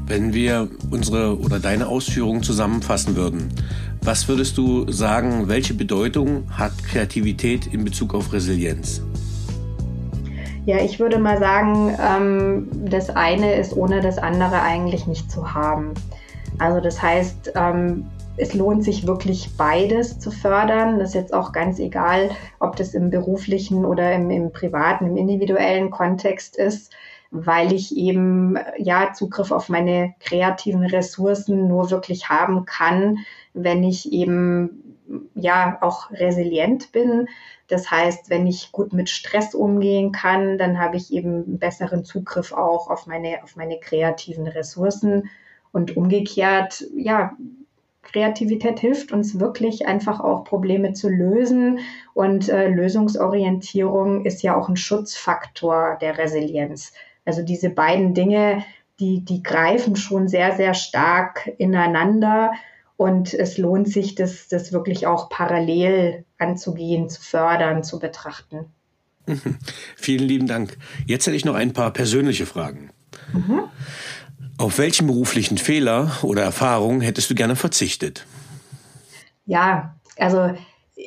Wenn 0.06 0.34
wir 0.34 0.68
unsere 0.90 1.38
oder 1.38 1.60
deine 1.60 1.86
Ausführungen 1.86 2.42
zusammenfassen 2.42 3.14
würden, 3.14 3.48
was 4.02 4.26
würdest 4.28 4.56
du 4.58 4.90
sagen, 4.90 5.48
welche 5.48 5.74
Bedeutung 5.74 6.44
hat 6.50 6.72
Kreativität 6.82 7.66
in 7.66 7.84
Bezug 7.84 8.14
auf 8.14 8.32
Resilienz? 8.32 9.02
Ja, 10.66 10.78
ich 10.78 10.98
würde 10.98 11.18
mal 11.18 11.38
sagen, 11.38 11.96
ähm, 12.00 12.68
das 12.90 13.10
eine 13.10 13.54
ist 13.54 13.76
ohne 13.76 14.00
das 14.00 14.18
andere 14.18 14.60
eigentlich 14.62 15.06
nicht 15.06 15.30
zu 15.30 15.54
haben. 15.54 15.94
Also 16.58 16.80
das 16.80 17.00
heißt, 17.00 17.52
ähm, 17.54 18.06
es 18.40 18.54
lohnt 18.54 18.84
sich 18.84 19.06
wirklich 19.06 19.50
beides 19.56 20.18
zu 20.18 20.30
fördern. 20.30 20.98
Das 20.98 21.10
ist 21.10 21.14
jetzt 21.14 21.34
auch 21.34 21.52
ganz 21.52 21.78
egal, 21.78 22.30
ob 22.58 22.76
das 22.76 22.94
im 22.94 23.10
beruflichen 23.10 23.84
oder 23.84 24.12
im, 24.14 24.30
im 24.30 24.52
privaten, 24.52 25.06
im 25.06 25.16
individuellen 25.16 25.90
Kontext 25.90 26.56
ist, 26.56 26.92
weil 27.30 27.72
ich 27.72 27.96
eben 27.96 28.56
ja 28.78 29.12
Zugriff 29.12 29.52
auf 29.52 29.68
meine 29.68 30.14
kreativen 30.20 30.84
Ressourcen 30.84 31.68
nur 31.68 31.90
wirklich 31.90 32.28
haben 32.28 32.64
kann, 32.64 33.18
wenn 33.52 33.84
ich 33.84 34.12
eben 34.12 34.96
ja 35.34 35.78
auch 35.80 36.10
resilient 36.10 36.92
bin. 36.92 37.28
Das 37.68 37.90
heißt, 37.90 38.30
wenn 38.30 38.46
ich 38.46 38.72
gut 38.72 38.92
mit 38.92 39.10
Stress 39.10 39.54
umgehen 39.54 40.12
kann, 40.12 40.56
dann 40.56 40.78
habe 40.78 40.96
ich 40.96 41.12
eben 41.12 41.58
besseren 41.58 42.04
Zugriff 42.04 42.52
auch 42.52 42.88
auf 42.88 43.06
meine, 43.06 43.42
auf 43.42 43.54
meine 43.54 43.78
kreativen 43.78 44.46
Ressourcen. 44.46 45.28
Und 45.72 45.96
umgekehrt, 45.96 46.84
ja, 46.96 47.36
Kreativität 48.12 48.80
hilft 48.80 49.12
uns 49.12 49.38
wirklich 49.38 49.86
einfach 49.86 50.20
auch 50.20 50.44
Probleme 50.44 50.92
zu 50.92 51.08
lösen. 51.08 51.80
Und 52.14 52.48
äh, 52.48 52.68
Lösungsorientierung 52.68 54.24
ist 54.24 54.42
ja 54.42 54.56
auch 54.56 54.68
ein 54.68 54.76
Schutzfaktor 54.76 55.98
der 56.00 56.18
Resilienz. 56.18 56.92
Also 57.24 57.42
diese 57.42 57.70
beiden 57.70 58.14
Dinge, 58.14 58.64
die, 58.98 59.24
die 59.24 59.42
greifen 59.42 59.96
schon 59.96 60.28
sehr, 60.28 60.56
sehr 60.56 60.74
stark 60.74 61.50
ineinander. 61.58 62.52
Und 62.96 63.32
es 63.32 63.56
lohnt 63.56 63.88
sich, 63.88 64.14
das, 64.14 64.48
das 64.48 64.72
wirklich 64.72 65.06
auch 65.06 65.30
parallel 65.30 66.24
anzugehen, 66.38 67.08
zu 67.08 67.22
fördern, 67.22 67.82
zu 67.82 67.98
betrachten. 67.98 68.66
Vielen 69.96 70.26
lieben 70.26 70.46
Dank. 70.46 70.76
Jetzt 71.06 71.26
hätte 71.26 71.36
ich 71.36 71.44
noch 71.44 71.54
ein 71.54 71.72
paar 71.72 71.92
persönliche 71.92 72.46
Fragen. 72.46 72.90
Mhm. 73.32 73.62
Auf 74.58 74.78
welchen 74.78 75.06
beruflichen 75.06 75.58
Fehler 75.58 76.10
oder 76.22 76.42
Erfahrung 76.42 77.00
hättest 77.00 77.30
du 77.30 77.34
gerne 77.34 77.56
verzichtet? 77.56 78.26
Ja, 79.46 79.94
also 80.18 80.50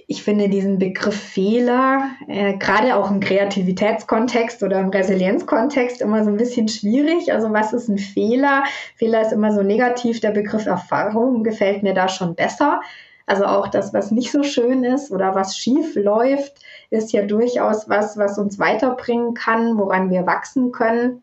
ich 0.08 0.24
finde 0.24 0.50
diesen 0.50 0.80
Begriff 0.80 1.16
Fehler, 1.16 2.10
äh, 2.28 2.58
gerade 2.58 2.96
auch 2.96 3.12
im 3.12 3.20
Kreativitätskontext 3.20 4.64
oder 4.64 4.80
im 4.80 4.90
Resilienzkontext, 4.90 6.02
immer 6.02 6.24
so 6.24 6.32
ein 6.32 6.38
bisschen 6.38 6.68
schwierig. 6.68 7.32
Also 7.32 7.52
was 7.54 7.74
ist 7.74 7.90
ein 7.90 8.00
Fehler? 8.00 8.64
Fehler 8.96 9.22
ist 9.22 9.32
immer 9.32 9.54
so 9.54 9.62
negativ. 9.62 10.20
Der 10.20 10.32
Begriff 10.32 10.66
Erfahrung 10.66 11.44
gefällt 11.44 11.84
mir 11.84 11.94
da 11.94 12.08
schon 12.08 12.36
besser. 12.36 12.82
Also 13.26 13.46
auch 13.46 13.68
das, 13.68 13.94
was 13.94 14.12
nicht 14.12 14.32
so 14.32 14.44
schön 14.44 14.84
ist 14.84 15.12
oder 15.12 15.36
was 15.36 15.58
schief 15.58 15.96
läuft, 15.96 16.54
ist 16.90 17.14
ja 17.14 17.26
durchaus 17.26 17.88
was, 17.88 18.18
was 18.18 18.38
uns 18.38 18.60
weiterbringen 18.60 19.34
kann, 19.34 19.78
woran 19.78 20.10
wir 20.10 20.26
wachsen 20.26 20.72
können. 20.72 21.22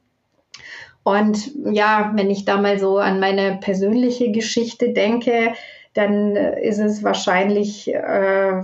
Und 1.03 1.51
ja, 1.72 2.12
wenn 2.14 2.30
ich 2.30 2.44
da 2.44 2.61
mal 2.61 2.78
so 2.78 2.98
an 2.98 3.20
meine 3.20 3.59
persönliche 3.61 4.30
Geschichte 4.32 4.92
denke, 4.92 5.55
dann 5.94 6.36
äh, 6.36 6.61
ist 6.61 6.78
es 6.78 7.03
wahrscheinlich 7.03 7.92
äh, 7.92 8.62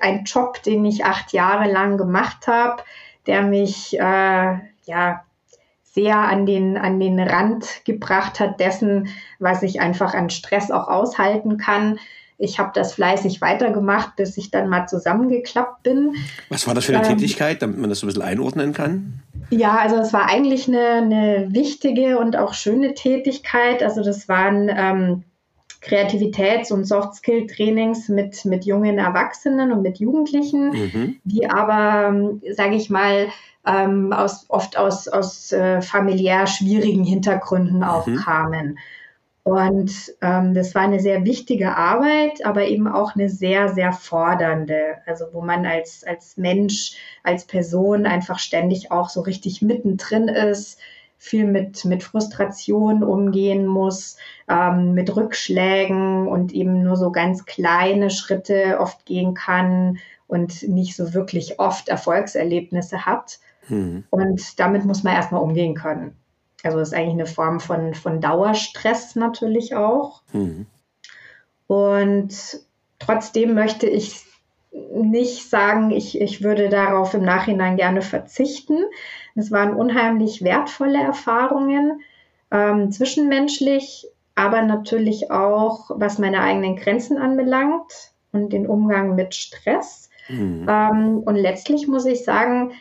ein 0.00 0.24
Job, 0.24 0.62
den 0.62 0.84
ich 0.84 1.04
acht 1.04 1.32
Jahre 1.32 1.70
lang 1.70 1.98
gemacht 1.98 2.46
habe, 2.46 2.82
der 3.26 3.42
mich 3.42 3.98
äh, 3.98 4.58
ja 4.84 5.24
sehr 5.92 6.16
an 6.16 6.46
den, 6.46 6.76
an 6.76 7.00
den 7.00 7.18
Rand 7.18 7.84
gebracht 7.84 8.40
hat 8.40 8.60
dessen, 8.60 9.08
was 9.38 9.62
ich 9.62 9.80
einfach 9.80 10.14
an 10.14 10.30
Stress 10.30 10.70
auch 10.70 10.88
aushalten 10.88 11.58
kann. 11.58 11.98
Ich 12.38 12.60
habe 12.60 12.70
das 12.72 12.94
fleißig 12.94 13.40
weitergemacht, 13.40 14.14
bis 14.14 14.36
ich 14.36 14.52
dann 14.52 14.68
mal 14.68 14.86
zusammengeklappt 14.86 15.82
bin. 15.82 16.14
Was 16.50 16.66
war 16.68 16.74
das 16.74 16.84
für 16.84 16.96
eine 16.96 17.04
ähm, 17.08 17.18
Tätigkeit, 17.18 17.60
damit 17.62 17.78
man 17.78 17.90
das 17.90 17.98
so 17.98 18.06
ein 18.06 18.08
bisschen 18.08 18.22
einordnen 18.22 18.72
kann? 18.72 19.22
Ja, 19.50 19.76
also 19.76 19.96
es 19.96 20.12
war 20.12 20.26
eigentlich 20.26 20.68
eine, 20.68 20.86
eine 20.86 21.48
wichtige 21.50 22.18
und 22.18 22.36
auch 22.36 22.54
schöne 22.54 22.94
Tätigkeit. 22.94 23.82
Also 23.82 24.02
das 24.02 24.28
waren 24.28 24.70
ähm, 24.74 25.24
Kreativitäts- 25.80 26.72
und 26.72 26.84
Soft-Skill-Trainings 26.84 28.08
mit, 28.08 28.44
mit 28.44 28.64
jungen 28.64 28.98
Erwachsenen 28.98 29.72
und 29.72 29.82
mit 29.82 29.98
Jugendlichen, 29.98 30.70
mhm. 30.70 31.16
die 31.24 31.48
aber, 31.48 32.08
ähm, 32.08 32.42
sage 32.52 32.74
ich 32.74 32.90
mal, 32.90 33.28
ähm, 33.66 34.12
aus, 34.12 34.46
oft 34.48 34.76
aus, 34.76 35.08
aus 35.08 35.52
äh, 35.52 35.80
familiär 35.82 36.46
schwierigen 36.46 37.04
Hintergründen 37.04 37.84
auch 37.84 38.06
mhm. 38.06 38.16
kamen. 38.16 38.78
Und 39.48 40.14
ähm, 40.20 40.52
das 40.52 40.74
war 40.74 40.82
eine 40.82 41.00
sehr 41.00 41.24
wichtige 41.24 41.74
Arbeit, 41.74 42.44
aber 42.44 42.66
eben 42.66 42.86
auch 42.86 43.14
eine 43.14 43.30
sehr, 43.30 43.70
sehr 43.70 43.94
fordernde. 43.94 44.98
Also 45.06 45.24
wo 45.32 45.40
man 45.40 45.64
als, 45.64 46.04
als 46.04 46.36
Mensch, 46.36 46.96
als 47.22 47.46
Person 47.46 48.04
einfach 48.04 48.40
ständig 48.40 48.92
auch 48.92 49.08
so 49.08 49.22
richtig 49.22 49.62
mittendrin 49.62 50.28
ist, 50.28 50.78
viel 51.16 51.46
mit, 51.46 51.86
mit 51.86 52.02
Frustration 52.02 53.02
umgehen 53.02 53.66
muss, 53.66 54.18
ähm, 54.50 54.92
mit 54.92 55.16
Rückschlägen 55.16 56.28
und 56.28 56.52
eben 56.52 56.82
nur 56.82 56.96
so 56.96 57.10
ganz 57.10 57.46
kleine 57.46 58.10
Schritte 58.10 58.78
oft 58.78 59.06
gehen 59.06 59.32
kann 59.32 59.96
und 60.26 60.68
nicht 60.68 60.94
so 60.94 61.14
wirklich 61.14 61.58
oft 61.58 61.88
Erfolgserlebnisse 61.88 63.06
hat. 63.06 63.38
Hm. 63.68 64.04
Und 64.10 64.60
damit 64.60 64.84
muss 64.84 65.04
man 65.04 65.14
erstmal 65.14 65.40
umgehen 65.40 65.74
können. 65.74 66.17
Also 66.62 66.78
ist 66.78 66.94
eigentlich 66.94 67.14
eine 67.14 67.26
Form 67.26 67.60
von, 67.60 67.94
von 67.94 68.20
Dauerstress 68.20 69.14
natürlich 69.14 69.74
auch. 69.74 70.22
Mhm. 70.32 70.66
Und 71.66 72.34
trotzdem 72.98 73.54
möchte 73.54 73.86
ich 73.86 74.24
nicht 74.92 75.48
sagen, 75.48 75.90
ich, 75.90 76.20
ich 76.20 76.42
würde 76.42 76.68
darauf 76.68 77.14
im 77.14 77.22
Nachhinein 77.22 77.76
gerne 77.76 78.02
verzichten. 78.02 78.78
Es 79.34 79.50
waren 79.50 79.74
unheimlich 79.74 80.42
wertvolle 80.42 81.00
Erfahrungen, 81.00 82.00
ähm, 82.50 82.90
zwischenmenschlich, 82.90 84.08
aber 84.34 84.62
natürlich 84.62 85.30
auch, 85.30 85.90
was 85.94 86.18
meine 86.18 86.40
eigenen 86.40 86.76
Grenzen 86.76 87.18
anbelangt 87.18 88.12
und 88.32 88.52
den 88.52 88.66
Umgang 88.66 89.14
mit 89.14 89.34
Stress. 89.34 90.10
Mhm. 90.28 90.66
Ähm, 90.68 91.18
und 91.24 91.36
letztlich 91.36 91.88
muss 91.88 92.04
ich 92.04 92.24
sagen, 92.24 92.72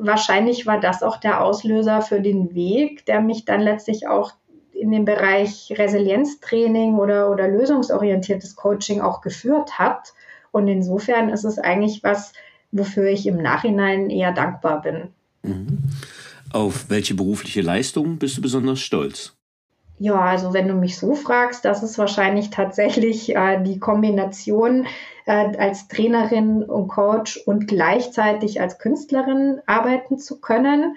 wahrscheinlich 0.00 0.66
war 0.66 0.80
das 0.80 1.02
auch 1.02 1.16
der 1.16 1.42
Auslöser 1.42 2.02
für 2.02 2.20
den 2.20 2.54
Weg, 2.54 3.06
der 3.06 3.20
mich 3.20 3.44
dann 3.44 3.60
letztlich 3.60 4.08
auch 4.08 4.32
in 4.72 4.90
den 4.90 5.04
Bereich 5.04 5.72
Resilienztraining 5.76 6.96
oder, 6.96 7.30
oder 7.30 7.48
lösungsorientiertes 7.48 8.56
Coaching 8.56 9.00
auch 9.00 9.20
geführt 9.20 9.78
hat. 9.78 10.14
Und 10.50 10.68
insofern 10.68 11.28
ist 11.28 11.44
es 11.44 11.58
eigentlich 11.58 12.02
was, 12.02 12.32
wofür 12.70 13.08
ich 13.08 13.26
im 13.26 13.38
Nachhinein 13.38 14.10
eher 14.10 14.32
dankbar 14.32 14.82
bin. 14.82 15.08
Mhm. 15.42 15.78
Auf 16.52 16.88
welche 16.88 17.14
berufliche 17.14 17.60
Leistung 17.60 18.18
bist 18.18 18.38
du 18.38 18.42
besonders 18.42 18.80
stolz? 18.80 19.37
Ja, 20.00 20.20
also 20.20 20.52
wenn 20.52 20.68
du 20.68 20.74
mich 20.74 20.96
so 20.96 21.14
fragst, 21.14 21.64
das 21.64 21.82
ist 21.82 21.98
wahrscheinlich 21.98 22.50
tatsächlich 22.50 23.34
äh, 23.34 23.60
die 23.62 23.80
Kombination 23.80 24.86
äh, 25.26 25.56
als 25.56 25.88
Trainerin 25.88 26.62
und 26.62 26.86
Coach 26.88 27.36
und 27.46 27.66
gleichzeitig 27.66 28.60
als 28.60 28.78
Künstlerin 28.78 29.60
arbeiten 29.66 30.18
zu 30.18 30.40
können. 30.40 30.96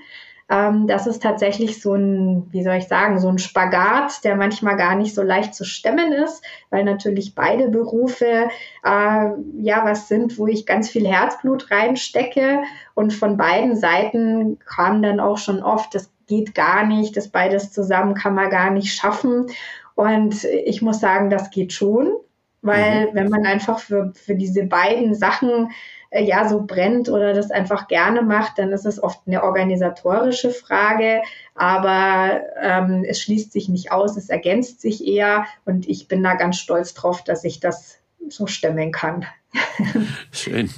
Ähm, 0.52 0.86
das 0.86 1.08
ist 1.08 1.24
tatsächlich 1.24 1.82
so 1.82 1.96
ein, 1.96 2.48
wie 2.52 2.64
soll 2.64 2.76
ich 2.76 2.88
sagen, 2.88 3.18
so 3.20 3.30
ein 3.30 3.40
Spagat, 3.40 4.24
der 4.24 4.36
manchmal 4.36 4.78
gar 4.78 4.96
nicht 4.96 5.16
so 5.16 5.24
leicht 5.24 5.56
zu 5.56 5.64
stemmen 5.66 6.12
ist, 6.12 6.44
weil 6.70 6.84
natürlich 6.84 7.34
beide 7.34 7.70
Berufe 7.70 8.50
äh, 8.84 9.30
ja 9.58 9.84
was 9.84 10.10
sind, 10.10 10.38
wo 10.38 10.46
ich 10.46 10.68
ganz 10.68 10.90
viel 10.90 11.08
Herzblut 11.08 11.72
reinstecke. 11.72 12.62
Und 12.94 13.14
von 13.14 13.38
beiden 13.38 13.76
Seiten 13.76 14.60
kam 14.60 15.02
dann 15.02 15.20
auch 15.20 15.40
schon 15.40 15.64
oft 15.64 15.96
das 15.96 16.12
geht 16.32 16.56
gar 16.56 16.86
nicht, 16.86 17.18
das 17.18 17.28
beides 17.28 17.74
zusammen 17.74 18.14
kann 18.14 18.34
man 18.34 18.50
gar 18.50 18.72
nicht 18.72 18.94
schaffen. 18.94 19.48
Und 19.96 20.46
ich 20.46 20.82
muss 20.82 21.02
sagen, 21.02 21.30
das 21.30 21.52
geht 21.52 21.74
schon, 21.74 22.14
weil 22.62 23.08
mhm. 23.08 23.10
wenn 23.16 23.30
man 23.30 23.46
einfach 23.46 23.80
für, 23.80 24.14
für 24.16 24.36
diese 24.36 24.64
beiden 24.64 25.14
Sachen 25.14 25.72
äh, 26.10 26.24
ja 26.24 26.48
so 26.48 26.64
brennt 26.66 27.10
oder 27.10 27.34
das 27.34 27.52
einfach 27.52 27.90
gerne 27.90 28.22
macht, 28.22 28.60
dann 28.60 28.72
ist 28.72 28.86
es 28.86 29.04
oft 29.04 29.20
eine 29.28 29.44
organisatorische 29.44 30.52
Frage, 30.52 31.22
aber 31.54 32.40
ähm, 32.62 33.04
es 33.06 33.20
schließt 33.20 33.52
sich 33.52 33.68
nicht 33.68 33.92
aus, 33.92 34.16
es 34.16 34.30
ergänzt 34.30 34.80
sich 34.80 35.06
eher 35.06 35.46
und 35.66 35.90
ich 35.90 36.08
bin 36.08 36.24
da 36.24 36.36
ganz 36.36 36.60
stolz 36.60 36.94
drauf, 36.94 37.26
dass 37.26 37.44
ich 37.44 37.60
das 37.60 38.00
so 38.30 38.48
stemmen 38.48 38.94
kann. 38.94 39.26
Schön. 40.32 40.70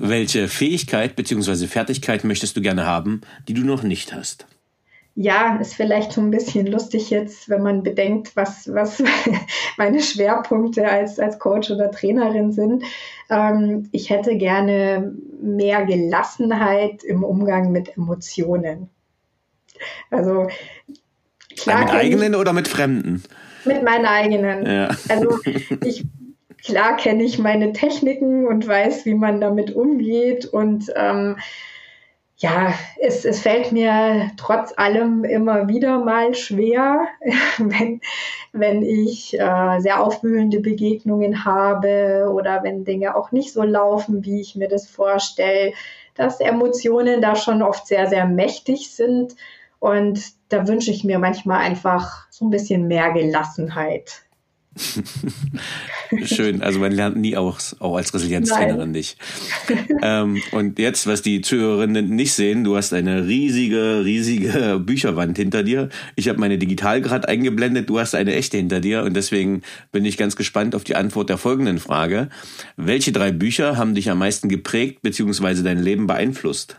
Welche 0.00 0.48
Fähigkeit 0.48 1.14
bzw. 1.14 1.68
Fertigkeit 1.68 2.24
möchtest 2.24 2.56
du 2.56 2.60
gerne 2.60 2.86
haben, 2.86 3.20
die 3.46 3.54
du 3.54 3.60
noch 3.60 3.84
nicht 3.84 4.12
hast? 4.12 4.46
Ja, 5.22 5.58
ist 5.60 5.74
vielleicht 5.74 6.12
so 6.12 6.22
ein 6.22 6.30
bisschen 6.30 6.66
lustig 6.66 7.10
jetzt, 7.10 7.50
wenn 7.50 7.62
man 7.62 7.82
bedenkt, 7.82 8.36
was, 8.36 8.72
was 8.72 9.02
meine 9.76 10.00
Schwerpunkte 10.00 10.88
als, 10.88 11.18
als 11.18 11.38
Coach 11.38 11.70
oder 11.70 11.90
Trainerin 11.90 12.52
sind. 12.52 12.84
Ähm, 13.28 13.90
ich 13.92 14.08
hätte 14.08 14.38
gerne 14.38 15.14
mehr 15.42 15.84
Gelassenheit 15.84 17.04
im 17.04 17.22
Umgang 17.22 17.70
mit 17.70 17.98
Emotionen. 17.98 18.88
Also 20.10 20.48
klar. 21.54 21.80
Mit 21.80 21.90
eigenen 21.90 22.34
oder 22.34 22.54
mit 22.54 22.66
Fremden? 22.66 23.22
Mit 23.66 23.82
meinen 23.82 24.06
eigenen. 24.06 24.64
Ja. 24.64 24.88
Also 25.10 25.38
ich 25.84 26.06
klar 26.64 26.96
kenne 26.96 27.24
ich 27.24 27.38
meine 27.38 27.74
Techniken 27.74 28.46
und 28.46 28.66
weiß, 28.66 29.04
wie 29.04 29.14
man 29.14 29.42
damit 29.42 29.76
umgeht 29.76 30.46
und 30.46 30.90
ähm, 30.96 31.36
ja, 32.40 32.72
es, 32.98 33.26
es 33.26 33.40
fällt 33.40 33.70
mir 33.70 34.30
trotz 34.38 34.72
allem 34.76 35.24
immer 35.24 35.68
wieder 35.68 36.02
mal 36.02 36.34
schwer, 36.34 37.06
wenn, 37.58 38.00
wenn 38.52 38.82
ich 38.82 39.38
äh, 39.38 39.78
sehr 39.80 40.02
aufwühlende 40.02 40.60
Begegnungen 40.60 41.44
habe 41.44 42.30
oder 42.32 42.62
wenn 42.62 42.84
Dinge 42.84 43.14
auch 43.14 43.30
nicht 43.30 43.52
so 43.52 43.62
laufen, 43.62 44.24
wie 44.24 44.40
ich 44.40 44.56
mir 44.56 44.68
das 44.68 44.88
vorstelle, 44.88 45.74
dass 46.14 46.40
Emotionen 46.40 47.20
da 47.20 47.36
schon 47.36 47.62
oft 47.62 47.86
sehr, 47.86 48.06
sehr 48.06 48.26
mächtig 48.26 48.90
sind. 48.90 49.36
Und 49.78 50.32
da 50.48 50.66
wünsche 50.66 50.90
ich 50.90 51.04
mir 51.04 51.18
manchmal 51.18 51.58
einfach 51.58 52.26
so 52.30 52.46
ein 52.46 52.50
bisschen 52.50 52.88
mehr 52.88 53.12
Gelassenheit. 53.12 54.22
Schön, 56.24 56.62
also 56.62 56.78
man 56.80 56.92
lernt 56.92 57.16
nie 57.16 57.36
auch, 57.36 57.58
auch 57.78 57.96
als 57.96 58.12
Resilienztrainerin 58.12 58.90
nicht. 58.90 59.16
ähm, 60.02 60.40
und 60.52 60.78
jetzt, 60.78 61.06
was 61.06 61.22
die 61.22 61.40
Zuhörerinnen 61.40 62.08
nicht 62.08 62.32
sehen, 62.32 62.64
du 62.64 62.76
hast 62.76 62.92
eine 62.92 63.26
riesige, 63.26 64.04
riesige 64.04 64.80
Bücherwand 64.84 65.36
hinter 65.36 65.62
dir. 65.62 65.88
Ich 66.16 66.28
habe 66.28 66.38
meine 66.38 66.58
digital 66.58 67.00
gerade 67.00 67.28
eingeblendet, 67.28 67.88
du 67.88 67.98
hast 67.98 68.14
eine 68.14 68.34
echte 68.34 68.56
hinter 68.56 68.80
dir 68.80 69.04
und 69.04 69.14
deswegen 69.14 69.62
bin 69.92 70.04
ich 70.04 70.16
ganz 70.16 70.36
gespannt 70.36 70.74
auf 70.74 70.84
die 70.84 70.96
Antwort 70.96 71.28
der 71.28 71.38
folgenden 71.38 71.78
Frage. 71.78 72.28
Welche 72.76 73.12
drei 73.12 73.32
Bücher 73.32 73.76
haben 73.76 73.94
dich 73.94 74.10
am 74.10 74.18
meisten 74.18 74.48
geprägt 74.48 75.02
bzw. 75.02 75.62
dein 75.62 75.78
Leben 75.78 76.06
beeinflusst? 76.06 76.76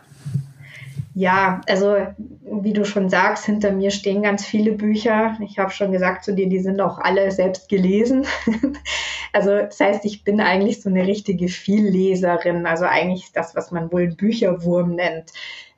Ja, 1.14 1.60
also 1.68 1.96
wie 2.42 2.72
du 2.72 2.86
schon 2.86 3.10
sagst, 3.10 3.44
hinter 3.44 3.70
mir 3.70 3.90
stehen 3.90 4.22
ganz 4.22 4.46
viele 4.46 4.72
Bücher. 4.72 5.36
Ich 5.44 5.58
habe 5.58 5.70
schon 5.70 5.92
gesagt 5.92 6.24
zu 6.24 6.34
dir, 6.34 6.48
die 6.48 6.60
sind 6.60 6.80
auch 6.80 6.98
alle 6.98 7.30
selbst 7.30 7.68
gelesen. 7.68 8.26
also 9.32 9.50
das 9.50 9.78
heißt, 9.78 10.04
ich 10.06 10.24
bin 10.24 10.40
eigentlich 10.40 10.80
so 10.80 10.88
eine 10.88 11.06
richtige 11.06 11.48
Vielleserin, 11.48 12.64
also 12.64 12.86
eigentlich 12.86 13.30
das, 13.32 13.54
was 13.54 13.70
man 13.70 13.92
wohl 13.92 14.08
Bücherwurm 14.08 14.94
nennt. 14.94 15.32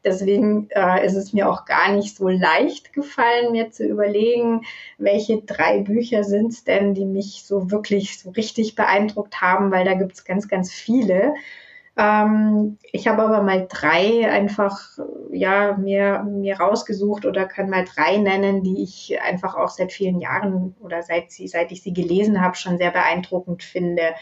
Deswegen 0.04 0.68
äh, 0.70 1.04
ist 1.04 1.14
es 1.14 1.32
mir 1.32 1.48
auch 1.48 1.64
gar 1.64 1.90
nicht 1.92 2.16
so 2.16 2.28
leicht 2.28 2.92
gefallen, 2.92 3.52
mir 3.52 3.70
zu 3.70 3.86
überlegen, 3.86 4.60
welche 4.98 5.40
drei 5.42 5.80
Bücher 5.80 6.22
sind 6.22 6.52
es 6.52 6.62
denn, 6.62 6.94
die 6.94 7.06
mich 7.06 7.42
so 7.44 7.70
wirklich 7.70 8.20
so 8.20 8.30
richtig 8.30 8.76
beeindruckt 8.76 9.40
haben, 9.40 9.72
weil 9.72 9.84
da 9.84 9.94
gibt 9.94 10.12
es 10.12 10.24
ganz, 10.24 10.46
ganz 10.46 10.70
viele. 10.70 11.34
Ähm, 11.96 12.78
ich 12.90 13.06
habe 13.06 13.22
aber 13.22 13.42
mal 13.42 13.66
drei 13.68 14.28
einfach 14.28 14.98
ja 15.30 15.76
mir, 15.76 16.24
mir 16.24 16.58
rausgesucht 16.58 17.24
oder 17.24 17.46
kann 17.46 17.70
mal 17.70 17.84
drei 17.84 18.16
nennen, 18.16 18.64
die 18.64 18.82
ich 18.82 19.16
einfach 19.22 19.54
auch 19.54 19.68
seit 19.68 19.92
vielen 19.92 20.20
Jahren 20.20 20.74
oder 20.80 21.02
seit 21.02 21.30
sie, 21.30 21.46
seit 21.46 21.70
ich 21.70 21.82
sie 21.82 21.92
gelesen 21.92 22.40
habe, 22.40 22.56
schon 22.56 22.78
sehr 22.78 22.90
beeindruckend 22.90 23.62
finde. 23.62 24.14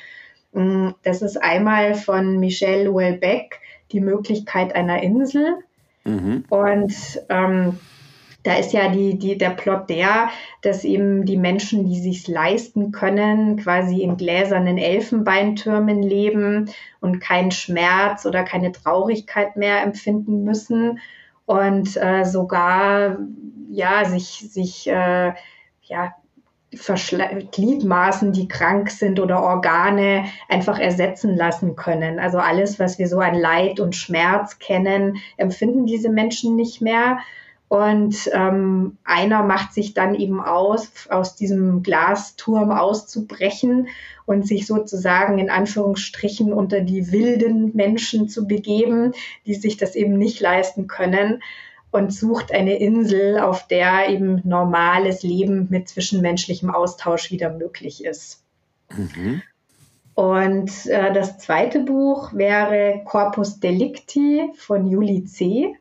Mm, 0.53 0.91
das 1.03 1.23
ist 1.23 1.43
einmal 1.43 1.95
von 1.95 2.39
Michel 2.39 2.89
Houellebecq, 2.89 3.59
Die 3.93 4.01
Möglichkeit 4.01 4.75
einer 4.75 5.03
Insel. 5.03 5.57
Mhm. 6.05 6.45
Und 6.51 6.95
ähm, 7.29 7.79
da 8.43 8.57
ist 8.57 8.73
ja 8.73 8.89
die, 8.89 9.19
die, 9.19 9.39
der 9.39 9.51
Plot 9.51 9.89
der, 9.89 10.31
dass 10.63 10.85
eben 10.85 11.25
die 11.25 11.37
Menschen, 11.37 11.89
die 11.89 12.01
sich 12.01 12.27
leisten 12.27 12.91
können, 12.93 13.57
quasi 13.57 14.03
in 14.03 14.17
gläsernen 14.17 14.79
Elfenbeintürmen 14.79 16.03
leben 16.03 16.71
und 17.01 17.21
keinen 17.21 17.51
Schmerz 17.51 18.27
oder 18.27 18.43
keine 18.43 18.73
Traurigkeit 18.73 19.57
mehr 19.57 19.83
empfinden 19.83 20.45
müssen 20.45 20.99
und 21.47 21.97
äh, 21.97 22.25
sogar 22.25 23.19
ja 23.71 24.05
sich 24.05 24.47
sich 24.51 24.87
äh, 24.89 25.33
ja 25.83 26.15
Gliedmaßen, 27.51 28.33
die 28.33 28.49
krank 28.49 28.91
sind 28.91 29.21
oder 29.21 29.43
Organe 29.43 30.25
einfach 30.49 30.79
ersetzen 30.79 31.37
lassen 31.37 31.77
können. 31.77 32.19
Also 32.19 32.39
alles, 32.39 32.81
was 32.81 32.99
wir 32.99 33.09
so 33.09 33.19
an 33.19 33.35
Leid 33.35 33.79
und 33.79 33.95
Schmerz 33.95 34.59
kennen, 34.59 35.19
empfinden 35.37 35.85
diese 35.85 36.09
Menschen 36.09 36.57
nicht 36.57 36.81
mehr. 36.81 37.19
Und 37.73 38.29
ähm, 38.35 38.99
einer 39.03 39.43
macht 39.45 39.73
sich 39.73 39.95
dann 39.95 40.15
eben 40.15 40.43
aus, 40.43 41.09
aus 41.09 41.37
diesem 41.37 41.83
Glasturm 41.83 42.71
auszubrechen 42.71 43.89
und 44.27 44.47
sich 44.47 44.67
sozusagen 44.67 45.39
in 45.39 45.49
Anführungsstrichen 45.49 46.53
unter 46.53 46.83
die 46.83 47.13
wilden 47.13 47.75
Menschen 47.75 48.29
zu 48.29 48.47
begeben, 48.47 49.15
die 49.47 49.55
sich 49.55 49.79
das 49.79 49.95
eben 49.95 50.19
nicht 50.19 50.39
leisten 50.41 50.87
können 50.87 51.43
und 51.91 52.13
sucht 52.13 52.53
eine 52.53 52.77
Insel, 52.77 53.39
auf 53.39 53.67
der 53.67 54.11
eben 54.11 54.43
normales 54.45 55.23
Leben 55.23 55.69
mit 55.71 55.89
zwischenmenschlichem 55.89 56.69
Austausch 56.69 57.31
wieder 57.31 57.55
möglich 57.55 58.05
ist. 58.05 58.43
Mhm. 58.95 59.41
Und 60.13 60.87
äh, 60.89 61.11
das 61.15 61.39
zweite 61.39 61.81
Buch 61.81 62.35
wäre 62.35 63.01
Corpus 63.07 63.61
Delicti 63.61 64.51
von 64.59 64.87
Juli 64.87 65.25
C. 65.25 65.75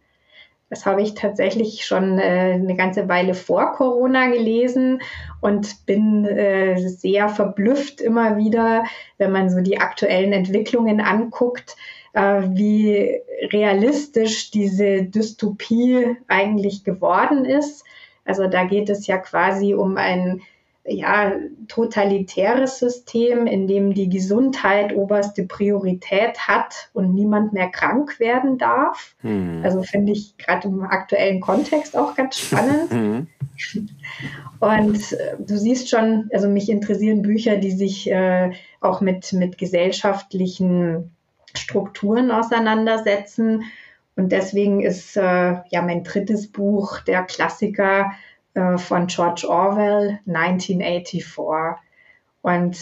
Das 0.72 0.86
habe 0.86 1.02
ich 1.02 1.16
tatsächlich 1.16 1.86
schon 1.86 2.18
äh, 2.18 2.54
eine 2.54 2.78
ganze 2.78 3.10
Weile 3.10 3.34
vor 3.34 3.74
Corona 3.74 4.30
gelesen 4.30 5.02
und 5.42 5.86
bin 5.86 6.26
äh, 6.26 6.78
sehr 6.88 7.28
verblüfft 7.28 8.00
immer 8.00 8.38
wieder, 8.38 8.86
wenn 9.18 9.34
man 9.34 9.50
so 9.50 9.60
die 9.60 9.80
aktuellen 9.80 10.32
Entwicklungen 10.32 11.02
anguckt, 11.02 11.76
äh, 12.14 12.44
wie 12.52 13.20
realistisch 13.52 14.50
diese 14.52 15.04
Dystopie 15.04 16.16
eigentlich 16.30 16.86
geworden 16.86 17.44
ist. 17.44 17.84
Also 18.24 18.48
da 18.48 18.64
geht 18.64 18.90
es 18.90 19.08
ja 19.08 19.18
quasi 19.18 19.74
um 19.74 19.98
ein 19.98 20.42
ja, 20.86 21.34
totalitäres 21.68 22.80
System, 22.80 23.46
in 23.46 23.68
dem 23.68 23.94
die 23.94 24.10
Gesundheit 24.10 24.96
oberste 24.96 25.44
Priorität 25.44 26.48
hat 26.48 26.90
und 26.94 27.14
niemand 27.14 27.54
mehr 27.54 27.70
krank 27.70 28.20
werden 28.20 28.58
darf. 28.58 29.16
Hm. 29.22 29.62
Also 29.64 29.84
finde 29.84 30.14
ich 30.14 30.38
gerade 30.38 30.68
im 30.68 30.82
aktuellen 30.82 31.40
Kontext 31.40 31.96
auch 31.96 32.16
ganz 32.16 32.38
spannend. 32.38 32.92
Hm. 32.92 33.28
Und 34.60 35.12
äh, 35.12 35.36
du 35.38 35.58
siehst 35.58 35.90
schon, 35.90 36.30
also 36.34 36.48
mich 36.48 36.70
interessieren 36.70 37.22
Bücher, 37.22 37.58
die 37.58 37.72
sich 37.72 38.10
äh, 38.10 38.52
auch 38.80 39.02
mit, 39.02 39.34
mit 39.34 39.58
gesellschaftlichen 39.60 41.12
Strukturen 41.54 42.32
auseinandersetzen. 42.32 43.64
Und 44.16 44.32
deswegen 44.32 44.82
ist 44.82 45.16
äh, 45.16 45.22
ja 45.70 45.82
mein 45.82 46.04
drittes 46.04 46.52
Buch 46.52 47.00
der 47.02 47.24
Klassiker 47.24 48.12
äh, 48.54 48.78
von 48.78 49.08
George 49.08 49.48
Orwell 49.48 50.20
1984. 50.28 51.26
Und 52.42 52.78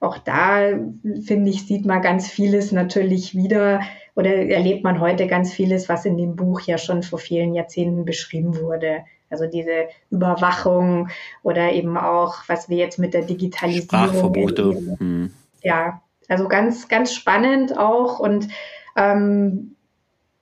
auch 0.00 0.18
da, 0.18 0.78
finde 1.24 1.50
ich, 1.50 1.66
sieht 1.66 1.86
man 1.86 2.02
ganz 2.02 2.28
vieles 2.28 2.72
natürlich 2.72 3.34
wieder 3.34 3.80
oder 4.14 4.34
erlebt 4.34 4.82
man 4.82 5.00
heute 5.00 5.26
ganz 5.26 5.52
vieles, 5.52 5.88
was 5.88 6.04
in 6.06 6.16
dem 6.16 6.36
Buch 6.36 6.60
ja 6.62 6.78
schon 6.78 7.02
vor 7.02 7.18
vielen 7.18 7.54
Jahrzehnten 7.54 8.04
beschrieben 8.04 8.58
wurde. 8.58 9.04
Also 9.28 9.46
diese 9.46 9.88
Überwachung 10.10 11.08
oder 11.42 11.72
eben 11.72 11.96
auch, 11.98 12.36
was 12.46 12.68
wir 12.68 12.78
jetzt 12.78 12.98
mit 12.98 13.12
der 13.12 13.22
Digitalisierung. 13.22 14.08
Sprachverbote. 14.08 14.96
Hm. 14.98 15.32
Ja, 15.62 16.00
also 16.28 16.48
ganz, 16.48 16.88
ganz 16.88 17.12
spannend 17.12 17.76
auch 17.76 18.18
und 18.18 18.48
ähm, 18.96 19.75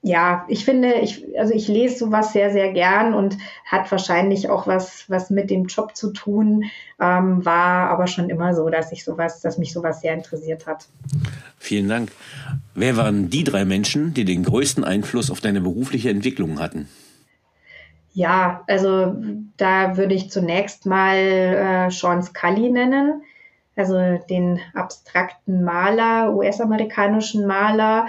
ja, 0.07 0.45
ich 0.49 0.67
finde, 0.67 0.97
ich, 0.97 1.25
also 1.39 1.55
ich 1.55 1.67
lese 1.67 1.97
sowas 1.97 2.35
sehr, 2.35 2.53
sehr 2.53 2.75
gern 2.75 3.15
und 3.15 3.39
hat 3.65 3.91
wahrscheinlich 3.91 4.51
auch 4.51 4.67
was, 4.67 5.09
was 5.09 5.31
mit 5.31 5.49
dem 5.49 5.65
Job 5.65 5.97
zu 5.97 6.13
tun, 6.13 6.65
ähm, 7.01 7.43
war 7.43 7.89
aber 7.89 8.07
schon 8.07 8.29
immer 8.29 8.55
so, 8.55 8.69
dass 8.69 8.93
ich 8.93 9.03
sowas, 9.03 9.41
dass 9.41 9.57
mich 9.57 9.73
sowas 9.73 10.03
sehr 10.03 10.13
interessiert 10.13 10.67
hat. 10.67 10.87
Vielen 11.59 11.89
Dank. 11.89 12.13
Wer 12.75 12.99
waren 12.99 13.31
die 13.31 13.45
drei 13.45 13.65
Menschen, 13.65 14.13
die 14.13 14.27
den 14.27 14.45
größten 14.45 14.85
Einfluss 14.85 15.31
auf 15.31 15.41
deine 15.41 15.63
berufliche 15.63 16.11
Entwicklung 16.11 16.61
hatten? 16.61 16.87
Ja, 18.13 18.61
also 18.67 19.17
da 19.57 19.97
würde 19.97 20.15
ich 20.15 20.31
zunächst 20.31 20.85
mal 20.85 21.17
äh, 21.17 21.91
Sean 21.91 22.23
Scully 22.23 22.69
nennen 22.69 23.23
also 23.77 24.19
den 24.31 24.61
abstrakten 24.75 25.65
Maler, 25.65 26.33
US-amerikanischen 26.35 27.47
Maler, 27.47 28.07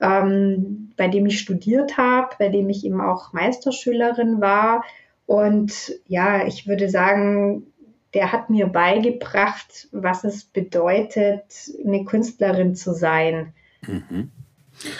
ähm, 0.00 0.90
bei 0.96 1.08
dem 1.08 1.26
ich 1.26 1.38
studiert 1.40 1.96
habe, 1.96 2.34
bei 2.38 2.48
dem 2.48 2.68
ich 2.68 2.84
eben 2.84 3.00
auch 3.00 3.32
Meisterschülerin 3.32 4.40
war. 4.40 4.84
Und 5.26 5.92
ja, 6.06 6.46
ich 6.46 6.66
würde 6.66 6.88
sagen, 6.88 7.66
der 8.14 8.32
hat 8.32 8.50
mir 8.50 8.66
beigebracht, 8.66 9.88
was 9.92 10.24
es 10.24 10.44
bedeutet, 10.44 11.44
eine 11.84 12.04
Künstlerin 12.04 12.74
zu 12.74 12.94
sein. 12.94 13.52
Mhm. 13.86 14.30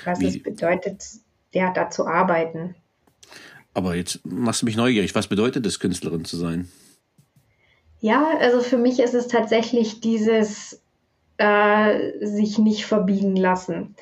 Was 0.05 0.21
Wie? 0.21 0.27
es 0.27 0.43
bedeutet, 0.43 1.05
ja, 1.53 1.73
da 1.73 1.89
zu 1.89 2.07
arbeiten. 2.07 2.75
Aber 3.75 3.95
jetzt 3.95 4.21
machst 4.27 4.63
du 4.63 4.67
mich 4.67 4.77
neugierig. 4.77 5.15
Was 5.15 5.29
bedeutet 5.29 5.65
es, 5.65 5.79
Künstlerin 5.79 6.25
zu 6.25 6.37
sein? 6.37 6.69
Ja, 8.01 8.37
also 8.41 8.61
für 8.61 8.77
mich 8.77 9.01
ist 9.01 9.15
es 9.15 9.29
tatsächlich 9.29 10.01
dieses 10.01 10.83
äh, 11.39 12.25
sich 12.25 12.59
nicht 12.59 12.87
verbiegen 12.87 13.37
lassen. 13.37 13.95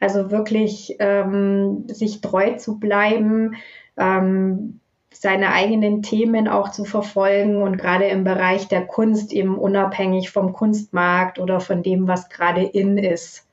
Also 0.00 0.30
wirklich 0.30 0.96
ähm, 0.98 1.84
sich 1.88 2.20
treu 2.20 2.56
zu 2.56 2.80
bleiben, 2.80 3.56
ähm, 3.96 4.80
seine 5.12 5.52
eigenen 5.52 6.02
Themen 6.02 6.48
auch 6.48 6.70
zu 6.70 6.84
verfolgen 6.84 7.62
und 7.62 7.76
gerade 7.76 8.06
im 8.06 8.24
Bereich 8.24 8.68
der 8.68 8.86
Kunst 8.86 9.32
eben 9.32 9.58
unabhängig 9.58 10.30
vom 10.30 10.54
Kunstmarkt 10.54 11.38
oder 11.38 11.60
von 11.60 11.82
dem, 11.82 12.08
was 12.08 12.30
gerade 12.30 12.62
in 12.62 12.96
ist. 12.96 13.46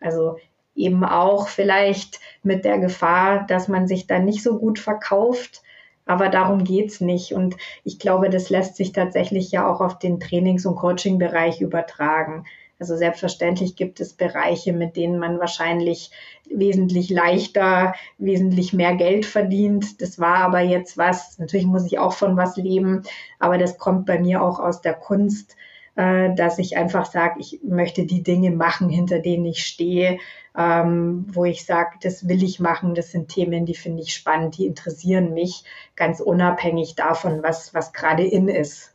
Also 0.00 0.36
eben 0.74 1.04
auch 1.04 1.48
vielleicht 1.48 2.20
mit 2.42 2.64
der 2.64 2.78
Gefahr, 2.78 3.46
dass 3.46 3.68
man 3.68 3.88
sich 3.88 4.06
dann 4.06 4.24
nicht 4.24 4.42
so 4.42 4.58
gut 4.58 4.78
verkauft, 4.78 5.62
aber 6.06 6.28
darum 6.28 6.64
geht's 6.64 7.00
nicht. 7.00 7.32
Und 7.32 7.56
ich 7.84 7.98
glaube, 7.98 8.30
das 8.30 8.50
lässt 8.50 8.76
sich 8.76 8.92
tatsächlich 8.92 9.50
ja 9.52 9.68
auch 9.68 9.80
auf 9.80 9.98
den 9.98 10.20
Trainings- 10.20 10.66
und 10.66 10.76
Coaching-Bereich 10.76 11.60
übertragen. 11.60 12.44
Also 12.82 12.96
selbstverständlich 12.96 13.76
gibt 13.76 14.00
es 14.00 14.12
Bereiche, 14.12 14.72
mit 14.72 14.96
denen 14.96 15.18
man 15.18 15.38
wahrscheinlich 15.38 16.10
wesentlich 16.50 17.08
leichter, 17.08 17.94
wesentlich 18.18 18.72
mehr 18.72 18.96
Geld 18.96 19.24
verdient. 19.24 20.02
Das 20.02 20.18
war 20.18 20.38
aber 20.38 20.60
jetzt 20.60 20.98
was, 20.98 21.38
natürlich 21.38 21.66
muss 21.66 21.86
ich 21.86 21.98
auch 21.98 22.12
von 22.12 22.36
was 22.36 22.56
leben, 22.56 23.02
aber 23.38 23.56
das 23.56 23.78
kommt 23.78 24.06
bei 24.06 24.18
mir 24.18 24.42
auch 24.42 24.58
aus 24.58 24.80
der 24.80 24.94
Kunst, 24.94 25.56
äh, 25.94 26.34
dass 26.34 26.58
ich 26.58 26.76
einfach 26.76 27.06
sage, 27.06 27.36
ich 27.38 27.60
möchte 27.62 28.04
die 28.04 28.22
Dinge 28.22 28.50
machen, 28.50 28.88
hinter 28.88 29.20
denen 29.20 29.46
ich 29.46 29.64
stehe 29.64 30.18
ähm, 30.56 31.26
wo 31.32 31.44
ich 31.44 31.64
sage, 31.64 31.96
das 32.02 32.28
will 32.28 32.42
ich 32.42 32.60
machen, 32.60 32.94
das 32.94 33.10
sind 33.10 33.28
Themen, 33.28 33.64
die 33.64 33.74
finde 33.74 34.02
ich 34.02 34.12
spannend, 34.12 34.58
die 34.58 34.66
interessieren 34.66 35.32
mich, 35.32 35.64
ganz 35.96 36.20
unabhängig 36.20 36.94
davon, 36.94 37.42
was, 37.42 37.72
was 37.72 37.92
gerade 37.92 38.24
in 38.24 38.48
ist. 38.48 38.94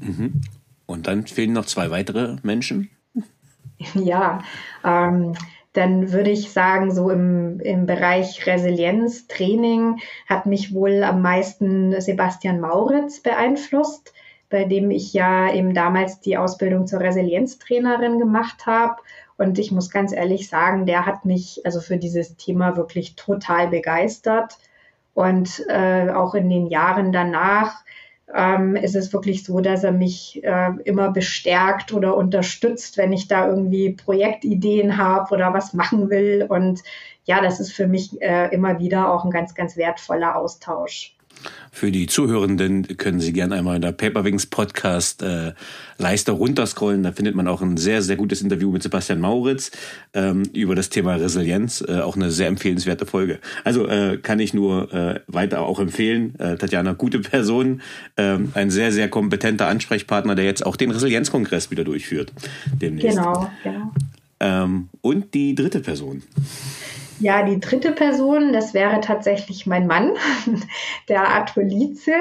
Mhm. 0.00 0.42
Und 0.86 1.06
dann 1.06 1.26
fehlen 1.26 1.52
noch 1.52 1.66
zwei 1.66 1.90
weitere 1.90 2.36
Menschen? 2.42 2.90
Ja, 3.94 4.38
ähm, 4.84 5.34
dann 5.72 6.12
würde 6.12 6.30
ich 6.30 6.52
sagen, 6.52 6.92
so 6.94 7.10
im, 7.10 7.58
im 7.60 7.86
Bereich 7.86 8.46
Resilienz, 8.46 9.26
Training 9.26 9.98
hat 10.28 10.46
mich 10.46 10.74
wohl 10.74 11.02
am 11.02 11.22
meisten 11.22 11.98
Sebastian 12.00 12.60
Mauritz 12.60 13.20
beeinflusst, 13.20 14.12
bei 14.50 14.64
dem 14.64 14.90
ich 14.90 15.14
ja 15.14 15.52
eben 15.52 15.72
damals 15.72 16.20
die 16.20 16.36
Ausbildung 16.36 16.86
zur 16.86 17.00
Resilienztrainerin 17.00 18.18
gemacht 18.18 18.66
habe. 18.66 18.96
Und 19.38 19.58
ich 19.58 19.72
muss 19.72 19.90
ganz 19.90 20.12
ehrlich 20.12 20.48
sagen, 20.48 20.84
der 20.84 21.06
hat 21.06 21.24
mich 21.24 21.62
also 21.64 21.80
für 21.80 21.96
dieses 21.96 22.36
Thema 22.36 22.76
wirklich 22.76 23.16
total 23.16 23.68
begeistert. 23.68 24.58
Und 25.14 25.64
äh, 25.68 26.10
auch 26.10 26.34
in 26.34 26.50
den 26.50 26.66
Jahren 26.66 27.12
danach 27.12 27.82
ähm, 28.34 28.76
ist 28.76 28.96
es 28.96 29.12
wirklich 29.12 29.44
so, 29.44 29.60
dass 29.60 29.84
er 29.84 29.92
mich 29.92 30.42
äh, 30.42 30.70
immer 30.84 31.10
bestärkt 31.10 31.92
oder 31.92 32.16
unterstützt, 32.16 32.96
wenn 32.96 33.12
ich 33.12 33.28
da 33.28 33.48
irgendwie 33.48 33.90
Projektideen 33.90 34.96
habe 34.96 35.34
oder 35.34 35.52
was 35.52 35.74
machen 35.74 36.10
will. 36.10 36.46
Und 36.48 36.82
ja, 37.24 37.40
das 37.40 37.60
ist 37.60 37.72
für 37.72 37.86
mich 37.86 38.20
äh, 38.22 38.48
immer 38.54 38.78
wieder 38.78 39.12
auch 39.12 39.24
ein 39.24 39.30
ganz, 39.30 39.54
ganz 39.54 39.76
wertvoller 39.76 40.36
Austausch. 40.36 41.16
Für 41.70 41.90
die 41.90 42.06
Zuhörenden 42.06 42.96
können 42.98 43.20
Sie 43.20 43.32
gerne 43.32 43.54
einmal 43.54 43.76
in 43.76 43.82
der 43.82 43.92
Paperwings 43.92 44.46
Podcast 44.46 45.22
äh, 45.22 45.52
Leiste 45.98 46.32
runterscrollen. 46.32 47.02
Da 47.02 47.12
findet 47.12 47.34
man 47.34 47.48
auch 47.48 47.62
ein 47.62 47.76
sehr, 47.76 48.02
sehr 48.02 48.16
gutes 48.16 48.42
Interview 48.42 48.70
mit 48.70 48.82
Sebastian 48.82 49.20
Mauritz 49.20 49.70
ähm, 50.12 50.42
über 50.52 50.74
das 50.74 50.90
Thema 50.90 51.14
Resilienz. 51.14 51.82
Äh, 51.86 52.00
auch 52.00 52.16
eine 52.16 52.30
sehr 52.30 52.48
empfehlenswerte 52.48 53.06
Folge. 53.06 53.38
Also 53.64 53.88
äh, 53.88 54.18
kann 54.18 54.38
ich 54.38 54.52
nur 54.52 54.92
äh, 54.92 55.20
weiter 55.26 55.62
auch 55.62 55.80
empfehlen. 55.80 56.38
Äh, 56.38 56.56
Tatjana, 56.56 56.92
gute 56.92 57.20
Person, 57.20 57.80
äh, 58.16 58.38
ein 58.54 58.70
sehr, 58.70 58.92
sehr 58.92 59.08
kompetenter 59.08 59.66
Ansprechpartner, 59.68 60.34
der 60.34 60.44
jetzt 60.44 60.66
auch 60.66 60.76
den 60.76 60.90
Resilienzkongress 60.90 61.70
wieder 61.70 61.84
durchführt. 61.84 62.32
Demnächst. 62.80 63.16
Genau, 63.16 63.50
genau. 63.62 63.92
Ähm, 64.40 64.88
und 65.00 65.34
die 65.34 65.54
dritte 65.54 65.80
Person. 65.80 66.22
Ja, 67.18 67.44
die 67.44 67.60
dritte 67.60 67.92
Person, 67.92 68.52
das 68.52 68.74
wäre 68.74 69.00
tatsächlich 69.00 69.66
mein 69.66 69.86
Mann, 69.86 70.12
der 71.08 71.28
Arthur 71.28 71.62
Lietze, 71.62 72.14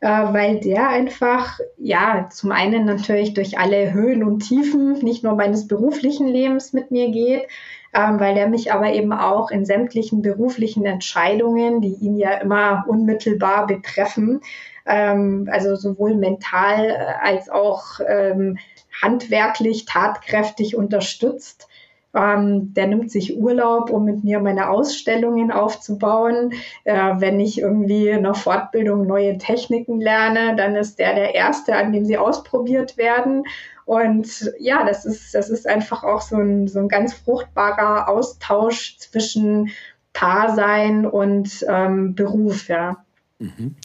äh, 0.00 0.08
weil 0.08 0.60
der 0.60 0.88
einfach, 0.88 1.58
ja, 1.76 2.28
zum 2.30 2.52
einen 2.52 2.86
natürlich 2.86 3.34
durch 3.34 3.58
alle 3.58 3.92
Höhen 3.92 4.24
und 4.24 4.40
Tiefen, 4.40 4.94
nicht 5.00 5.22
nur 5.22 5.34
meines 5.34 5.68
beruflichen 5.68 6.28
Lebens 6.28 6.72
mit 6.72 6.90
mir 6.90 7.10
geht, 7.10 7.46
ähm, 7.92 8.20
weil 8.20 8.34
der 8.34 8.48
mich 8.48 8.72
aber 8.72 8.92
eben 8.92 9.12
auch 9.12 9.50
in 9.50 9.64
sämtlichen 9.64 10.22
beruflichen 10.22 10.84
Entscheidungen, 10.86 11.80
die 11.80 11.94
ihn 12.00 12.16
ja 12.16 12.32
immer 12.38 12.84
unmittelbar 12.86 13.66
betreffen, 13.66 14.40
ähm, 14.86 15.48
also 15.50 15.76
sowohl 15.76 16.14
mental 16.14 16.86
äh, 16.90 16.96
als 17.22 17.48
auch 17.48 18.00
ähm, 18.06 18.58
handwerklich 19.02 19.84
tatkräftig 19.84 20.76
unterstützt. 20.76 21.67
Ähm, 22.14 22.72
der 22.74 22.86
nimmt 22.86 23.10
sich 23.10 23.38
Urlaub, 23.38 23.90
um 23.90 24.04
mit 24.04 24.24
mir 24.24 24.40
meine 24.40 24.70
Ausstellungen 24.70 25.50
aufzubauen. 25.50 26.52
Äh, 26.84 27.14
wenn 27.18 27.38
ich 27.38 27.60
irgendwie 27.60 28.08
in 28.08 28.22
der 28.22 28.34
Fortbildung 28.34 29.06
neue 29.06 29.38
Techniken 29.38 30.00
lerne, 30.00 30.56
dann 30.56 30.74
ist 30.74 30.98
der 30.98 31.14
der 31.14 31.34
Erste, 31.34 31.76
an 31.76 31.92
dem 31.92 32.04
sie 32.04 32.16
ausprobiert 32.16 32.96
werden. 32.96 33.44
Und 33.84 34.52
ja, 34.58 34.84
das 34.84 35.04
ist, 35.04 35.34
das 35.34 35.48
ist 35.48 35.66
einfach 35.66 36.04
auch 36.04 36.20
so 36.20 36.36
ein, 36.36 36.68
so 36.68 36.78
ein 36.78 36.88
ganz 36.88 37.14
fruchtbarer 37.14 38.08
Austausch 38.08 38.98
zwischen 38.98 39.70
Paarsein 40.12 41.06
und 41.06 41.64
ähm, 41.68 42.14
Beruf, 42.14 42.68
ja. 42.68 43.04
Mhm. 43.38 43.76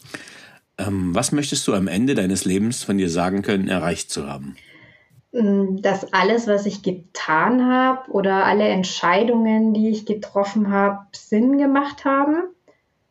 Ähm, 0.77 1.15
was 1.15 1.31
möchtest 1.31 1.67
du 1.67 1.73
am 1.73 1.87
Ende 1.87 2.15
deines 2.15 2.45
Lebens 2.45 2.83
von 2.83 2.97
dir 2.97 3.09
sagen 3.09 3.43
können, 3.43 3.67
erreicht 3.67 4.09
zu 4.09 4.27
haben? 4.27 4.55
Mm, 5.33 5.81
dass 5.81 6.13
alles, 6.13 6.47
was 6.47 6.67
ich 6.67 6.83
getan 6.83 7.67
habe 7.67 8.11
oder 8.11 8.45
alle 8.45 8.67
Entscheidungen, 8.67 9.73
die 9.73 9.89
ich 9.89 10.05
getroffen 10.05 10.71
habe, 10.71 10.99
Sinn 11.11 11.57
gemacht 11.57 12.05
haben. 12.05 12.43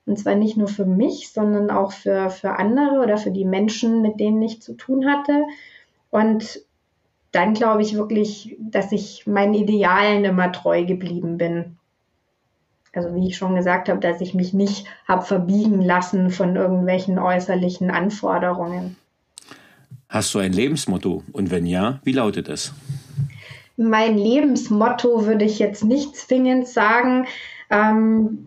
Und 0.06 0.18
zwar 0.18 0.36
nicht 0.36 0.56
nur 0.56 0.68
für 0.68 0.86
mich, 0.86 1.32
sondern 1.32 1.70
auch 1.70 1.92
für, 1.92 2.30
für 2.30 2.58
andere 2.58 3.00
oder 3.00 3.18
für 3.18 3.32
die 3.32 3.44
Menschen, 3.44 4.02
mit 4.02 4.20
denen 4.20 4.40
ich 4.40 4.62
zu 4.62 4.74
tun 4.74 5.06
hatte. 5.10 5.46
Und 6.10 6.60
dann 7.32 7.54
glaube 7.54 7.82
ich 7.82 7.94
wirklich, 7.94 8.56
dass 8.60 8.92
ich 8.92 9.26
meinen 9.26 9.54
Idealen 9.54 10.24
immer 10.24 10.52
treu 10.52 10.84
geblieben 10.84 11.38
bin. 11.38 11.76
Also 12.92 13.14
wie 13.14 13.28
ich 13.28 13.36
schon 13.36 13.56
gesagt 13.56 13.88
habe, 13.88 14.00
dass 14.00 14.20
ich 14.20 14.34
mich 14.34 14.52
nicht 14.52 14.86
habe 15.08 15.22
verbiegen 15.22 15.80
lassen 15.80 16.30
von 16.30 16.56
irgendwelchen 16.56 17.18
äußerlichen 17.18 17.90
Anforderungen. 17.90 18.96
Hast 20.12 20.34
du 20.34 20.40
ein 20.40 20.52
Lebensmotto? 20.52 21.22
Und 21.32 21.50
wenn 21.50 21.64
ja, 21.64 21.98
wie 22.04 22.12
lautet 22.12 22.50
es? 22.50 22.74
Mein 23.78 24.18
Lebensmotto 24.18 25.24
würde 25.24 25.46
ich 25.46 25.58
jetzt 25.58 25.84
nicht 25.84 26.14
zwingend 26.16 26.68
sagen. 26.68 27.26
Ähm, 27.70 28.46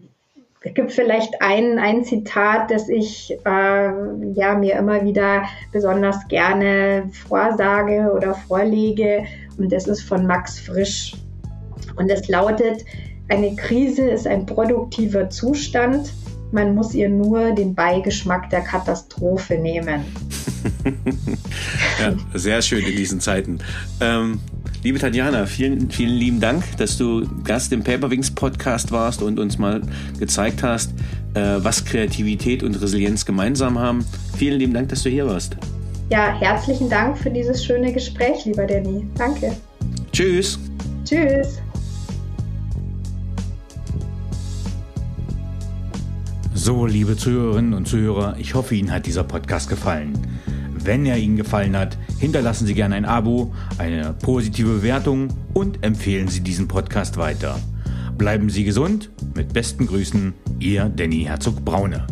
es 0.61 0.75
gibt 0.75 0.91
vielleicht 0.91 1.41
ein, 1.41 1.79
ein 1.79 2.03
Zitat, 2.03 2.69
das 2.69 2.87
ich 2.87 3.35
äh, 3.45 3.89
ja, 4.33 4.55
mir 4.55 4.75
immer 4.75 5.03
wieder 5.03 5.45
besonders 5.71 6.27
gerne 6.27 7.09
vorsage 7.27 8.13
oder 8.15 8.35
vorlege. 8.35 9.25
Und 9.57 9.71
das 9.71 9.87
ist 9.87 10.03
von 10.03 10.27
Max 10.27 10.59
Frisch. 10.59 11.15
Und 11.95 12.11
es 12.11 12.27
lautet, 12.27 12.85
eine 13.29 13.55
Krise 13.55 14.07
ist 14.07 14.27
ein 14.27 14.45
produktiver 14.45 15.31
Zustand. 15.31 16.13
Man 16.51 16.75
muss 16.75 16.93
ihr 16.93 17.09
nur 17.09 17.53
den 17.53 17.73
Beigeschmack 17.73 18.51
der 18.51 18.61
Katastrophe 18.61 19.55
nehmen. 19.55 20.05
ja, 22.01 22.13
sehr 22.33 22.61
schön 22.61 22.85
in 22.85 22.95
diesen 22.95 23.19
Zeiten. 23.19 23.59
Ähm, 24.01 24.39
liebe 24.83 24.99
Tatjana, 24.99 25.45
vielen, 25.45 25.89
vielen 25.89 26.15
lieben 26.15 26.39
Dank, 26.39 26.63
dass 26.77 26.97
du 26.97 27.27
Gast 27.43 27.71
im 27.73 27.83
Paperwings 27.83 28.31
Podcast 28.31 28.91
warst 28.91 29.21
und 29.21 29.39
uns 29.39 29.57
mal 29.57 29.81
gezeigt 30.19 30.63
hast, 30.63 30.91
äh, 31.33 31.57
was 31.57 31.85
Kreativität 31.85 32.63
und 32.63 32.79
Resilienz 32.81 33.25
gemeinsam 33.25 33.79
haben. 33.79 34.05
Vielen 34.37 34.59
lieben 34.59 34.73
Dank, 34.73 34.89
dass 34.89 35.03
du 35.03 35.09
hier 35.09 35.27
warst. 35.27 35.57
Ja, 36.09 36.39
herzlichen 36.39 36.89
Dank 36.89 37.17
für 37.17 37.31
dieses 37.31 37.65
schöne 37.65 37.91
Gespräch, 37.91 38.45
lieber 38.45 38.65
Danny. 38.67 39.07
Danke. 39.17 39.55
Tschüss. 40.11 40.59
Tschüss. 41.03 41.59
So, 46.53 46.85
liebe 46.85 47.15
Zuhörerinnen 47.15 47.73
und 47.73 47.87
Zuhörer, 47.87 48.37
ich 48.39 48.55
hoffe, 48.55 48.75
Ihnen 48.75 48.91
hat 48.91 49.05
dieser 49.05 49.23
Podcast 49.23 49.69
gefallen. 49.69 50.24
Wenn 50.85 51.07
er 51.07 51.17
Ihnen 51.17 51.35
gefallen 51.35 51.75
hat, 51.75 51.97
hinterlassen 52.19 52.67
Sie 52.67 52.75
gerne 52.75 52.93
ein 52.93 53.05
Abo, 53.05 53.55
eine 53.79 54.13
positive 54.13 54.69
Bewertung 54.69 55.29
und 55.55 55.83
empfehlen 55.83 56.27
Sie 56.27 56.41
diesen 56.41 56.67
Podcast 56.67 57.17
weiter. 57.17 57.59
Bleiben 58.19 58.51
Sie 58.51 58.63
gesund. 58.63 59.09
Mit 59.33 59.51
besten 59.51 59.87
Grüßen, 59.87 60.35
Ihr 60.59 60.85
Danny 60.85 61.23
Herzog 61.23 61.65
Braune. 61.65 62.05